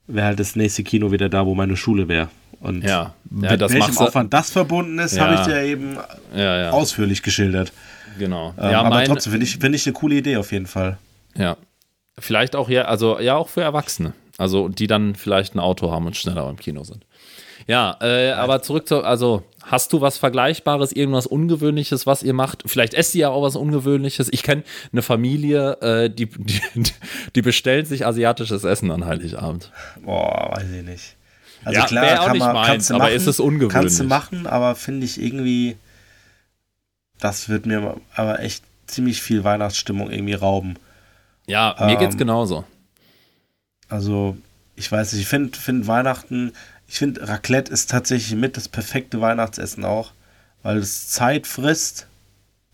wäre 0.08 0.28
halt 0.28 0.40
das 0.40 0.56
nächste 0.56 0.84
Kino 0.84 1.12
wieder 1.12 1.30
da, 1.30 1.46
wo 1.46 1.56
meine 1.56 1.78
Schule 1.78 2.08
wäre. 2.08 2.30
Und 2.60 2.84
ja, 2.84 3.14
ja 3.42 3.52
mit 3.52 3.60
welchem 3.60 3.98
Aufwand 3.98 4.34
das 4.34 4.52
verbunden 4.52 4.98
ist, 5.00 5.16
ja. 5.16 5.28
habe 5.28 5.36
ich 5.36 5.42
dir 5.42 5.62
eben 5.62 5.98
ausführlich 6.72 7.22
geschildert. 7.22 7.72
Genau. 8.18 8.54
Ähm, 8.58 8.72
ja, 8.72 8.80
aber 8.80 8.90
mein, 8.90 9.08
trotzdem 9.08 9.32
finde 9.32 9.46
ich, 9.46 9.58
find 9.58 9.76
ich 9.76 9.86
eine 9.86 9.94
coole 9.94 10.16
Idee 10.16 10.38
auf 10.38 10.52
jeden 10.52 10.68
Fall. 10.68 10.98
Ja. 11.38 11.58
Vielleicht 12.18 12.56
auch 12.56 12.70
ja, 12.70 12.84
also 12.84 13.20
ja 13.20 13.36
auch 13.36 13.50
für 13.50 13.62
Erwachsene. 13.62 14.14
Also 14.38 14.70
die 14.70 14.88
dann 14.88 15.16
vielleicht 15.16 15.56
ein 15.56 15.60
Auto 15.60 15.92
haben 15.92 16.06
und 16.06 16.16
schneller 16.16 16.50
im 16.50 16.58
Kino 16.58 16.84
sind. 16.84 17.06
Ja, 17.68 17.98
äh, 18.00 18.32
aber 18.32 18.62
zurück 18.62 18.88
zu, 18.88 19.04
also 19.04 19.44
hast 19.64 19.92
du 19.92 20.02
was 20.02 20.18
Vergleichbares, 20.18 20.92
irgendwas 20.92 21.26
Ungewöhnliches, 21.26 22.06
was 22.06 22.22
ihr 22.22 22.34
macht? 22.34 22.64
Vielleicht 22.68 22.94
esst 22.94 23.16
ihr 23.16 23.22
ja 23.22 23.30
auch 23.30 23.42
was 23.42 23.56
Ungewöhnliches. 23.56 24.30
Ich 24.32 24.44
kenne 24.44 24.64
eine 24.92 25.02
Familie, 25.02 25.74
äh, 25.82 26.10
die, 26.10 26.26
die, 26.36 26.62
die 27.36 27.42
bestellt 27.42 27.88
sich 27.88 28.06
asiatisches 28.06 28.64
Essen 28.64 28.92
an 28.92 29.06
Heiligabend. 29.06 29.72
Boah, 30.04 30.52
weiß 30.56 30.72
ich 30.72 30.84
nicht. 30.84 31.16
Also 31.64 31.80
ja, 31.80 31.86
klar, 31.88 32.22
auch 32.22 32.28
kann 32.28 32.38
man, 32.38 32.54
meins, 32.54 32.92
aber 32.92 33.06
machen, 33.06 33.16
ist 33.16 33.26
es 33.26 33.40
ungewöhnlich. 33.40 33.74
Kannst 33.74 34.00
du 34.00 34.04
machen, 34.04 34.46
aber 34.46 34.76
finde 34.76 35.06
ich 35.06 35.20
irgendwie, 35.20 35.78
das 37.20 37.50
wird 37.50 37.66
mir 37.66 38.00
aber 38.16 38.40
echt 38.40 38.64
ziemlich 38.86 39.20
viel 39.20 39.44
Weihnachtsstimmung 39.44 40.12
irgendwie 40.12 40.36
rauben. 40.36 40.76
Ja, 41.48 41.76
mir 41.80 41.94
ähm, 41.94 42.00
geht's 42.00 42.18
genauso. 42.18 42.66
Also, 43.90 44.38
ich 44.76 44.92
weiß 44.92 45.14
nicht, 45.14 45.24
ich 45.24 45.28
finde 45.28 45.58
find 45.58 45.88
Weihnachten 45.88 46.54
ich 46.96 47.00
finde, 47.00 47.28
Raclette 47.28 47.74
ist 47.74 47.90
tatsächlich 47.90 48.40
mit 48.40 48.56
das 48.56 48.70
perfekte 48.70 49.20
Weihnachtsessen 49.20 49.84
auch, 49.84 50.14
weil 50.64 50.78
es 50.78 51.10
Zeit 51.10 51.46
frisst. 51.46 52.08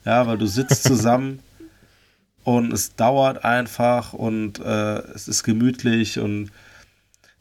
Ja, 0.05 0.27
weil 0.27 0.37
du 0.37 0.45
sitzt 0.45 0.83
zusammen 0.87 1.39
und 2.43 2.71
es 2.71 2.95
dauert 2.95 3.43
einfach 3.43 4.13
und 4.13 4.59
äh, 4.59 4.99
es 5.15 5.27
ist 5.27 5.41
gemütlich 5.41 6.19
und 6.19 6.51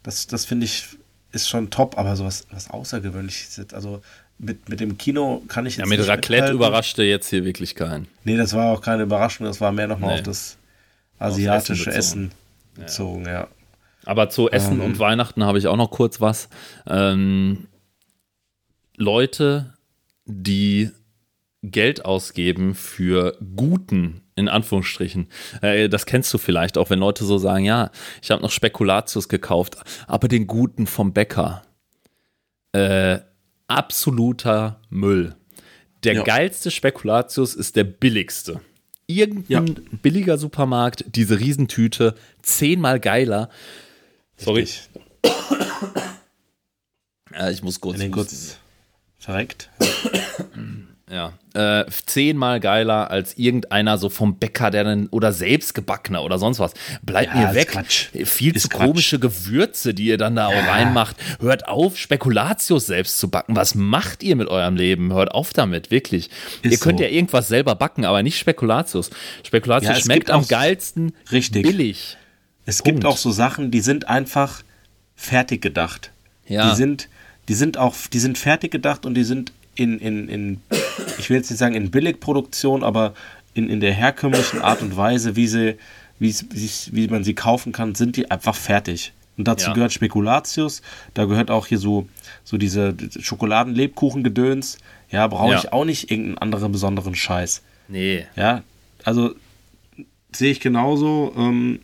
das, 0.02 0.26
das 0.26 0.46
finde 0.46 0.64
ich 0.64 0.86
ist 1.32 1.50
schon 1.50 1.68
top, 1.68 1.98
aber 1.98 2.16
sowas 2.16 2.46
was 2.50 2.70
Außergewöhnliches. 2.70 3.74
Also 3.74 4.00
mit, 4.38 4.70
mit 4.70 4.80
dem 4.80 4.96
Kino 4.96 5.42
kann 5.48 5.66
ich 5.66 5.76
jetzt. 5.76 5.86
Ja, 5.86 5.96
mit 5.98 6.08
Raclette 6.08 6.52
überraschte 6.52 7.02
jetzt 7.02 7.28
hier 7.28 7.44
wirklich 7.44 7.74
keinen. 7.74 8.08
Nee, 8.24 8.38
das 8.38 8.54
war 8.54 8.72
auch 8.72 8.80
keine 8.80 9.02
Überraschung, 9.02 9.44
das 9.44 9.60
war 9.60 9.70
mehr 9.70 9.86
nochmal 9.86 10.14
nee. 10.14 10.20
auf 10.20 10.22
das 10.22 10.56
asiatische 11.18 11.92
Essen 11.92 12.30
bezogen, 12.74 12.86
Essen 12.86 12.86
bezogen 12.86 13.24
ja. 13.26 13.32
ja. 13.32 13.48
Aber 14.04 14.28
zu 14.28 14.50
Essen 14.50 14.80
ähm. 14.80 14.86
und 14.86 14.98
Weihnachten 14.98 15.44
habe 15.44 15.58
ich 15.58 15.66
auch 15.66 15.76
noch 15.76 15.90
kurz 15.90 16.20
was. 16.20 16.48
Ähm, 16.86 17.68
Leute, 18.96 19.74
die 20.24 20.90
Geld 21.62 22.04
ausgeben 22.04 22.74
für 22.74 23.36
guten, 23.54 24.22
in 24.34 24.48
Anführungsstrichen. 24.48 25.28
Äh, 25.60 25.88
das 25.88 26.06
kennst 26.06 26.32
du 26.32 26.38
vielleicht 26.38 26.78
auch, 26.78 26.90
wenn 26.90 26.98
Leute 26.98 27.24
so 27.24 27.38
sagen, 27.38 27.64
ja, 27.64 27.90
ich 28.22 28.30
habe 28.30 28.42
noch 28.42 28.50
Spekulatius 28.50 29.28
gekauft, 29.28 29.76
aber 30.06 30.28
den 30.28 30.46
guten 30.46 30.86
vom 30.86 31.12
Bäcker. 31.12 31.62
Äh, 32.72 33.18
absoluter 33.66 34.80
Müll. 34.88 35.34
Der 36.04 36.14
ja. 36.14 36.22
geilste 36.22 36.70
Spekulatius 36.70 37.54
ist 37.54 37.76
der 37.76 37.84
billigste. 37.84 38.60
Irgendein 39.06 39.66
ja. 39.66 39.74
billiger 40.02 40.38
Supermarkt, 40.38 41.04
diese 41.14 41.40
Riesentüte, 41.40 42.14
zehnmal 42.42 43.00
geiler. 43.00 43.50
Sorry. 44.40 44.66
ja, 47.32 47.50
ich 47.50 47.62
muss 47.62 47.80
kurz. 47.80 47.98
kurz 48.10 48.58
verreckt. 49.18 49.70
Ja, 51.12 51.32
äh, 51.54 51.86
zehnmal 52.06 52.60
geiler 52.60 53.10
als 53.10 53.36
irgendeiner 53.36 53.98
so 53.98 54.10
vom 54.10 54.38
Bäcker, 54.38 54.70
der 54.70 54.84
dann 54.84 55.08
oder 55.08 55.32
selbstgebackener 55.32 56.22
oder 56.22 56.38
sonst 56.38 56.60
was. 56.60 56.72
Bleibt 57.02 57.34
ja, 57.34 57.48
mir 57.48 57.54
weg. 57.56 57.70
Quatsch. 57.70 58.10
Viel 58.24 58.54
ist 58.54 58.62
zu 58.62 58.68
Quatsch. 58.68 58.86
komische 58.86 59.18
Gewürze, 59.18 59.92
die 59.92 60.04
ihr 60.04 60.18
dann 60.18 60.36
da 60.36 60.52
ja. 60.52 60.56
auch 60.56 60.68
reinmacht. 60.68 61.16
Hört 61.40 61.66
auf, 61.66 61.98
Spekulatius 61.98 62.86
selbst 62.86 63.18
zu 63.18 63.28
backen. 63.28 63.56
Was 63.56 63.74
macht 63.74 64.22
ihr 64.22 64.36
mit 64.36 64.46
eurem 64.46 64.76
Leben? 64.76 65.12
Hört 65.12 65.32
auf 65.32 65.52
damit, 65.52 65.90
wirklich. 65.90 66.30
Ist 66.62 66.70
ihr 66.70 66.78
könnt 66.78 67.00
so. 67.00 67.04
ja 67.04 67.10
irgendwas 67.10 67.48
selber 67.48 67.74
backen, 67.74 68.04
aber 68.04 68.22
nicht 68.22 68.38
Spekulatius. 68.38 69.10
Spekulatius 69.42 69.96
ja, 69.96 70.00
schmeckt 70.00 70.30
am 70.30 70.46
geilsten 70.46 71.12
richtig. 71.32 71.64
billig. 71.64 72.18
Es 72.66 72.82
Punkt. 72.82 72.96
gibt 72.96 73.06
auch 73.06 73.16
so 73.16 73.30
Sachen, 73.30 73.70
die 73.70 73.80
sind 73.80 74.08
einfach 74.08 74.62
fertig 75.16 75.62
gedacht. 75.62 76.12
Ja. 76.46 76.70
Die 76.70 76.76
sind, 76.76 77.08
die 77.48 77.54
sind 77.54 77.78
auch, 77.78 77.94
die 78.12 78.18
sind 78.18 78.38
fertig 78.38 78.70
gedacht 78.70 79.06
und 79.06 79.14
die 79.14 79.24
sind 79.24 79.52
in, 79.74 79.98
in, 79.98 80.28
in 80.28 80.60
ich 81.18 81.30
will 81.30 81.36
jetzt 81.36 81.50
nicht 81.50 81.58
sagen 81.58 81.74
in 81.74 81.90
Billigproduktion, 81.90 82.82
aber 82.82 83.14
in, 83.54 83.68
in 83.68 83.80
der 83.80 83.92
herkömmlichen 83.92 84.60
Art 84.60 84.82
und 84.82 84.96
Weise, 84.96 85.36
wie 85.36 85.46
sie, 85.46 85.76
wie, 86.18 86.34
wie, 86.92 87.08
man 87.08 87.24
sie 87.24 87.34
kaufen 87.34 87.72
kann, 87.72 87.94
sind 87.94 88.16
die 88.16 88.30
einfach 88.30 88.54
fertig. 88.54 89.12
Und 89.36 89.48
dazu 89.48 89.68
ja. 89.68 89.72
gehört 89.72 89.92
Spekulatius, 89.92 90.82
da 91.14 91.24
gehört 91.24 91.50
auch 91.50 91.66
hier 91.66 91.78
so, 91.78 92.08
so 92.44 92.58
diese 92.58 92.94
Schokoladenlebkuchengedöns. 93.18 94.78
Ja, 95.10 95.26
brauche 95.26 95.52
ja. 95.52 95.58
ich 95.58 95.72
auch 95.72 95.84
nicht 95.84 96.10
irgendeinen 96.10 96.38
anderen 96.38 96.72
besonderen 96.72 97.14
Scheiß. 97.14 97.62
Nee. 97.88 98.26
Ja, 98.36 98.62
also 99.02 99.34
sehe 100.32 100.52
ich 100.52 100.60
genauso. 100.60 101.32
Ähm, 101.36 101.80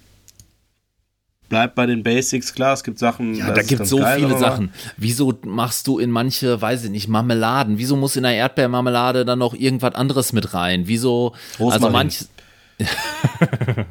bleib 1.49 1.75
bei 1.75 1.87
den 1.87 2.03
Basics, 2.03 2.53
klar, 2.55 2.75
es 2.75 2.83
gibt 2.83 2.99
Sachen. 2.99 3.35
Ja, 3.35 3.53
da 3.53 3.63
gibt 3.63 3.83
es 3.83 3.89
so 3.89 3.99
geil, 3.99 4.21
viele 4.21 4.39
Sachen. 4.39 4.71
Wieso 4.97 5.35
machst 5.45 5.87
du 5.87 5.99
in 5.99 6.11
manche, 6.11 6.61
weiß 6.61 6.85
ich 6.85 6.91
nicht, 6.91 7.09
Marmeladen? 7.09 7.79
Wieso 7.79 7.97
muss 7.97 8.17
in 8.17 8.25
der 8.25 8.35
Erdbeermarmelade 8.35 9.25
dann 9.25 9.39
noch 9.39 9.55
irgendwas 9.55 9.95
anderes 9.95 10.33
mit 10.33 10.55
rein? 10.55 10.85
Wieso? 10.87 11.35
Rosmarin. 11.59 11.73
Also 11.73 11.91
manch. 11.91 12.25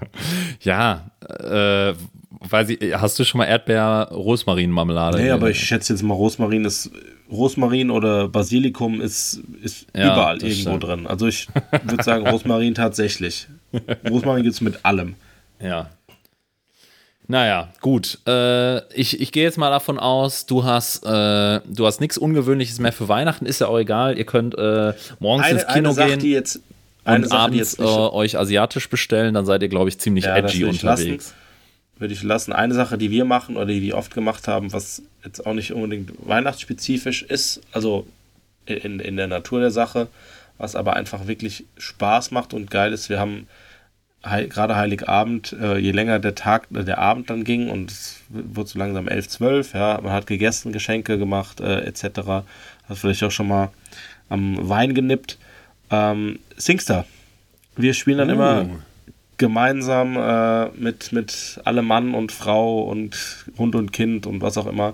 ja, 0.62 1.10
äh, 1.22 1.94
weiß 2.40 2.70
ich, 2.70 2.96
hast 2.96 3.18
du 3.18 3.24
schon 3.24 3.40
mal 3.40 3.46
Erdbeer-Rosmarin-Marmelade? 3.46 5.18
Nee, 5.18 5.32
aber 5.32 5.50
ich 5.50 5.60
schätze 5.60 5.94
jetzt 5.94 6.04
mal, 6.04 6.14
Rosmarin 6.14 6.66
ist, 6.66 6.92
Rosmarin 7.32 7.90
oder 7.90 8.28
Basilikum 8.28 9.02
ist, 9.02 9.42
ist 9.64 9.88
ja, 9.96 10.14
überall 10.14 10.38
irgendwo 10.38 10.70
stimmt. 10.70 10.84
drin. 10.84 11.08
Also 11.08 11.28
ich 11.28 11.48
würde 11.84 12.04
sagen, 12.04 12.28
Rosmarin 12.28 12.76
tatsächlich. 12.76 13.48
Großmami 14.06 14.44
gibt 14.44 14.54
es 14.54 14.62
mit 14.62 14.86
allem. 14.86 15.16
Ja. 15.60 15.90
Naja, 17.28 17.70
gut. 17.82 18.20
Äh, 18.28 18.80
ich 18.94 19.20
ich 19.20 19.32
gehe 19.32 19.44
jetzt 19.44 19.58
mal 19.58 19.70
davon 19.72 19.98
aus, 20.00 20.46
du 20.46 20.64
hast, 20.64 21.04
äh, 21.06 21.60
du 21.66 21.86
hast 21.86 22.00
nichts 22.00 22.18
Ungewöhnliches 22.18 22.80
mehr 22.80 22.94
für 22.94 23.08
Weihnachten, 23.08 23.46
ist 23.46 23.62
ja 23.62 23.68
auch 23.68 23.80
egal. 23.80 24.18
Ihr 24.18 24.26
könnt 24.26 24.56
äh, 24.58 24.94
morgens 25.20 25.48
Eine, 25.48 25.60
ins 25.60 25.68
Kino 25.68 25.90
eine 25.90 25.94
Sache, 25.94 26.10
gehen 26.10 26.20
die 26.20 26.32
jetzt, 26.32 26.58
und 26.58 26.64
eine 27.06 27.28
Sache, 27.28 27.38
die 27.38 27.44
abends 27.60 27.78
jetzt 27.78 27.80
äh, 27.80 27.84
euch 27.84 28.38
asiatisch 28.38 28.90
bestellen, 28.90 29.34
dann 29.34 29.46
seid 29.46 29.62
ihr, 29.64 29.70
glaube 29.70 29.90
ich, 29.90 29.98
ziemlich 29.98 30.26
Ja, 30.26 30.38
edgy 30.38 30.66
unterwegs. 30.66 31.34
würde 31.98 32.14
ich 32.14 32.22
lassen. 32.22 32.54
Eine 32.54 32.74
Sache, 32.74 32.98
die 32.98 33.10
wir 33.10 33.26
machen 33.26 33.58
oder 33.58 33.68
die 33.68 33.82
wir 33.82 33.98
oft 33.98 34.14
gemacht 34.14 34.48
haben, 34.48 34.72
was 34.72 35.02
jetzt 35.24 35.46
auch 35.46 35.54
nicht 35.54 35.74
unbedingt 35.74 36.12
weihnachtsspezifisch 36.28 37.24
ist, 37.24 37.62
also 37.72 38.06
in, 38.68 39.00
in 39.00 39.18
der 39.18 39.28
Natur 39.28 39.62
der 39.62 39.72
Sache, 39.72 40.08
was 40.58 40.76
aber 40.76 40.96
einfach 40.96 41.28
wirklich 41.28 41.66
Spaß 41.78 42.32
macht 42.32 42.54
und 42.54 42.70
geil 42.70 42.94
ist. 42.94 43.10
Wir 43.10 43.20
haben 43.20 43.48
heil, 44.26 44.48
gerade 44.48 44.76
Heiligabend, 44.76 45.54
äh, 45.60 45.78
je 45.78 45.92
länger 45.92 46.20
der 46.20 46.36
Tag, 46.36 46.68
äh, 46.74 46.84
der 46.84 46.98
Abend 46.98 47.30
dann 47.30 47.44
ging 47.44 47.70
und 47.70 47.92
es 47.92 48.22
wurde 48.30 48.70
so 48.70 48.80
langsam 48.80 49.08
11, 49.08 49.30
12, 49.30 49.74
ja, 49.74 50.00
man 50.02 50.14
hat 50.14 50.28
gegessen, 50.28 50.72
Geschenke 50.72 51.18
gemacht, 51.18 51.60
äh, 51.60 51.82
etc. 51.82 52.04
Hat 52.28 52.46
vielleicht 52.98 53.24
auch 53.24 53.32
schon 53.32 53.48
mal 53.48 53.70
am 54.30 54.58
Wein 54.70 54.94
genippt. 54.94 55.38
Ähm, 55.92 56.40
Singstar. 56.58 57.06
Wir 57.76 57.94
spielen 57.94 58.20
dann 58.20 58.30
immer 58.30 58.66
gemeinsam 59.38 60.16
äh, 60.18 60.70
mit, 60.78 61.12
mit 61.12 61.60
allem 61.66 61.86
Mann 61.86 62.14
und 62.14 62.32
Frau 62.32 62.84
und 62.84 63.46
Hund 63.58 63.76
und 63.76 63.92
Kind 63.92 64.26
und 64.26 64.42
was 64.42 64.58
auch 64.58 64.68
immer 64.68 64.94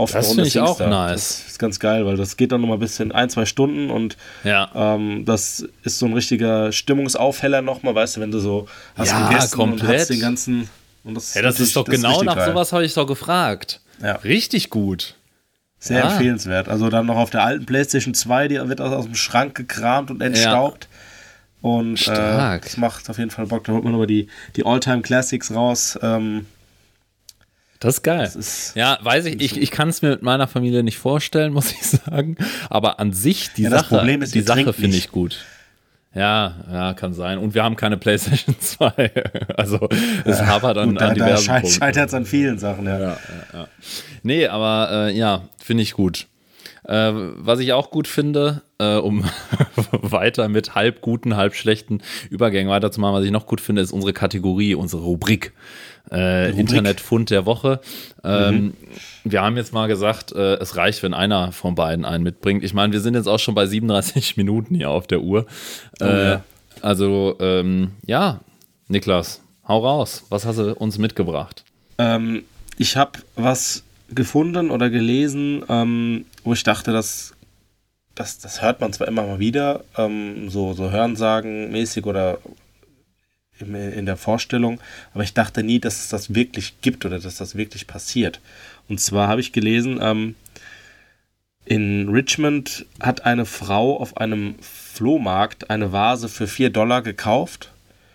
auf 0.00 0.12
Das 0.12 0.28
finde 0.28 0.46
ich 0.48 0.58
auch 0.58 0.78
Singstar. 0.78 0.88
nice. 0.88 1.42
Das 1.42 1.46
ist 1.52 1.58
ganz 1.58 1.78
geil, 1.78 2.04
weil 2.06 2.16
das 2.16 2.36
geht 2.36 2.50
dann 2.52 2.60
noch 2.62 2.68
mal 2.68 2.74
ein 2.74 2.80
bisschen 2.80 3.12
ein, 3.12 3.30
zwei 3.30 3.44
Stunden 3.46 3.90
und 3.90 4.16
Ja. 4.44 4.70
ähm, 4.74 5.24
das 5.24 5.64
ist 5.84 5.98
so 5.98 6.06
ein 6.06 6.12
richtiger 6.14 6.72
Stimmungsaufheller 6.72 7.62
nochmal, 7.62 7.94
weißt 7.94 8.16
du, 8.16 8.20
wenn 8.20 8.30
du 8.30 8.40
so 8.40 8.66
hast 8.96 9.08
Ja, 9.12 9.28
gegessen 9.28 9.60
und 9.60 9.70
komplett. 9.78 10.00
hast 10.00 10.10
den 10.10 10.20
ganzen 10.20 10.68
und 11.04 11.14
das, 11.14 11.34
Ja, 11.34 11.42
das 11.42 11.60
ist 11.60 11.76
doch 11.76 11.84
das 11.84 11.94
genau 11.94 12.08
richtig 12.10 12.26
nach 12.26 12.36
geil. 12.36 12.46
sowas 12.48 12.72
habe 12.72 12.84
ich 12.84 12.92
doch 12.94 13.06
gefragt. 13.06 13.80
Ja. 14.02 14.16
Richtig 14.16 14.70
gut. 14.70 15.14
Sehr 15.78 16.00
Ja. 16.00 16.10
empfehlenswert. 16.12 16.68
Also 16.68 16.90
dann 16.90 17.06
noch 17.06 17.16
auf 17.16 17.30
der 17.30 17.42
alten 17.42 17.64
PlayStation 17.64 18.12
2, 18.12 18.48
die 18.48 18.68
wird 18.68 18.80
aus, 18.82 18.92
aus 18.92 19.04
dem 19.06 19.14
Schrank 19.14 19.54
gekramt 19.54 20.10
und 20.10 20.20
entstaubt. 20.20 20.88
Und 21.62 22.06
äh, 22.08 22.58
das 22.60 22.76
macht 22.76 23.08
auf 23.10 23.18
jeden 23.18 23.30
Fall 23.30 23.46
Bock. 23.46 23.64
Da 23.64 23.72
holt 23.72 23.84
man 23.84 23.94
aber 23.94 24.06
die, 24.06 24.28
die 24.56 24.64
All-Time 24.64 25.02
Classics 25.02 25.52
raus. 25.54 25.98
Ähm, 26.02 26.46
Das 27.80 27.96
ist 27.96 28.02
geil. 28.02 28.30
Das 28.34 28.72
ja, 28.74 28.98
weiß 29.02 29.24
ich, 29.24 29.40
ich, 29.40 29.60
ich 29.60 29.70
kann 29.70 29.88
es 29.88 30.02
mir 30.02 30.10
mit 30.10 30.22
meiner 30.22 30.46
Familie 30.46 30.82
nicht 30.82 30.98
vorstellen, 30.98 31.52
muss 31.54 31.72
ich 31.72 31.82
sagen. 31.82 32.36
Aber 32.68 33.00
an 33.00 33.12
sich, 33.12 33.52
die 33.54 33.62
Ja, 33.62 33.70
Sache, 33.70 33.96
Problem 33.96 34.22
ist, 34.22 34.34
die 34.34 34.42
Sache 34.42 34.72
finde 34.72 34.96
ich 34.96 35.10
gut. 35.10 35.44
Ja, 36.14 36.56
ja, 36.70 36.92
kann 36.94 37.14
sein. 37.14 37.38
Und 37.38 37.54
wir 37.54 37.62
haben 37.62 37.76
keine 37.76 37.96
PlayStation 37.96 38.56
2. 38.60 39.12
Also 39.56 39.88
es 40.24 40.42
hapert 40.42 40.76
an, 40.76 40.90
gut, 40.90 41.00
da 41.00 41.08
an 41.08 41.16
da 41.18 41.24
diversen 41.24 41.46
Punkten. 41.46 41.70
scheitert 41.70 42.08
es 42.08 42.14
an 42.14 42.26
vielen 42.26 42.58
Sachen, 42.58 42.84
ja. 42.86 42.98
Ja, 42.98 43.08
ja, 43.08 43.58
ja. 43.60 43.68
Nee, 44.24 44.46
aber 44.48 45.06
äh, 45.08 45.16
ja, 45.16 45.42
finde 45.62 45.82
ich 45.84 45.92
gut. 45.92 46.26
Äh, 46.90 47.12
was 47.36 47.60
ich 47.60 47.72
auch 47.72 47.92
gut 47.92 48.08
finde, 48.08 48.62
äh, 48.78 48.96
um 48.96 49.24
weiter 49.92 50.48
mit 50.48 50.74
halb 50.74 51.02
guten, 51.02 51.36
halb 51.36 51.54
schlechten 51.54 52.02
Übergängen 52.30 52.68
weiterzumachen, 52.68 53.14
was 53.14 53.24
ich 53.24 53.30
noch 53.30 53.46
gut 53.46 53.60
finde, 53.60 53.80
ist 53.80 53.92
unsere 53.92 54.12
Kategorie, 54.12 54.74
unsere 54.74 55.02
Rubrik. 55.02 55.52
Äh, 56.10 56.50
Internetfund 56.58 57.30
der 57.30 57.46
Woche. 57.46 57.80
Ähm, 58.24 58.72
Wir 59.22 59.42
haben 59.42 59.56
jetzt 59.56 59.72
mal 59.72 59.86
gesagt, 59.86 60.32
äh, 60.32 60.54
es 60.54 60.76
reicht, 60.76 61.04
wenn 61.04 61.14
einer 61.14 61.52
von 61.52 61.76
beiden 61.76 62.04
einen 62.04 62.24
mitbringt. 62.24 62.64
Ich 62.64 62.74
meine, 62.74 62.92
wir 62.92 63.00
sind 63.00 63.14
jetzt 63.14 63.28
auch 63.28 63.38
schon 63.38 63.54
bei 63.54 63.66
37 63.66 64.36
Minuten 64.36 64.74
hier 64.74 64.90
auf 64.90 65.06
der 65.06 65.20
Uhr. 65.20 65.46
äh, 66.00 66.30
ja. 66.30 66.44
Also, 66.82 67.36
ähm, 67.38 67.92
ja, 68.04 68.40
Niklas, 68.88 69.42
hau 69.68 69.86
raus. 69.86 70.24
Was 70.30 70.44
hast 70.44 70.58
du 70.58 70.74
uns 70.74 70.98
mitgebracht? 70.98 71.62
Ähm, 71.98 72.42
ich 72.78 72.96
habe 72.96 73.20
was 73.36 73.84
gefunden 74.14 74.70
oder 74.70 74.90
gelesen, 74.90 75.62
ähm, 75.68 76.24
wo 76.44 76.52
ich 76.52 76.62
dachte, 76.62 76.92
dass 76.92 77.34
das, 78.14 78.38
das 78.38 78.60
hört 78.60 78.80
man 78.80 78.92
zwar 78.92 79.08
immer 79.08 79.22
mal 79.26 79.38
wieder, 79.38 79.84
ähm, 79.96 80.50
so, 80.50 80.72
so 80.74 80.90
Hörensagen-mäßig 80.90 82.04
oder 82.04 82.38
im, 83.60 83.74
in 83.74 84.06
der 84.06 84.16
Vorstellung, 84.16 84.80
aber 85.14 85.22
ich 85.22 85.34
dachte 85.34 85.62
nie, 85.62 85.78
dass 85.80 86.00
es 86.00 86.08
das 86.08 86.34
wirklich 86.34 86.80
gibt 86.82 87.04
oder 87.04 87.18
dass 87.18 87.36
das 87.36 87.54
wirklich 87.56 87.86
passiert. 87.86 88.40
Und 88.88 89.00
zwar 89.00 89.28
habe 89.28 89.40
ich 89.40 89.52
gelesen, 89.52 89.98
ähm, 90.02 90.34
in 91.64 92.08
Richmond 92.08 92.86
hat 93.00 93.24
eine 93.26 93.44
Frau 93.46 93.98
auf 94.00 94.16
einem 94.16 94.56
Flohmarkt 94.60 95.70
eine 95.70 95.92
Vase 95.92 96.28
für 96.28 96.46
4 96.48 96.70
Dollar 96.70 97.02
gekauft 97.02 97.70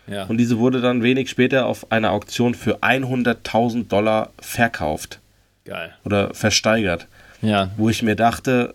Ja. 0.07 0.25
und 0.25 0.37
diese 0.37 0.57
wurde 0.57 0.81
dann 0.81 1.03
wenig 1.03 1.29
später 1.29 1.65
auf 1.67 1.91
einer 1.91 2.11
Auktion 2.11 2.53
für 2.53 2.79
100.000 2.83 3.87
Dollar 3.87 4.31
verkauft 4.39 5.19
Geil. 5.65 5.93
oder 6.05 6.33
versteigert. 6.33 7.07
Ja, 7.41 7.69
Wo 7.77 7.89
ich 7.89 8.01
mir 8.03 8.15
dachte, 8.15 8.73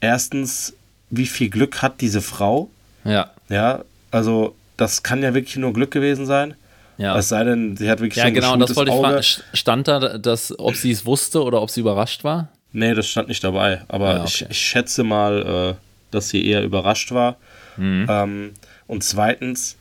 erstens, 0.00 0.74
wie 1.10 1.26
viel 1.26 1.50
Glück 1.50 1.82
hat 1.82 2.00
diese 2.00 2.20
Frau? 2.22 2.70
ja, 3.04 3.30
Ja, 3.48 3.84
also 4.10 4.54
das 4.76 5.02
kann 5.02 5.22
ja 5.22 5.34
wirklich 5.34 5.56
nur 5.56 5.72
Glück 5.72 5.90
gewesen 5.90 6.26
sein. 6.26 6.54
ja. 6.98 7.16
Es 7.16 7.28
sei 7.28 7.44
denn, 7.44 7.76
sie 7.76 7.88
hat 7.90 8.00
wirklich 8.00 8.16
Ja, 8.16 8.24
so 8.24 8.28
ein 8.28 8.34
genau, 8.34 8.52
und 8.54 8.60
das 8.60 8.74
wollte 8.76 8.90
ich 8.90 8.96
Auge. 8.96 9.08
fragen. 9.08 9.22
Stand 9.54 9.88
da, 9.88 10.18
dass, 10.18 10.58
ob 10.58 10.74
sie 10.76 10.90
es 10.90 11.04
wusste 11.06 11.42
oder 11.42 11.60
ob 11.62 11.70
sie 11.70 11.80
überrascht 11.80 12.24
war? 12.24 12.48
Nee, 12.72 12.94
das 12.94 13.06
stand 13.06 13.28
nicht 13.28 13.44
dabei. 13.44 13.82
Aber 13.88 14.16
Ja, 14.16 14.24
ich, 14.24 14.42
okay. 14.42 14.52
ich 14.52 14.58
schätze 14.58 15.04
mal, 15.04 15.76
äh, 15.76 15.84
dass 16.10 16.30
sie 16.30 16.44
eher 16.46 16.62
überrascht 16.62 17.12
war. 17.12 17.36
Mhm. 17.76 18.06
Ähm, 18.08 18.50
und 18.86 19.04
zweitens, 19.04 19.76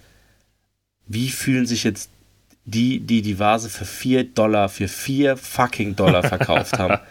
wie 1.07 1.29
fühlen 1.29 1.65
sich 1.65 1.83
jetzt 1.83 2.09
die, 2.65 2.99
die 2.99 3.21
die 3.21 3.39
Vase 3.39 3.69
für 3.69 3.85
4 3.85 4.23
Dollar, 4.25 4.69
für 4.69 4.87
4 4.87 5.37
fucking 5.37 5.95
Dollar 5.95 6.23
verkauft 6.23 6.77
haben? 6.79 6.99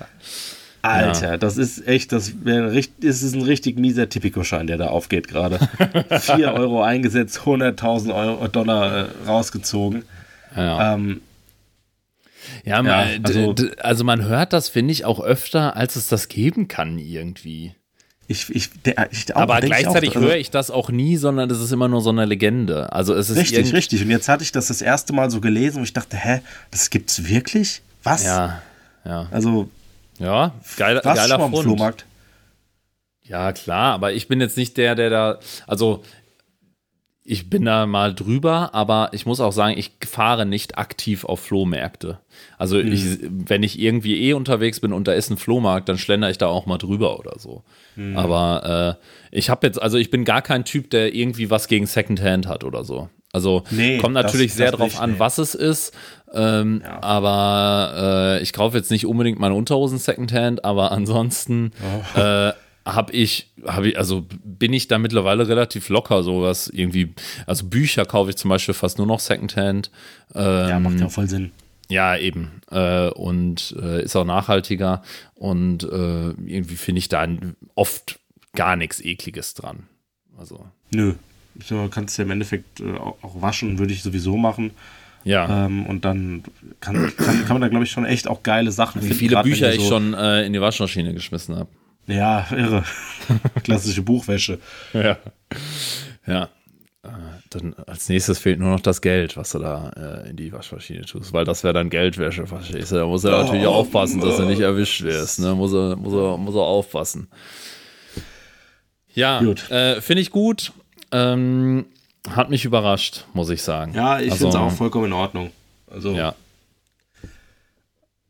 Alter, 0.82 1.36
das 1.36 1.58
ist 1.58 1.86
echt, 1.86 2.10
das 2.12 2.32
das 2.42 3.22
ist 3.22 3.34
ein 3.34 3.42
richtig 3.42 3.78
mieser 3.78 4.08
Tipico-Schein, 4.08 4.66
der 4.66 4.78
da 4.78 4.86
aufgeht 4.86 5.28
gerade. 5.28 5.58
4 6.20 6.54
Euro 6.54 6.82
eingesetzt, 6.82 7.40
100.000 7.40 8.14
Euro, 8.14 8.48
Dollar 8.48 8.96
äh, 8.96 9.06
rausgezogen. 9.26 10.04
Ja, 10.56 10.94
Ähm, 10.94 11.20
ja, 12.64 12.82
man, 12.82 12.86
ja, 12.86 13.18
also, 13.22 13.54
also 13.78 14.04
man 14.04 14.24
hört 14.24 14.52
das, 14.52 14.68
finde 14.68 14.92
ich, 14.92 15.04
auch 15.04 15.20
öfter, 15.20 15.76
als 15.76 15.96
es 15.96 16.08
das 16.08 16.28
geben 16.28 16.68
kann 16.68 16.98
irgendwie. 16.98 17.74
Ich, 18.30 18.48
ich, 18.54 18.70
der, 18.82 19.08
ich, 19.10 19.34
auch, 19.34 19.40
Aber 19.40 19.58
ich 19.58 19.64
gleichzeitig 19.64 20.10
auch, 20.10 20.16
also- 20.16 20.28
höre 20.28 20.36
ich 20.36 20.50
das 20.50 20.70
auch 20.70 20.88
nie, 20.90 21.16
sondern 21.16 21.50
es 21.50 21.60
ist 21.60 21.72
immer 21.72 21.88
nur 21.88 22.00
so 22.00 22.10
eine 22.10 22.24
Legende. 22.26 22.92
Also 22.92 23.12
es 23.12 23.28
ist 23.28 23.36
Richtig, 23.36 23.72
richtig. 23.72 24.02
Und 24.02 24.10
jetzt 24.10 24.28
hatte 24.28 24.44
ich 24.44 24.52
das 24.52 24.68
das 24.68 24.80
erste 24.82 25.12
Mal 25.12 25.32
so 25.32 25.40
gelesen, 25.40 25.80
wo 25.80 25.82
ich 25.82 25.92
dachte, 25.92 26.16
hä, 26.16 26.40
das 26.70 26.90
gibt's 26.90 27.26
wirklich? 27.28 27.82
Was? 28.04 28.24
Ja, 28.24 28.62
ja, 29.04 29.26
Also, 29.32 29.68
ja, 30.20 30.54
geiler 30.76 31.04
am 31.40 31.50
Fund. 31.50 31.64
Flohmarkt? 31.64 32.06
Ja, 33.24 33.52
klar, 33.52 33.94
aber 33.94 34.12
ich 34.12 34.28
bin 34.28 34.40
jetzt 34.40 34.56
nicht 34.56 34.76
der, 34.76 34.94
der 34.94 35.10
da, 35.10 35.38
also 35.66 36.04
ich 37.30 37.48
bin 37.48 37.64
da 37.64 37.86
mal 37.86 38.14
drüber, 38.14 38.74
aber 38.74 39.10
ich 39.12 39.24
muss 39.26 39.40
auch 39.40 39.52
sagen, 39.52 39.78
ich 39.78 39.92
fahre 40.06 40.44
nicht 40.46 40.78
aktiv 40.78 41.24
auf 41.24 41.40
Flohmärkte. 41.40 42.18
Also 42.58 42.78
ich, 42.78 43.18
wenn 43.22 43.62
ich 43.62 43.78
irgendwie 43.78 44.20
eh 44.22 44.32
unterwegs 44.32 44.80
bin 44.80 44.92
und 44.92 45.06
da 45.08 45.12
ist 45.12 45.30
ein 45.30 45.36
Flohmarkt, 45.36 45.88
dann 45.88 45.98
schlender 45.98 46.28
ich 46.30 46.38
da 46.38 46.46
auch 46.48 46.66
mal 46.66 46.78
drüber 46.78 47.18
oder 47.18 47.38
so. 47.38 47.62
Aber 48.14 48.98
äh, 49.32 49.36
ich 49.36 49.50
habe 49.50 49.66
jetzt, 49.66 49.80
also 49.80 49.98
ich 49.98 50.10
bin 50.10 50.24
gar 50.24 50.42
kein 50.42 50.64
Typ, 50.64 50.90
der 50.90 51.14
irgendwie 51.14 51.50
was 51.50 51.68
gegen 51.68 51.86
Secondhand 51.86 52.46
hat 52.46 52.64
oder 52.64 52.82
so. 52.84 53.08
Also 53.32 53.62
Nee, 53.70 53.98
kommt 53.98 54.16
das- 54.16 54.24
natürlich 54.24 54.48
das 54.52 54.56
sehr 54.56 54.72
drauf 54.72 54.92
nicht, 54.92 55.00
an, 55.00 55.12
nee. 55.12 55.18
was 55.18 55.38
es 55.38 55.54
ist. 55.54 55.94
Ähm, 56.32 56.82
Ja. 56.84 57.02
Aber 57.02 58.38
äh, 58.38 58.42
ich 58.42 58.52
kaufe 58.52 58.76
jetzt 58.76 58.90
nicht 58.90 59.06
unbedingt 59.06 59.38
meine 59.38 59.54
Unterhosen 59.54 59.98
Secondhand, 59.98 60.64
aber 60.64 60.92
ansonsten 60.92 61.72
Oh. 62.16 62.20
äh, 62.20 62.52
habe 62.86 63.12
ich, 63.12 63.50
habe 63.66 63.88
ich, 63.90 63.98
also 63.98 64.26
bin 64.44 64.72
ich 64.72 64.88
da 64.88 64.98
mittlerweile 64.98 65.46
relativ 65.48 65.88
locker, 65.90 66.22
so 66.22 66.42
was 66.42 66.68
irgendwie, 66.68 67.12
also 67.46 67.66
Bücher 67.66 68.04
kaufe 68.06 68.30
ich 68.30 68.36
zum 68.36 68.48
Beispiel 68.48 68.74
fast 68.74 68.98
nur 68.98 69.06
noch 69.06 69.20
Secondhand. 69.20 69.90
Ähm, 70.34 70.68
Ja, 70.68 70.80
macht 70.80 70.98
ja 71.00 71.06
auch 71.06 71.10
voll 71.10 71.28
Sinn. 71.28 71.52
ja, 71.88 72.16
eben. 72.16 72.62
Äh, 72.70 73.08
und 73.10 73.74
äh, 73.82 74.02
ist 74.02 74.16
auch 74.16 74.24
nachhaltiger. 74.24 75.02
Und 75.34 75.82
äh, 75.84 76.30
irgendwie 76.46 76.76
finde 76.76 77.00
ich 77.00 77.08
da 77.08 77.26
oft 77.74 78.18
gar 78.54 78.76
nichts 78.76 79.00
Ekliges 79.04 79.54
dran. 79.54 79.84
Also, 80.38 80.64
Nö. 80.92 81.14
So 81.64 81.88
kannst 81.90 82.16
du 82.16 82.22
ja 82.22 82.26
im 82.26 82.30
Endeffekt 82.30 82.80
äh, 82.80 82.96
auch 82.96 83.42
waschen, 83.42 83.78
würde 83.78 83.92
ich 83.92 84.02
sowieso 84.02 84.36
machen. 84.36 84.70
ja. 85.24 85.66
Ähm, 85.66 85.84
und 85.86 86.04
dann 86.04 86.44
kann, 86.80 87.12
kann, 87.16 87.44
kann 87.44 87.48
man 87.54 87.60
da, 87.60 87.68
glaube 87.68 87.84
ich, 87.84 87.90
schon 87.90 88.06
echt 88.06 88.26
auch 88.28 88.42
geile 88.42 88.72
Sachen 88.72 89.02
Wie 89.02 89.06
finden. 89.08 89.18
viele 89.18 89.34
grad 89.34 89.44
wenn 89.44 89.52
Bücher 89.52 89.68
ihr 89.68 89.74
ich 89.74 89.82
so, 89.82 89.88
schon 89.88 90.14
äh, 90.14 90.44
in 90.46 90.52
die 90.54 90.60
Waschmaschine 90.60 91.12
geschmissen 91.12 91.56
habe. 91.56 91.68
Ja, 92.10 92.46
irre. 92.50 92.84
Klassische 93.64 94.02
Buchwäsche. 94.02 94.58
Ja. 94.92 95.18
Ja. 96.26 96.48
Äh, 97.02 97.08
Dann 97.50 97.74
als 97.86 98.08
nächstes 98.08 98.38
fehlt 98.38 98.58
nur 98.58 98.70
noch 98.70 98.80
das 98.80 99.00
Geld, 99.00 99.36
was 99.36 99.50
du 99.52 99.58
da 99.58 99.90
äh, 100.24 100.30
in 100.30 100.36
die 100.36 100.52
Waschmaschine 100.52 101.02
tust, 101.06 101.32
weil 101.32 101.44
das 101.44 101.62
wäre 101.64 101.72
dann 101.72 101.88
Geldwäsche, 101.88 102.46
verstehst 102.46 102.92
du? 102.92 102.96
Da 102.96 103.06
muss 103.06 103.24
er 103.24 103.30
natürlich 103.44 103.66
Oh, 103.66 103.70
aufpassen, 103.70 104.20
dass 104.20 104.38
er 104.38 104.46
nicht 104.46 104.60
erwischt 104.60 105.02
wirst, 105.02 105.38
ne? 105.40 105.54
Muss 105.54 105.72
er, 105.72 105.96
muss 105.96 106.12
er, 106.12 106.36
muss 106.36 106.54
er 106.54 106.60
aufpassen. 106.62 107.28
Ja, 109.14 109.40
äh, 109.70 110.00
finde 110.00 110.20
ich 110.22 110.30
gut. 110.30 110.72
Ähm, 111.12 111.86
Hat 112.28 112.50
mich 112.50 112.64
überrascht, 112.64 113.24
muss 113.32 113.50
ich 113.50 113.62
sagen. 113.62 113.94
Ja, 113.94 114.20
ich 114.20 114.32
also, 114.32 114.50
finde 114.50 114.66
es 114.66 114.72
auch 114.72 114.76
vollkommen 114.76 115.06
in 115.06 115.12
Ordnung. 115.12 115.50
Also, 115.90 116.12
ja. 116.12 116.34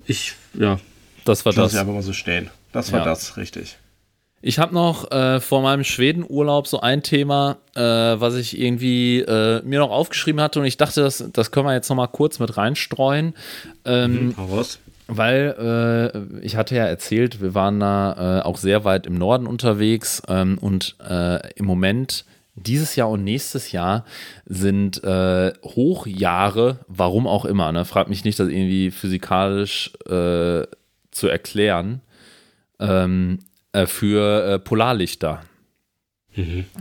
ich, 0.07 0.35
ja, 0.55 0.79
Das 1.25 1.45
war 1.45 1.51
ich 1.51 1.57
das. 1.57 1.73
sie 1.73 1.79
einfach 1.79 1.93
mal 1.93 2.03
so 2.03 2.13
stehen. 2.13 2.51
Das 2.73 2.93
war 2.93 3.01
Ja. 3.01 3.05
das, 3.05 3.37
richtig. 3.37 3.77
Ich 4.43 4.59
habe 4.59 4.73
noch 4.75 5.11
äh, 5.11 5.39
vor 5.41 5.61
meinem 5.61 5.85
Schwedenurlaub 5.85 6.67
so 6.67 6.81
ein 6.81 7.03
Thema, 7.03 7.59
äh, 7.75 7.81
was 7.83 8.37
ich 8.37 8.59
irgendwie 8.59 9.21
äh, 9.21 9.61
mir 9.65 9.81
noch 9.81 9.91
aufgeschrieben 9.91 10.41
hatte 10.41 10.61
und 10.61 10.65
ich 10.67 10.79
dachte, 10.79 11.03
das, 11.03 11.23
das 11.33 11.51
können 11.51 11.67
wir 11.67 11.75
jetzt 11.75 11.91
noch 11.91 11.97
mal 11.97 12.07
kurz 12.07 12.39
mit 12.39 12.57
reinstreuen, 12.57 13.35
ähm, 13.85 14.33
Hau 14.39 14.47
raus. 14.47 14.79
weil 15.09 16.33
äh, 16.41 16.45
ich 16.47 16.57
hatte 16.57 16.75
ja 16.75 16.87
erzählt, 16.87 17.43
wir 17.43 17.55
waren 17.55 17.81
da 17.81 18.39
äh, 18.39 18.43
auch 18.43 18.57
sehr 18.57 18.85
weit 18.85 19.07
im 19.07 19.19
Norden 19.19 19.47
unterwegs 19.47 20.23
ähm, 20.27 20.57
und 20.59 20.97
äh, 21.07 21.53
im 21.57 21.67
Moment 21.67 22.25
dieses 22.55 22.97
Jahr 22.97 23.11
und 23.11 23.25
nächstes 23.25 23.73
Jahr 23.73 24.07
sind 24.47 25.05
äh, 25.05 25.53
Hochjahre, 25.65 26.79
warum 26.89 27.27
auch 27.27 27.45
immer. 27.45 27.73
Ne? 27.73 27.85
Fragt 27.85 28.09
mich 28.09 28.25
nicht, 28.25 28.39
das 28.41 28.49
irgendwie 28.49 28.91
physikalisch 28.91 29.93
äh, 30.07 30.65
zu 31.11 31.29
erklären. 31.29 32.01
Ähm, 32.81 33.39
äh, 33.73 33.87
für 33.87 34.55
äh, 34.55 34.59
Polarlichter. 34.59 35.43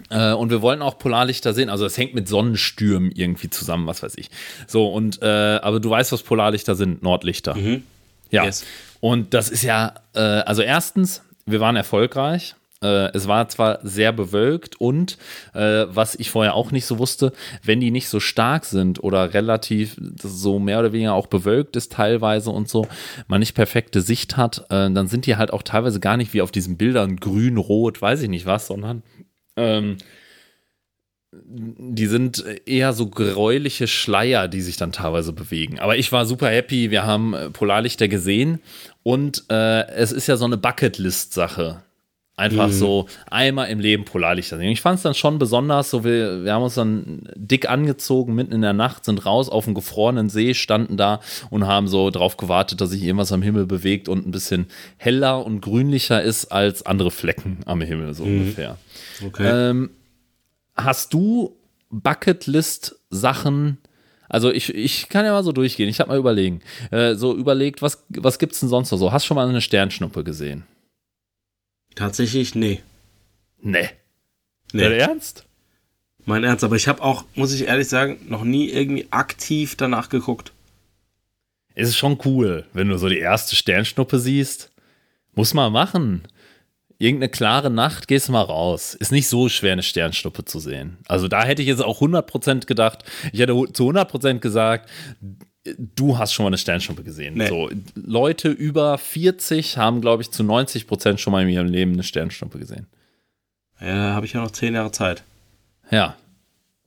Äh, 0.09 0.33
und 0.33 0.49
wir 0.49 0.61
wollten 0.61 0.81
auch 0.81 0.97
Polarlichter 0.97 1.53
sehen. 1.53 1.69
Also 1.69 1.85
es 1.85 1.97
hängt 1.97 2.13
mit 2.13 2.27
Sonnenstürmen 2.27 3.11
irgendwie 3.11 3.49
zusammen, 3.49 3.87
was 3.87 4.03
weiß 4.03 4.17
ich. 4.17 4.29
So, 4.67 4.87
und 4.87 5.21
äh, 5.21 5.25
aber 5.61 5.79
du 5.79 5.89
weißt, 5.89 6.11
was 6.11 6.23
Polarlichter 6.23 6.75
sind, 6.75 7.03
Nordlichter. 7.03 7.55
Ja. 8.31 8.45
Yes. 8.45 8.65
Und 8.99 9.33
das 9.33 9.49
ist 9.49 9.63
ja, 9.63 9.95
äh, 10.13 10.19
also 10.19 10.61
erstens, 10.61 11.23
wir 11.45 11.59
waren 11.59 11.75
erfolgreich. 11.75 12.55
Äh, 12.82 13.11
es 13.13 13.27
war 13.27 13.49
zwar 13.49 13.80
sehr 13.84 14.13
bewölkt 14.13 14.80
und 14.80 15.17
äh, 15.53 15.86
was 15.89 16.15
ich 16.15 16.32
vorher 16.32 16.53
auch 16.53 16.71
nicht 16.71 16.86
so 16.86 16.97
wusste, 16.97 17.34
wenn 17.63 17.82
die 17.82 17.91
nicht 17.91 18.07
so 18.07 18.19
stark 18.19 18.65
sind 18.65 19.03
oder 19.03 19.34
relativ 19.34 19.97
so 20.17 20.59
mehr 20.59 20.80
oder 20.80 20.93
weniger 20.93 21.13
auch 21.13 21.27
bewölkt 21.27 21.75
ist 21.75 21.91
teilweise 21.91 22.51
und 22.51 22.69
so, 22.69 22.88
man 23.27 23.39
nicht 23.39 23.53
perfekte 23.53 24.01
Sicht 24.01 24.38
hat, 24.38 24.59
äh, 24.69 24.89
dann 24.89 25.07
sind 25.07 25.25
die 25.25 25.36
halt 25.36 25.51
auch 25.51 25.63
teilweise 25.63 25.99
gar 25.99 26.15
nicht 26.15 26.34
wie 26.34 26.41
auf 26.41 26.51
diesen 26.51 26.77
Bildern 26.77 27.17
grün, 27.17 27.57
rot, 27.57 28.01
weiß 28.01 28.21
ich 28.21 28.30
nicht 28.30 28.45
was, 28.45 28.67
sondern 28.67 29.03
ähm, 29.57 29.97
die 31.32 32.07
sind 32.07 32.43
eher 32.65 32.93
so 32.93 33.07
gräuliche 33.07 33.88
Schleier, 33.88 34.47
die 34.47 34.61
sich 34.61 34.77
dann 34.77 34.91
teilweise 34.91 35.34
bewegen. 35.34 35.80
Aber 35.80 35.97
ich 35.97 36.11
war 36.11 36.25
super 36.25 36.49
happy. 36.49 36.89
Wir 36.89 37.05
haben 37.05 37.34
äh, 37.34 37.49
Polarlichter 37.49 38.07
gesehen 38.07 38.61
und 39.03 39.43
äh, 39.49 39.88
es 39.89 40.11
ist 40.11 40.27
ja 40.27 40.38
so 40.38 40.45
eine 40.45 40.57
Bucketlist-Sache. 40.57 41.84
Einfach 42.39 42.71
so 42.71 43.07
einmal 43.29 43.69
im 43.69 43.79
Leben 43.79 44.05
Polarlichter 44.05 44.57
sehen. 44.57 44.69
Ich 44.69 44.81
fand 44.81 44.97
es 44.97 45.03
dann 45.03 45.13
schon 45.13 45.39
besonders, 45.39 45.89
so 45.89 46.03
wir, 46.05 46.45
wir 46.45 46.53
haben 46.53 46.63
uns 46.63 46.75
dann 46.75 47.27
dick 47.35 47.69
angezogen, 47.69 48.33
mitten 48.33 48.53
in 48.53 48.61
der 48.61 48.73
Nacht, 48.73 49.03
sind 49.03 49.25
raus 49.25 49.49
auf 49.49 49.65
einen 49.65 49.75
gefrorenen 49.75 50.29
See, 50.29 50.53
standen 50.53 50.95
da 50.95 51.19
und 51.49 51.67
haben 51.67 51.87
so 51.89 52.09
drauf 52.09 52.37
gewartet, 52.37 52.79
dass 52.79 52.91
sich 52.91 53.03
irgendwas 53.03 53.33
am 53.33 53.41
Himmel 53.41 53.65
bewegt 53.65 54.07
und 54.07 54.25
ein 54.25 54.31
bisschen 54.31 54.67
heller 54.97 55.45
und 55.45 55.59
grünlicher 55.59 56.23
ist 56.23 56.45
als 56.45 56.85
andere 56.85 57.11
Flecken 57.11 57.59
am 57.65 57.81
Himmel, 57.81 58.13
so 58.13 58.23
ungefähr. 58.23 58.77
Okay. 59.25 59.69
Ähm, 59.69 59.89
hast 60.75 61.13
du 61.13 61.57
Bucketlist-Sachen? 61.89 63.79
Also 64.29 64.51
ich, 64.51 64.73
ich 64.73 65.09
kann 65.09 65.25
ja 65.25 65.31
mal 65.33 65.43
so 65.43 65.51
durchgehen. 65.51 65.89
Ich 65.89 65.99
habe 65.99 66.11
mal 66.11 66.17
überlegen. 66.17 66.61
Äh, 66.91 67.15
so 67.15 67.35
überlegt, 67.35 67.81
was, 67.81 68.05
was 68.09 68.39
gibt's 68.39 68.59
denn 68.59 68.69
sonst 68.69 68.91
noch 68.91 68.97
so? 68.97 69.11
Hast 69.11 69.25
du 69.25 69.27
schon 69.27 69.35
mal 69.35 69.49
eine 69.49 69.61
Sternschnuppe 69.61 70.23
gesehen? 70.23 70.63
Tatsächlich, 71.99 72.55
nee. 72.55 72.79
Nee. 73.61 73.89
Nee. 74.71 74.83
Dein 74.83 74.93
Ernst? 74.93 75.43
Mein 76.23 76.45
Ernst, 76.45 76.63
aber 76.63 76.77
ich 76.77 76.87
habe 76.87 77.01
auch, 77.01 77.25
muss 77.35 77.53
ich 77.53 77.67
ehrlich 77.67 77.89
sagen, 77.89 78.19
noch 78.29 78.45
nie 78.45 78.69
irgendwie 78.69 79.07
aktiv 79.11 79.75
danach 79.75 80.07
geguckt. 80.07 80.53
Es 81.75 81.89
ist 81.89 81.97
schon 81.97 82.17
cool, 82.23 82.65
wenn 82.71 82.87
du 82.87 82.97
so 82.97 83.09
die 83.09 83.19
erste 83.19 83.57
Sternschnuppe 83.57 84.17
siehst. 84.17 84.71
Muss 85.33 85.53
man 85.53 85.73
machen. 85.73 86.23
Irgendeine 86.99 87.31
klare 87.31 87.69
Nacht, 87.69 88.07
gehst 88.07 88.29
du 88.29 88.31
mal 88.31 88.43
raus. 88.43 88.93
Ist 88.93 89.11
nicht 89.11 89.27
so 89.27 89.49
schwer, 89.49 89.73
eine 89.73 89.83
Sternschnuppe 89.83 90.45
zu 90.45 90.59
sehen. 90.59 90.99
Also 91.05 91.27
da 91.27 91.43
hätte 91.43 91.61
ich 91.61 91.67
jetzt 91.67 91.83
auch 91.83 91.99
100% 91.99 92.65
gedacht. 92.65 93.03
Ich 93.33 93.41
hätte 93.41 93.53
zu 93.73 93.89
100% 93.89 94.39
gesagt, 94.39 94.89
du 95.66 96.18
hast 96.18 96.34
schon 96.34 96.43
mal 96.43 96.49
eine 96.49 96.57
Sternschnuppe 96.57 97.03
gesehen. 97.03 97.36
Nee. 97.36 97.47
So, 97.47 97.70
Leute 97.95 98.49
über 98.49 98.97
40 98.97 99.78
haben, 99.78 100.01
glaube 100.01 100.24
ich, 100.24 100.32
zu 100.32 100.43
90% 100.43 101.18
schon 101.18 101.32
mal 101.32 101.43
in 101.43 101.49
ihrem 101.49 101.68
Leben 101.68 101.93
eine 101.93 102.03
Sternschnuppe 102.03 102.60
gesehen. 102.60 102.88
Ja, 103.82 104.14
habe 104.14 104.26
ich 104.26 104.34
ja 104.34 104.41
noch 104.41 104.51
zehn 104.51 104.74
Jahre 104.74 104.91
Zeit. 104.91 105.24
Ja. 105.91 106.16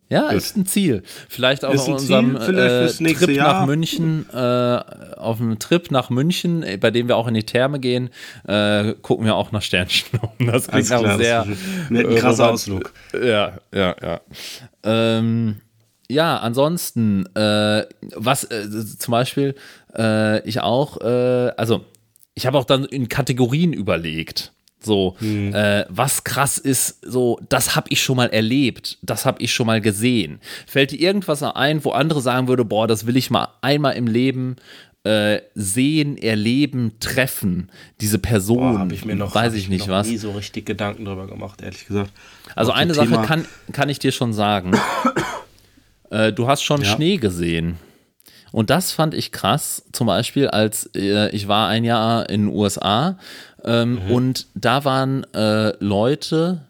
Ja, 0.09 0.29
Gut. 0.29 0.35
ist 0.35 0.57
ein 0.59 0.67
Ziel. 0.67 1.03
Vielleicht 1.31 1.65
auch 1.65 1.73
auf 1.75 1.89
unserem 1.89 2.37
äh, 2.37 2.87
Trip 2.87 3.31
Jahr. 3.31 3.61
nach 3.61 3.67
München, 3.67 4.27
äh, 4.31 4.37
auf 4.37 5.41
einem 5.41 5.59
Trip 5.59 5.91
nach 5.91 6.11
München, 6.11 6.63
äh, 6.63 6.77
bei 6.77 6.91
dem 6.91 7.09
wir 7.09 7.17
auch 7.17 7.27
in 7.29 7.33
die 7.33 7.45
Therme 7.45 7.81
gehen, 7.81 8.11
äh, 8.47 8.93
gucken 9.01 9.25
wir 9.25 9.35
auch 9.37 9.53
nach 9.53 9.63
Sternschnuppen. 9.63 10.49
Das 10.49 10.69
klingt 10.69 10.93
einem 10.93 11.17
sehr 11.17 11.47
ein 11.89 12.17
krasser 12.17 12.51
Ausflug. 12.51 12.93
Ja, 13.15 13.55
ja, 13.73 13.97
ja. 14.03 14.21
Ähm, 14.83 15.62
ja, 16.13 16.37
ansonsten, 16.39 17.27
äh, 17.35 17.87
was 18.15 18.45
äh, 18.45 18.69
zum 18.99 19.13
Beispiel 19.13 19.55
äh, 19.97 20.47
ich 20.47 20.61
auch, 20.61 21.01
äh, 21.01 21.53
also 21.57 21.85
ich 22.35 22.47
habe 22.47 22.59
auch 22.59 22.65
dann 22.65 22.85
in 22.85 23.09
Kategorien 23.09 23.73
überlegt. 23.73 24.53
So, 24.85 25.17
äh, 25.21 25.85
was 25.91 26.25
krass 26.25 26.59
ist, 26.59 27.05
so, 27.07 27.39
das 27.49 27.77
habe 27.77 27.87
ich 27.91 28.03
schon 28.03 28.17
mal 28.17 28.31
erlebt, 28.31 28.99
das 29.03 29.25
habe 29.25 29.41
ich 29.41 29.55
schon 29.55 29.69
mal 29.69 29.81
gesehen. 29.81 30.41
Fällt 30.67 30.91
dir 30.91 30.99
irgendwas 30.99 31.41
ein, 31.45 31.85
wo 31.85 31.93
andere 31.93 32.21
sagen 32.21 32.49
würde, 32.49 32.65
boah, 32.65 32.89
das 32.89 33.07
will 33.07 33.17
ich 33.17 33.31
mal 33.31 33.47
einmal 33.61 33.95
im 33.95 34.09
Leben 34.09 34.57
äh, 35.05 35.41
sehen, 35.55 36.17
erleben, 36.17 36.93
treffen, 37.01 37.71
diese 38.01 38.19
Person, 38.19 38.79
habe 38.79 38.95
ich 38.95 39.05
mir 39.05 39.15
noch, 39.15 39.35
weiß 39.35 39.53
hab 39.53 39.59
ich 39.59 39.69
nicht 39.69 39.87
noch 39.87 39.95
was. 39.95 40.09
nie 40.09 40.17
so 40.17 40.33
richtig 40.33 40.67
Gedanken 40.67 41.05
drüber 41.05 41.27
gemacht, 41.27 41.61
ehrlich 41.61 41.87
gesagt. 41.87 42.11
Also 42.55 42.73
Auch 42.73 42.77
eine 42.77 42.95
Sache 42.95 43.23
kann, 43.23 43.45
kann 43.73 43.89
ich 43.89 43.99
dir 43.99 44.13
schon 44.13 44.33
sagen. 44.33 44.73
äh, 46.13 46.33
du 46.33 46.47
hast 46.47 46.63
schon 46.63 46.83
Ja. 46.83 46.89
Schnee 46.89 47.17
gesehen. 47.17 47.79
Und 48.53 48.69
das 48.71 48.93
fand 48.93 49.15
ich 49.15 49.33
krass, 49.33 49.83
zum 49.93 50.07
Beispiel, 50.07 50.47
als 50.49 50.91
äh, 50.95 51.31
ich 51.31 51.49
war 51.49 51.69
ein 51.69 51.85
Jahr 51.85 52.29
in 52.29 52.47
den 52.49 52.55
USA 52.55 53.19
ähm, 53.65 53.95
Mhm. 54.05 54.11
und 54.11 54.47
da 54.55 54.85
waren 54.85 55.25
äh, 55.33 55.73
Leute 55.83 56.61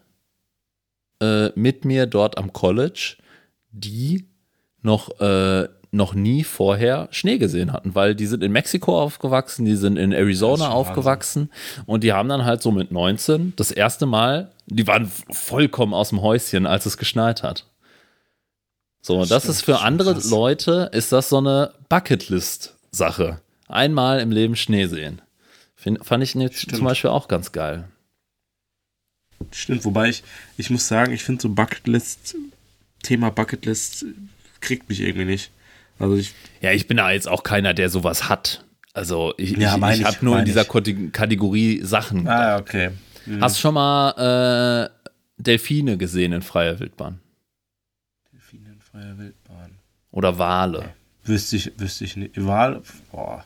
äh, 1.21 1.49
mit 1.55 1.85
mir 1.85 2.05
dort 2.05 2.37
am 2.37 2.53
College, 2.53 3.17
die 3.71 4.25
noch, 4.81 5.19
äh, 5.19 5.67
noch 5.91 6.13
nie 6.13 6.43
vorher 6.43 7.07
Schnee 7.11 7.37
gesehen 7.37 7.71
hatten, 7.73 7.95
weil 7.95 8.15
die 8.15 8.25
sind 8.27 8.43
in 8.43 8.51
Mexiko 8.51 8.99
aufgewachsen, 9.01 9.65
die 9.65 9.75
sind 9.75 9.97
in 9.97 10.11
Arizona 10.11 10.69
aufgewachsen 10.69 11.49
und 11.85 12.03
die 12.03 12.13
haben 12.13 12.29
dann 12.29 12.45
halt 12.45 12.61
so 12.61 12.71
mit 12.71 12.91
19 12.91 13.53
das 13.55 13.71
erste 13.71 14.05
Mal, 14.05 14.51
die 14.67 14.87
waren 14.87 15.11
vollkommen 15.31 15.93
aus 15.93 16.09
dem 16.09 16.21
Häuschen, 16.21 16.65
als 16.65 16.85
es 16.85 16.97
geschneit 16.97 17.43
hat. 17.43 17.65
So, 19.05 19.19
das, 19.19 19.29
Das 19.29 19.45
ist 19.49 19.61
stimmt, 19.63 19.77
für 19.79 19.83
andere 19.83 20.13
krass. 20.13 20.29
Leute, 20.29 20.89
ist 20.93 21.11
das 21.11 21.27
so 21.29 21.37
eine 21.37 21.73
Bucketlist-Sache. 21.89 23.41
Einmal 23.67 24.21
im 24.21 24.31
Leben 24.31 24.55
Schnee 24.55 24.87
sehen. 24.87 25.21
Find, 25.75 26.05
fand 26.05 26.23
ich 26.23 26.33
jetzt 26.35 26.59
Stimmt. 26.61 26.77
zum 26.77 26.85
Beispiel 26.85 27.09
auch 27.09 27.27
ganz 27.27 27.51
geil. 27.51 27.83
Stimmt, 29.51 29.83
wobei 29.83 30.07
ich, 30.09 30.23
ich 30.57 30.69
muss 30.69 30.87
sagen, 30.87 31.11
ich 31.11 31.23
finde 31.23 31.41
so 31.41 31.49
Bucketlist, 31.49 32.35
Thema 33.03 33.29
Bucketlist 33.29 34.05
kriegt 34.61 34.87
mich 34.87 35.01
irgendwie 35.01 35.25
nicht. 35.25 35.51
Also 35.99 36.15
ich, 36.15 36.33
Ja, 36.61 36.71
ich 36.71 36.87
bin 36.87 36.95
da 36.97 37.11
jetzt 37.11 37.27
auch 37.27 37.43
keiner, 37.43 37.73
der 37.73 37.89
sowas 37.89 38.29
hat. 38.29 38.63
Also 38.93 39.33
ich, 39.37 39.57
Ja, 39.57 39.75
ich, 39.75 39.95
ich 39.95 39.99
ich, 40.01 40.05
habe 40.05 40.17
nur 40.23 40.39
in 40.39 40.45
dieser 40.45 40.63
Kategorie 40.63 41.81
Sachen. 41.83 42.25
ah, 42.27 42.57
okay. 42.57 42.91
Hast 43.41 43.57
du 43.57 43.61
schon 43.61 43.73
mal 43.73 44.89
äh, 44.89 45.11
Delfine 45.37 45.97
gesehen 45.97 46.31
in 46.31 46.41
freier 46.41 46.79
Wildbahn? 46.79 47.19
Freier 48.93 49.17
Wildbahn. 49.17 49.71
Oder 50.11 50.37
Wale? 50.37 50.93
Wüsste 51.23 51.55
ich, 51.55 51.79
wüsste 51.79 52.03
ich 52.03 52.15
nicht. 52.15 52.45
Wahl, 52.45 52.83
boah. 53.11 53.43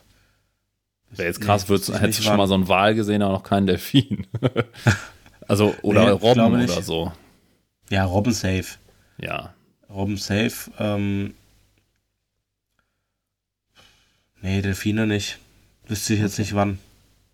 Wäre 1.10 1.28
jetzt 1.28 1.40
krass, 1.40 1.62
Nee, 1.62 1.68
würdest, 1.70 1.98
hättest 1.98 2.18
du 2.18 2.22
schon 2.24 2.36
mal 2.36 2.46
so 2.46 2.52
einen 2.52 2.68
Wal 2.68 2.94
gesehen, 2.94 3.22
aber 3.22 3.32
noch 3.32 3.44
keinen 3.44 3.66
Delfin. 3.66 4.26
also, 5.48 5.74
oder 5.80 6.04
Nee, 6.04 6.10
Robben 6.10 6.62
oder 6.64 6.82
so. 6.82 7.12
Ja, 7.88 8.04
Robben 8.04 8.34
safe. 8.34 8.76
Ja. 9.16 9.54
Robben 9.88 10.18
safe. 10.18 10.70
Ähm, 10.78 11.32
nee, 14.42 14.60
Delfine 14.60 15.06
nicht. 15.06 15.38
Wüsste 15.86 16.12
ich 16.12 16.20
jetzt 16.20 16.38
nicht 16.38 16.54
wann. 16.54 16.78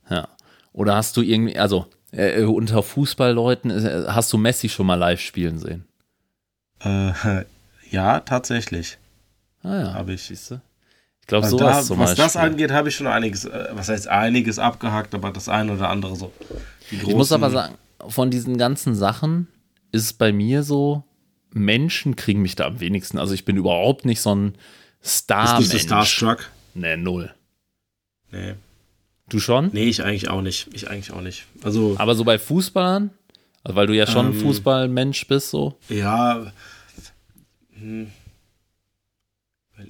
Ja. 0.08 0.28
Oder 0.72 0.94
hast 0.94 1.16
du 1.16 1.22
irgendwie, 1.22 1.58
also 1.58 1.86
äh, 2.12 2.44
unter 2.44 2.84
Fußballleuten, 2.84 3.72
äh, 3.72 4.04
hast 4.06 4.32
du 4.32 4.38
Messi 4.38 4.68
schon 4.68 4.86
mal 4.86 4.94
live 4.94 5.20
spielen 5.20 5.58
sehen? 5.58 5.84
Äh, 6.78 7.44
ja, 7.94 8.20
tatsächlich. 8.20 8.98
Ah 9.62 9.76
ja, 9.76 9.94
Habe 9.94 10.12
ich. 10.14 10.22
siehst 10.22 10.50
du? 10.50 10.60
Ich 11.20 11.26
glaube, 11.26 11.44
Also 11.44 11.56
sowas 11.58 11.76
da, 11.78 11.82
zum 11.82 11.98
was 12.00 12.10
Beispiel. 12.10 12.24
das 12.24 12.36
angeht, 12.36 12.70
habe 12.70 12.88
ich 12.90 12.96
schon 12.96 13.06
einiges, 13.06 13.46
äh, 13.46 13.68
was 13.72 13.88
heißt 13.88 14.08
einiges 14.08 14.58
abgehakt, 14.58 15.14
aber 15.14 15.30
das 15.30 15.48
eine 15.48 15.72
oder 15.72 15.88
andere 15.88 16.16
so. 16.16 16.32
Ich 16.90 17.06
muss 17.06 17.32
aber 17.32 17.50
sagen, 17.50 17.74
von 18.08 18.30
diesen 18.30 18.58
ganzen 18.58 18.94
Sachen 18.94 19.48
ist 19.90 20.18
bei 20.18 20.32
mir 20.32 20.62
so, 20.62 21.04
Menschen 21.50 22.16
kriegen 22.16 22.42
mich 22.42 22.56
da 22.56 22.66
am 22.66 22.80
wenigsten. 22.80 23.18
Also 23.18 23.32
ich 23.32 23.44
bin 23.44 23.56
überhaupt 23.56 24.04
nicht 24.04 24.20
so 24.20 24.34
ein 24.34 24.54
Star. 25.02 25.58
Bist 25.58 25.72
du 25.72 25.78
so 25.78 25.84
Starstruck? 25.86 26.50
Nee, 26.74 26.96
null. 26.96 27.32
Nee. 28.32 28.54
Du 29.30 29.38
schon? 29.38 29.70
Nee, 29.72 29.84
ich 29.84 30.02
eigentlich 30.02 30.28
auch 30.28 30.42
nicht. 30.42 30.68
Ich 30.74 30.90
eigentlich 30.90 31.12
auch 31.12 31.22
nicht. 31.22 31.46
Also. 31.62 31.94
Aber 31.98 32.14
so 32.14 32.24
bei 32.24 32.38
Fußballern? 32.38 33.10
Also 33.62 33.76
weil 33.76 33.86
du 33.86 33.94
ja 33.94 34.06
schon 34.06 34.26
ähm, 34.26 34.40
Fußballmensch 34.40 35.26
bist, 35.26 35.48
so? 35.50 35.78
Ja. 35.88 36.52
Hm. 37.78 38.08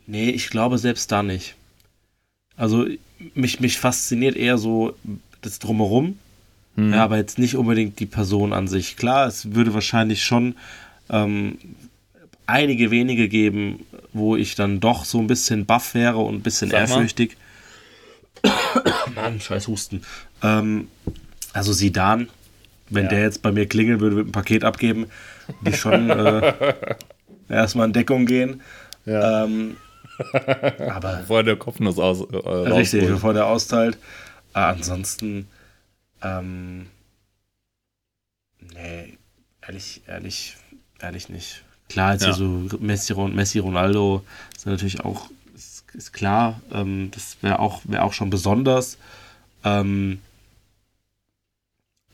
Nee, 0.06 0.30
ich 0.30 0.48
glaube 0.48 0.78
selbst 0.78 1.12
da 1.12 1.22
nicht. 1.22 1.54
Also 2.56 2.86
mich, 3.34 3.60
mich 3.60 3.78
fasziniert 3.78 4.36
eher 4.36 4.58
so 4.58 4.96
das 5.42 5.58
Drumherum. 5.58 6.18
Hm. 6.76 6.92
Ja, 6.92 7.04
aber 7.04 7.16
jetzt 7.16 7.38
nicht 7.38 7.56
unbedingt 7.56 8.00
die 8.00 8.06
Person 8.06 8.52
an 8.52 8.68
sich. 8.68 8.96
Klar, 8.96 9.26
es 9.26 9.54
würde 9.54 9.74
wahrscheinlich 9.74 10.24
schon 10.24 10.56
ähm, 11.10 11.58
einige 12.46 12.90
wenige 12.90 13.28
geben, 13.28 13.86
wo 14.12 14.36
ich 14.36 14.54
dann 14.54 14.80
doch 14.80 15.04
so 15.04 15.18
ein 15.18 15.26
bisschen 15.26 15.66
baff 15.66 15.94
wäre 15.94 16.18
und 16.18 16.36
ein 16.36 16.42
bisschen 16.42 16.70
Sag 16.70 16.80
ehrfürchtig. 16.80 17.36
Mann, 19.14 19.40
scheiß 19.40 19.68
Husten. 19.68 20.02
Ähm, 20.42 20.88
also 21.52 21.72
Sidan, 21.72 22.28
wenn 22.90 23.04
ja. 23.04 23.10
der 23.10 23.22
jetzt 23.22 23.42
bei 23.42 23.52
mir 23.52 23.66
klingeln 23.66 24.00
würde, 24.00 24.16
mit 24.16 24.24
einem 24.24 24.32
Paket 24.32 24.64
abgeben, 24.64 25.06
die 25.62 25.72
schon 25.72 26.10
äh, 26.10 26.74
erstmal 27.48 27.86
in 27.86 27.92
Deckung 27.92 28.26
gehen. 28.26 28.62
Ja. 29.04 29.44
Ähm, 29.44 29.76
aber 30.90 31.16
bevor 31.16 31.42
der 31.42 31.56
Kopfnuss 31.56 31.98
aus. 31.98 32.20
Äh, 32.20 32.48
richtig, 32.48 33.06
bevor 33.08 33.34
der 33.34 33.46
austeilt. 33.46 33.98
Äh, 34.54 34.60
ansonsten, 34.60 35.48
ähm, 36.22 36.86
nee, 38.60 39.18
ehrlich, 39.66 40.02
ehrlich, 40.06 40.56
ehrlich 41.00 41.28
nicht. 41.28 41.64
Klar, 41.88 42.12
jetzt 42.12 42.24
ja. 42.24 42.32
so 42.32 42.68
Messi, 42.80 43.14
Messi, 43.14 43.58
Ronaldo 43.58 44.24
sind 44.56 44.72
natürlich 44.72 45.00
auch, 45.00 45.28
ist, 45.54 45.84
ist 45.94 46.12
klar, 46.12 46.60
ähm, 46.72 47.10
das 47.12 47.36
wäre 47.42 47.58
auch, 47.58 47.82
wär 47.84 48.04
auch 48.04 48.12
schon 48.12 48.30
besonders. 48.30 48.96
Ähm, 49.64 50.20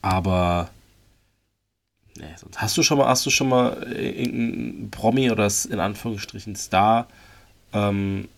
aber 0.03 0.71
nee, 2.21 2.35
hast 2.57 2.77
du 2.77 2.83
schon 2.83 2.99
mal, 2.99 3.09
hast 3.09 3.25
du 3.27 3.31
schon 3.31 3.49
mal 3.49 3.83
irgendeinen 3.93 4.91
Promi 4.91 5.31
oder 5.31 5.49
in 5.71 5.81
Anführungsstrichen 5.81 6.57
Star 6.57 7.09
ähm, 7.73 8.29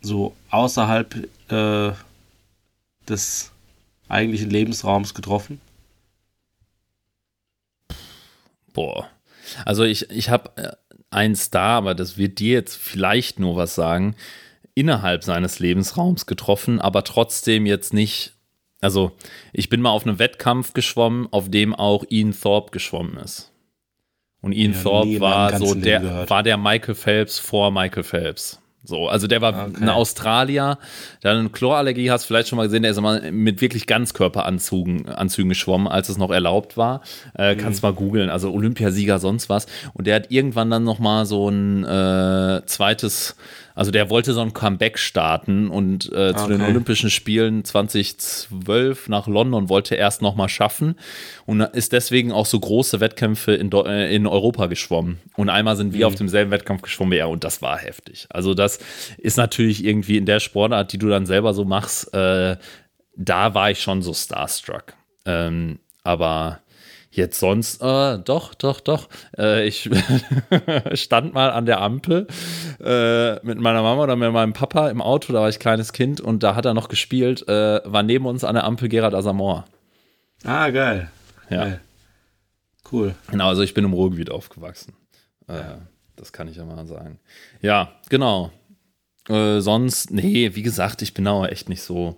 so 0.00 0.34
außerhalb 0.50 1.28
äh, 1.50 1.92
des 3.08 3.52
eigentlichen 4.08 4.50
Lebensraums 4.50 5.14
getroffen? 5.14 5.60
Boah. 8.72 9.08
Also 9.64 9.84
ich, 9.84 10.10
ich 10.10 10.30
habe 10.30 10.50
äh, 10.56 10.72
einen 11.10 11.36
Star, 11.36 11.78
aber 11.78 11.94
das 11.94 12.16
wird 12.16 12.38
dir 12.38 12.52
jetzt 12.52 12.76
vielleicht 12.76 13.38
nur 13.38 13.56
was 13.56 13.74
sagen, 13.74 14.14
innerhalb 14.74 15.24
seines 15.24 15.58
Lebensraums 15.58 16.26
getroffen, 16.26 16.80
aber 16.80 17.04
trotzdem 17.04 17.66
jetzt 17.66 17.92
nicht. 17.92 18.34
Also 18.80 19.12
ich 19.52 19.68
bin 19.68 19.80
mal 19.80 19.90
auf 19.90 20.06
einem 20.06 20.18
Wettkampf 20.18 20.72
geschwommen, 20.72 21.28
auf 21.30 21.50
dem 21.50 21.74
auch 21.74 22.04
Ian 22.08 22.34
Thorpe 22.38 22.70
geschwommen 22.70 23.16
ist. 23.18 23.52
Und 24.40 24.52
Ian 24.52 24.72
ja, 24.72 24.82
Thorpe 24.82 25.20
war 25.20 25.58
so 25.58 25.74
der, 25.74 26.28
war 26.30 26.42
der 26.42 26.56
Michael 26.56 26.94
Phelps 26.94 27.38
vor 27.38 27.70
Michael 27.70 28.04
Phelps. 28.04 28.60
So, 28.82 29.08
also 29.08 29.26
der 29.26 29.42
war 29.42 29.68
okay. 29.68 29.82
ein 29.82 29.90
Australier, 29.90 30.78
der 31.22 31.32
eine 31.32 31.50
Chlorallergie, 31.50 32.10
hast 32.10 32.24
vielleicht 32.24 32.48
schon 32.48 32.56
mal 32.56 32.64
gesehen, 32.64 32.82
der 32.82 32.92
ist 32.92 32.96
immer 32.96 33.20
mit 33.30 33.60
wirklich 33.60 33.86
Ganzkörperanzügen 33.86 35.06
Anzügen 35.06 35.50
geschwommen, 35.50 35.86
als 35.86 36.08
es 36.08 36.16
noch 36.16 36.30
erlaubt 36.30 36.78
war. 36.78 37.02
Äh, 37.36 37.54
mhm. 37.54 37.58
Kannst 37.58 37.82
mal 37.82 37.92
googeln, 37.92 38.30
also 38.30 38.50
Olympiasieger, 38.50 39.18
sonst 39.18 39.50
was. 39.50 39.66
Und 39.92 40.06
der 40.06 40.16
hat 40.16 40.30
irgendwann 40.30 40.70
dann 40.70 40.84
nochmal 40.84 41.26
so 41.26 41.50
ein 41.50 41.84
äh, 41.84 42.62
zweites 42.64 43.36
also 43.80 43.92
der 43.92 44.10
wollte 44.10 44.34
so 44.34 44.42
ein 44.42 44.52
Comeback 44.52 44.98
starten 44.98 45.70
und 45.70 46.12
äh, 46.12 46.34
zu 46.34 46.44
okay. 46.44 46.48
den 46.48 46.60
Olympischen 46.60 47.08
Spielen 47.08 47.64
2012 47.64 49.08
nach 49.08 49.26
London 49.26 49.70
wollte 49.70 49.94
er 49.94 50.00
erst 50.02 50.20
nochmal 50.20 50.50
schaffen 50.50 50.96
und 51.46 51.62
ist 51.62 51.94
deswegen 51.94 52.30
auch 52.30 52.44
so 52.44 52.60
große 52.60 53.00
Wettkämpfe 53.00 53.54
in, 53.54 53.72
äh, 53.72 54.14
in 54.14 54.26
Europa 54.26 54.66
geschwommen. 54.66 55.18
Und 55.34 55.48
einmal 55.48 55.76
sind 55.76 55.94
wir 55.94 56.00
mhm. 56.00 56.12
auf 56.12 56.14
demselben 56.14 56.50
Wettkampf 56.50 56.82
geschwommen 56.82 57.12
wie 57.12 57.20
er 57.20 57.30
und 57.30 57.42
das 57.42 57.62
war 57.62 57.78
heftig. 57.78 58.26
Also 58.28 58.52
das 58.52 58.80
ist 59.16 59.38
natürlich 59.38 59.82
irgendwie 59.82 60.18
in 60.18 60.26
der 60.26 60.40
Sportart, 60.40 60.92
die 60.92 60.98
du 60.98 61.08
dann 61.08 61.24
selber 61.24 61.54
so 61.54 61.64
machst, 61.64 62.12
äh, 62.12 62.58
da 63.16 63.54
war 63.54 63.70
ich 63.70 63.80
schon 63.80 64.02
so 64.02 64.12
starstruck. 64.12 64.92
Ähm, 65.24 65.78
aber 66.02 66.60
Jetzt 67.12 67.40
sonst, 67.40 67.82
äh, 67.82 68.18
doch, 68.18 68.54
doch, 68.54 68.80
doch. 68.80 69.08
Äh, 69.36 69.66
ich 69.66 69.90
stand 70.94 71.34
mal 71.34 71.50
an 71.50 71.66
der 71.66 71.80
Ampel 71.80 72.28
äh, 72.78 73.44
mit 73.44 73.58
meiner 73.58 73.82
Mama 73.82 74.04
oder 74.04 74.14
mit 74.14 74.32
meinem 74.32 74.52
Papa 74.52 74.88
im 74.90 75.02
Auto, 75.02 75.32
da 75.32 75.40
war 75.40 75.48
ich 75.48 75.58
kleines 75.58 75.92
Kind 75.92 76.20
und 76.20 76.44
da 76.44 76.54
hat 76.54 76.66
er 76.66 76.74
noch 76.74 76.88
gespielt, 76.88 77.48
äh, 77.48 77.80
war 77.84 78.04
neben 78.04 78.26
uns 78.26 78.44
an 78.44 78.54
der 78.54 78.62
Ampel 78.62 78.88
Gerard 78.88 79.14
Asamoah. 79.14 79.64
Ah, 80.44 80.70
geil. 80.70 81.10
Ja. 81.48 81.64
Geil. 81.64 81.80
Cool. 82.92 83.14
Genau, 83.30 83.48
also 83.48 83.62
ich 83.62 83.74
bin 83.74 83.84
im 83.84 83.92
Ruhrgebiet 83.92 84.30
aufgewachsen. 84.30 84.94
Äh, 85.48 85.62
das 86.14 86.32
kann 86.32 86.46
ich 86.46 86.56
ja 86.56 86.64
mal 86.64 86.86
sagen. 86.86 87.18
Ja, 87.60 87.92
genau. 88.08 88.52
Äh, 89.30 89.60
sonst, 89.60 90.10
nee, 90.10 90.50
wie 90.54 90.62
gesagt, 90.62 91.02
ich 91.02 91.14
bin 91.14 91.26
auch 91.26 91.46
echt 91.46 91.68
nicht 91.68 91.82
so 91.82 92.16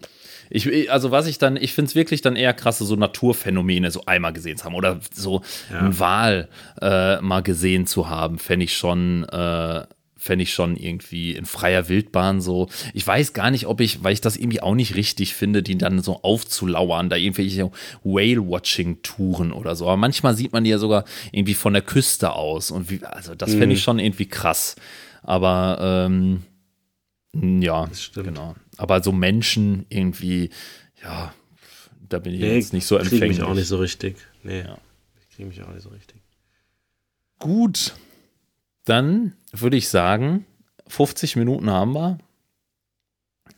ich, 0.54 0.92
also 0.92 1.10
was 1.10 1.26
ich 1.26 1.38
dann, 1.38 1.56
ich 1.56 1.72
finde 1.72 1.88
es 1.88 1.94
wirklich 1.94 2.20
dann 2.20 2.36
eher 2.36 2.52
krasse, 2.52 2.84
so 2.84 2.94
Naturphänomene 2.94 3.90
so 3.90 4.04
einmal 4.04 4.34
gesehen 4.34 4.58
zu 4.58 4.64
haben 4.64 4.74
oder 4.74 5.00
so 5.12 5.40
ja. 5.70 5.78
ein 5.78 5.98
Wal 5.98 6.48
äh, 6.80 7.20
mal 7.22 7.42
gesehen 7.42 7.86
zu 7.86 8.10
haben, 8.10 8.38
fände 8.38 8.64
ich 8.64 8.76
schon, 8.76 9.24
äh, 9.30 9.86
fände 10.18 10.42
ich 10.42 10.52
schon 10.52 10.76
irgendwie 10.76 11.32
in 11.32 11.46
freier 11.46 11.88
Wildbahn 11.88 12.42
so. 12.42 12.68
Ich 12.92 13.06
weiß 13.06 13.32
gar 13.32 13.50
nicht, 13.50 13.66
ob 13.66 13.80
ich, 13.80 14.04
weil 14.04 14.12
ich 14.12 14.20
das 14.20 14.36
irgendwie 14.36 14.60
auch 14.60 14.74
nicht 14.74 14.94
richtig 14.94 15.34
finde, 15.34 15.62
die 15.62 15.78
dann 15.78 16.02
so 16.02 16.22
aufzulauern, 16.22 17.08
da 17.08 17.16
irgendwelche 17.16 17.70
Whale-Watching-Touren 18.04 19.52
oder 19.52 19.74
so. 19.74 19.86
Aber 19.86 19.96
manchmal 19.96 20.36
sieht 20.36 20.52
man 20.52 20.64
die 20.64 20.70
ja 20.70 20.78
sogar 20.78 21.04
irgendwie 21.32 21.54
von 21.54 21.72
der 21.72 21.82
Küste 21.82 22.32
aus. 22.34 22.70
Und 22.70 22.90
wie, 22.90 23.02
also 23.02 23.34
das 23.34 23.52
fände 23.52 23.74
ich 23.74 23.80
mhm. 23.80 23.84
schon 23.84 23.98
irgendwie 23.98 24.26
krass. 24.26 24.76
Aber 25.22 25.78
ähm, 26.06 26.42
ja, 27.34 27.88
genau. 28.14 28.54
Aber 28.76 29.02
so 29.02 29.12
Menschen 29.12 29.86
irgendwie, 29.88 30.50
ja, 31.02 31.32
da 32.08 32.18
bin 32.18 32.34
ich 32.34 32.40
nee, 32.40 32.56
jetzt 32.56 32.72
nicht 32.72 32.86
so 32.86 32.96
empfänglich. 32.96 33.30
Ich 33.32 33.38
mich 33.38 33.42
auch 33.42 33.54
nicht 33.54 33.68
so 33.68 33.78
richtig. 33.78 34.16
Nee, 34.42 34.60
ja. 34.60 34.76
ich 35.20 35.36
kriege 35.36 35.48
mich 35.48 35.62
auch 35.62 35.72
nicht 35.72 35.82
so 35.82 35.88
richtig. 35.88 36.20
Gut, 37.38 37.94
dann 38.84 39.34
würde 39.52 39.76
ich 39.76 39.88
sagen, 39.88 40.44
50 40.88 41.36
Minuten 41.36 41.70
haben 41.70 41.94
wir. 41.94 42.18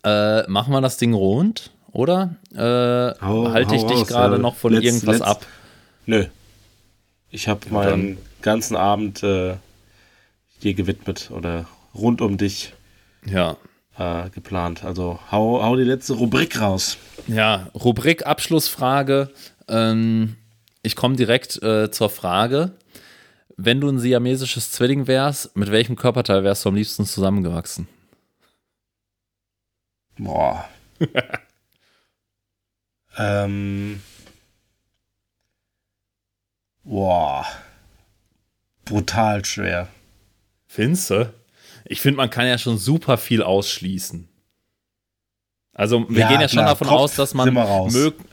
Äh, 0.04 0.48
machen 0.48 0.72
wir 0.72 0.80
das 0.80 0.98
Ding 0.98 1.14
rund, 1.14 1.70
oder? 1.90 2.36
Äh, 2.52 3.20
hau, 3.24 3.50
halte 3.50 3.74
ich 3.74 3.84
dich 3.84 4.06
gerade 4.06 4.36
äh, 4.36 4.38
noch 4.38 4.56
von 4.56 4.72
let's, 4.72 4.84
irgendwas 4.84 5.18
let's, 5.18 5.22
ab? 5.22 5.46
Nö. 6.06 6.26
Ich 7.30 7.48
habe 7.48 7.68
meinen 7.70 8.18
ganzen 8.42 8.76
Abend 8.76 9.22
äh, 9.22 9.56
dir 10.62 10.74
gewidmet 10.74 11.30
oder 11.32 11.66
rund 11.94 12.20
um 12.20 12.36
dich. 12.36 12.72
Ja, 13.26 13.56
äh, 13.98 14.30
geplant. 14.30 14.84
Also 14.84 15.18
hau, 15.30 15.62
hau 15.62 15.76
die 15.76 15.84
letzte 15.84 16.14
Rubrik 16.14 16.60
raus. 16.60 16.98
Ja, 17.26 17.68
Rubrik 17.74 18.26
Abschlussfrage. 18.26 19.30
Ähm, 19.68 20.36
ich 20.82 20.96
komme 20.96 21.16
direkt 21.16 21.62
äh, 21.62 21.90
zur 21.90 22.10
Frage. 22.10 22.72
Wenn 23.56 23.80
du 23.80 23.88
ein 23.88 24.00
siamesisches 24.00 24.72
Zwilling 24.72 25.06
wärst, 25.06 25.56
mit 25.56 25.70
welchem 25.70 25.96
Körperteil 25.96 26.42
wärst 26.42 26.64
du 26.64 26.70
am 26.70 26.74
liebsten 26.74 27.06
zusammengewachsen? 27.06 27.88
Boah. 30.18 30.68
ähm. 33.16 34.02
Boah. 36.82 37.46
Brutal 38.84 39.44
schwer. 39.44 39.88
Findest 40.66 41.10
du? 41.10 41.32
Ich 41.84 42.00
finde, 42.00 42.16
man 42.16 42.30
kann 42.30 42.46
ja 42.46 42.58
schon 42.58 42.78
super 42.78 43.18
viel 43.18 43.42
ausschließen. 43.42 44.28
Also 45.74 46.08
wir 46.08 46.20
ja, 46.20 46.28
gehen 46.28 46.40
ja 46.40 46.46
klar, 46.46 46.48
schon 46.48 46.66
davon 46.66 46.86
Kopf 46.86 47.00
aus, 47.00 47.16
dass 47.16 47.34
man, 47.34 47.52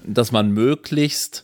dass 0.06 0.32
man 0.32 0.52
möglichst 0.52 1.43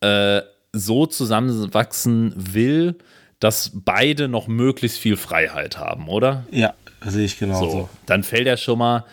äh, 0.00 0.40
so 0.72 1.06
zusammenwachsen 1.06 2.32
will, 2.36 2.96
dass 3.40 3.72
beide 3.74 4.28
noch 4.28 4.46
möglichst 4.46 4.98
viel 4.98 5.16
Freiheit 5.16 5.78
haben, 5.78 6.08
oder? 6.08 6.46
Ja, 6.52 6.74
sehe 7.04 7.24
ich 7.24 7.36
genau 7.38 7.58
so. 7.58 7.70
so. 7.70 7.88
Dann 8.06 8.22
fällt 8.22 8.46
ja 8.46 8.56
schon 8.56 8.78
mal 8.78 9.04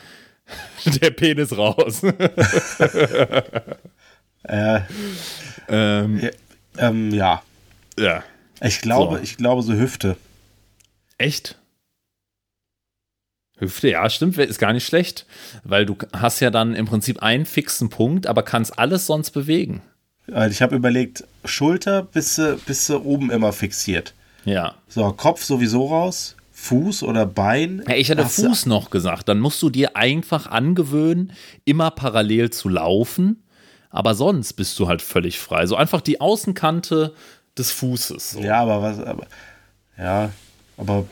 der 1.01 1.09
Penis 1.09 1.57
raus. 1.57 2.03
äh, 4.43 4.81
ähm, 5.67 6.19
ja, 6.19 6.29
ähm, 6.77 7.11
ja. 7.11 7.41
Ja. 7.97 8.23
Ich 8.61 8.81
glaube, 8.81 9.17
so. 9.17 9.23
ich 9.23 9.37
glaube 9.37 9.63
so 9.63 9.73
Hüfte. 9.73 10.15
Echt? 11.17 11.58
Hüfte, 13.59 13.89
ja, 13.89 14.09
stimmt, 14.09 14.37
ist 14.37 14.59
gar 14.59 14.73
nicht 14.73 14.85
schlecht, 14.85 15.25
weil 15.63 15.85
du 15.85 15.97
hast 16.13 16.39
ja 16.39 16.49
dann 16.49 16.75
im 16.75 16.85
Prinzip 16.85 17.21
einen 17.21 17.45
fixen 17.45 17.89
Punkt, 17.89 18.25
aber 18.27 18.43
kannst 18.43 18.79
alles 18.79 19.05
sonst 19.05 19.31
bewegen. 19.31 19.81
Ich 20.49 20.61
habe 20.61 20.75
überlegt, 20.75 21.23
Schulter 21.43 22.03
bis, 22.03 22.39
bis 22.65 22.89
oben 22.89 23.31
immer 23.31 23.51
fixiert. 23.51 24.13
Ja. 24.45 24.75
So, 24.87 25.11
Kopf 25.11 25.43
sowieso 25.43 25.87
raus. 25.87 26.35
Fuß 26.51 27.03
oder 27.03 27.25
Bein. 27.25 27.83
ja 27.87 27.95
ich 27.95 28.09
hätte 28.09 28.25
Fuß 28.25 28.65
noch 28.65 28.89
gesagt. 28.89 29.29
Dann 29.29 29.39
musst 29.39 29.61
du 29.61 29.69
dir 29.69 29.95
einfach 29.95 30.47
angewöhnen, 30.47 31.31
immer 31.63 31.89
parallel 31.89 32.49
zu 32.49 32.67
laufen. 32.67 33.43
Aber 33.89 34.13
sonst 34.13 34.53
bist 34.53 34.77
du 34.77 34.87
halt 34.87 35.01
völlig 35.01 35.39
frei. 35.39 35.65
So 35.65 35.75
einfach 35.75 36.01
die 36.01 36.21
Außenkante 36.21 37.13
des 37.57 37.71
Fußes. 37.71 38.31
So. 38.31 38.39
Ja, 38.41 38.61
aber 38.61 38.81
was. 38.81 38.99
Aber, 38.99 39.25
ja, 39.97 40.31
aber. 40.77 41.05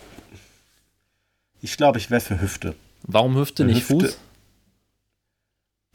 Ich 1.62 1.78
glaube, 1.78 1.98
ich 1.98 2.10
wäre 2.10 2.22
für 2.22 2.42
Hüfte. 2.42 2.76
Warum 3.04 3.36
Hüfte, 3.38 3.66
nicht 3.66 3.90
Hüfte. 3.90 4.08
Fuß? 4.08 4.18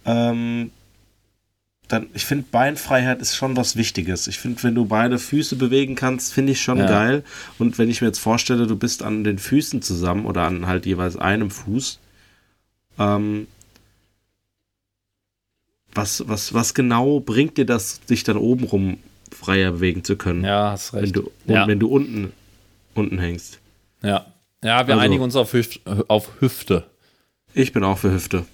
Ähm, 0.04 0.70
dann, 1.88 2.06
ich 2.14 2.24
finde, 2.24 2.46
Beinfreiheit 2.50 3.20
ist 3.20 3.36
schon 3.36 3.56
was 3.56 3.76
Wichtiges. 3.76 4.26
Ich 4.26 4.38
finde, 4.38 4.62
wenn 4.62 4.74
du 4.74 4.86
beide 4.86 5.18
Füße 5.18 5.56
bewegen 5.56 5.94
kannst, 5.94 6.32
finde 6.32 6.52
ich 6.52 6.60
schon 6.60 6.78
Ja. 6.78 6.86
geil. 6.86 7.24
Und 7.58 7.78
wenn 7.78 7.88
ich 7.90 8.00
mir 8.00 8.08
jetzt 8.08 8.18
vorstelle, 8.18 8.66
du 8.66 8.76
bist 8.76 9.02
an 9.02 9.24
den 9.24 9.38
Füßen 9.38 9.82
zusammen 9.82 10.24
oder 10.26 10.42
an 10.42 10.66
halt 10.66 10.86
jeweils 10.86 11.16
einem 11.16 11.50
Fuß, 11.50 11.98
ähm, 12.98 13.46
was, 15.94 16.26
was, 16.26 16.54
was 16.54 16.72
genau 16.74 17.20
bringt 17.20 17.58
dir 17.58 17.66
das, 17.66 18.00
dich 18.00 18.24
dann 18.24 18.38
oben 18.38 18.64
rum 18.64 18.98
freier 19.30 19.72
bewegen 19.72 20.02
zu 20.04 20.16
können? 20.16 20.44
Ja, 20.44 20.70
hast 20.72 20.94
wenn 20.94 21.00
recht. 21.00 21.16
du, 21.16 21.30
und 21.46 21.54
ja. 21.54 21.66
wenn 21.66 21.78
du 21.78 21.88
unten, 21.88 22.32
unten 22.94 23.18
hängst. 23.18 23.58
ja. 24.02 24.26
Ja, 24.64 24.86
wir 24.86 24.94
Also- 24.94 25.04
einigen 25.04 25.22
uns 25.22 25.36
auf, 25.36 25.52
Hüft, 25.52 25.80
auf 26.08 26.40
Hüfte. 26.40 26.84
Ich 27.54 27.72
bin 27.72 27.84
auch 27.84 27.98
für 27.98 28.10
Hüfte. 28.12 28.44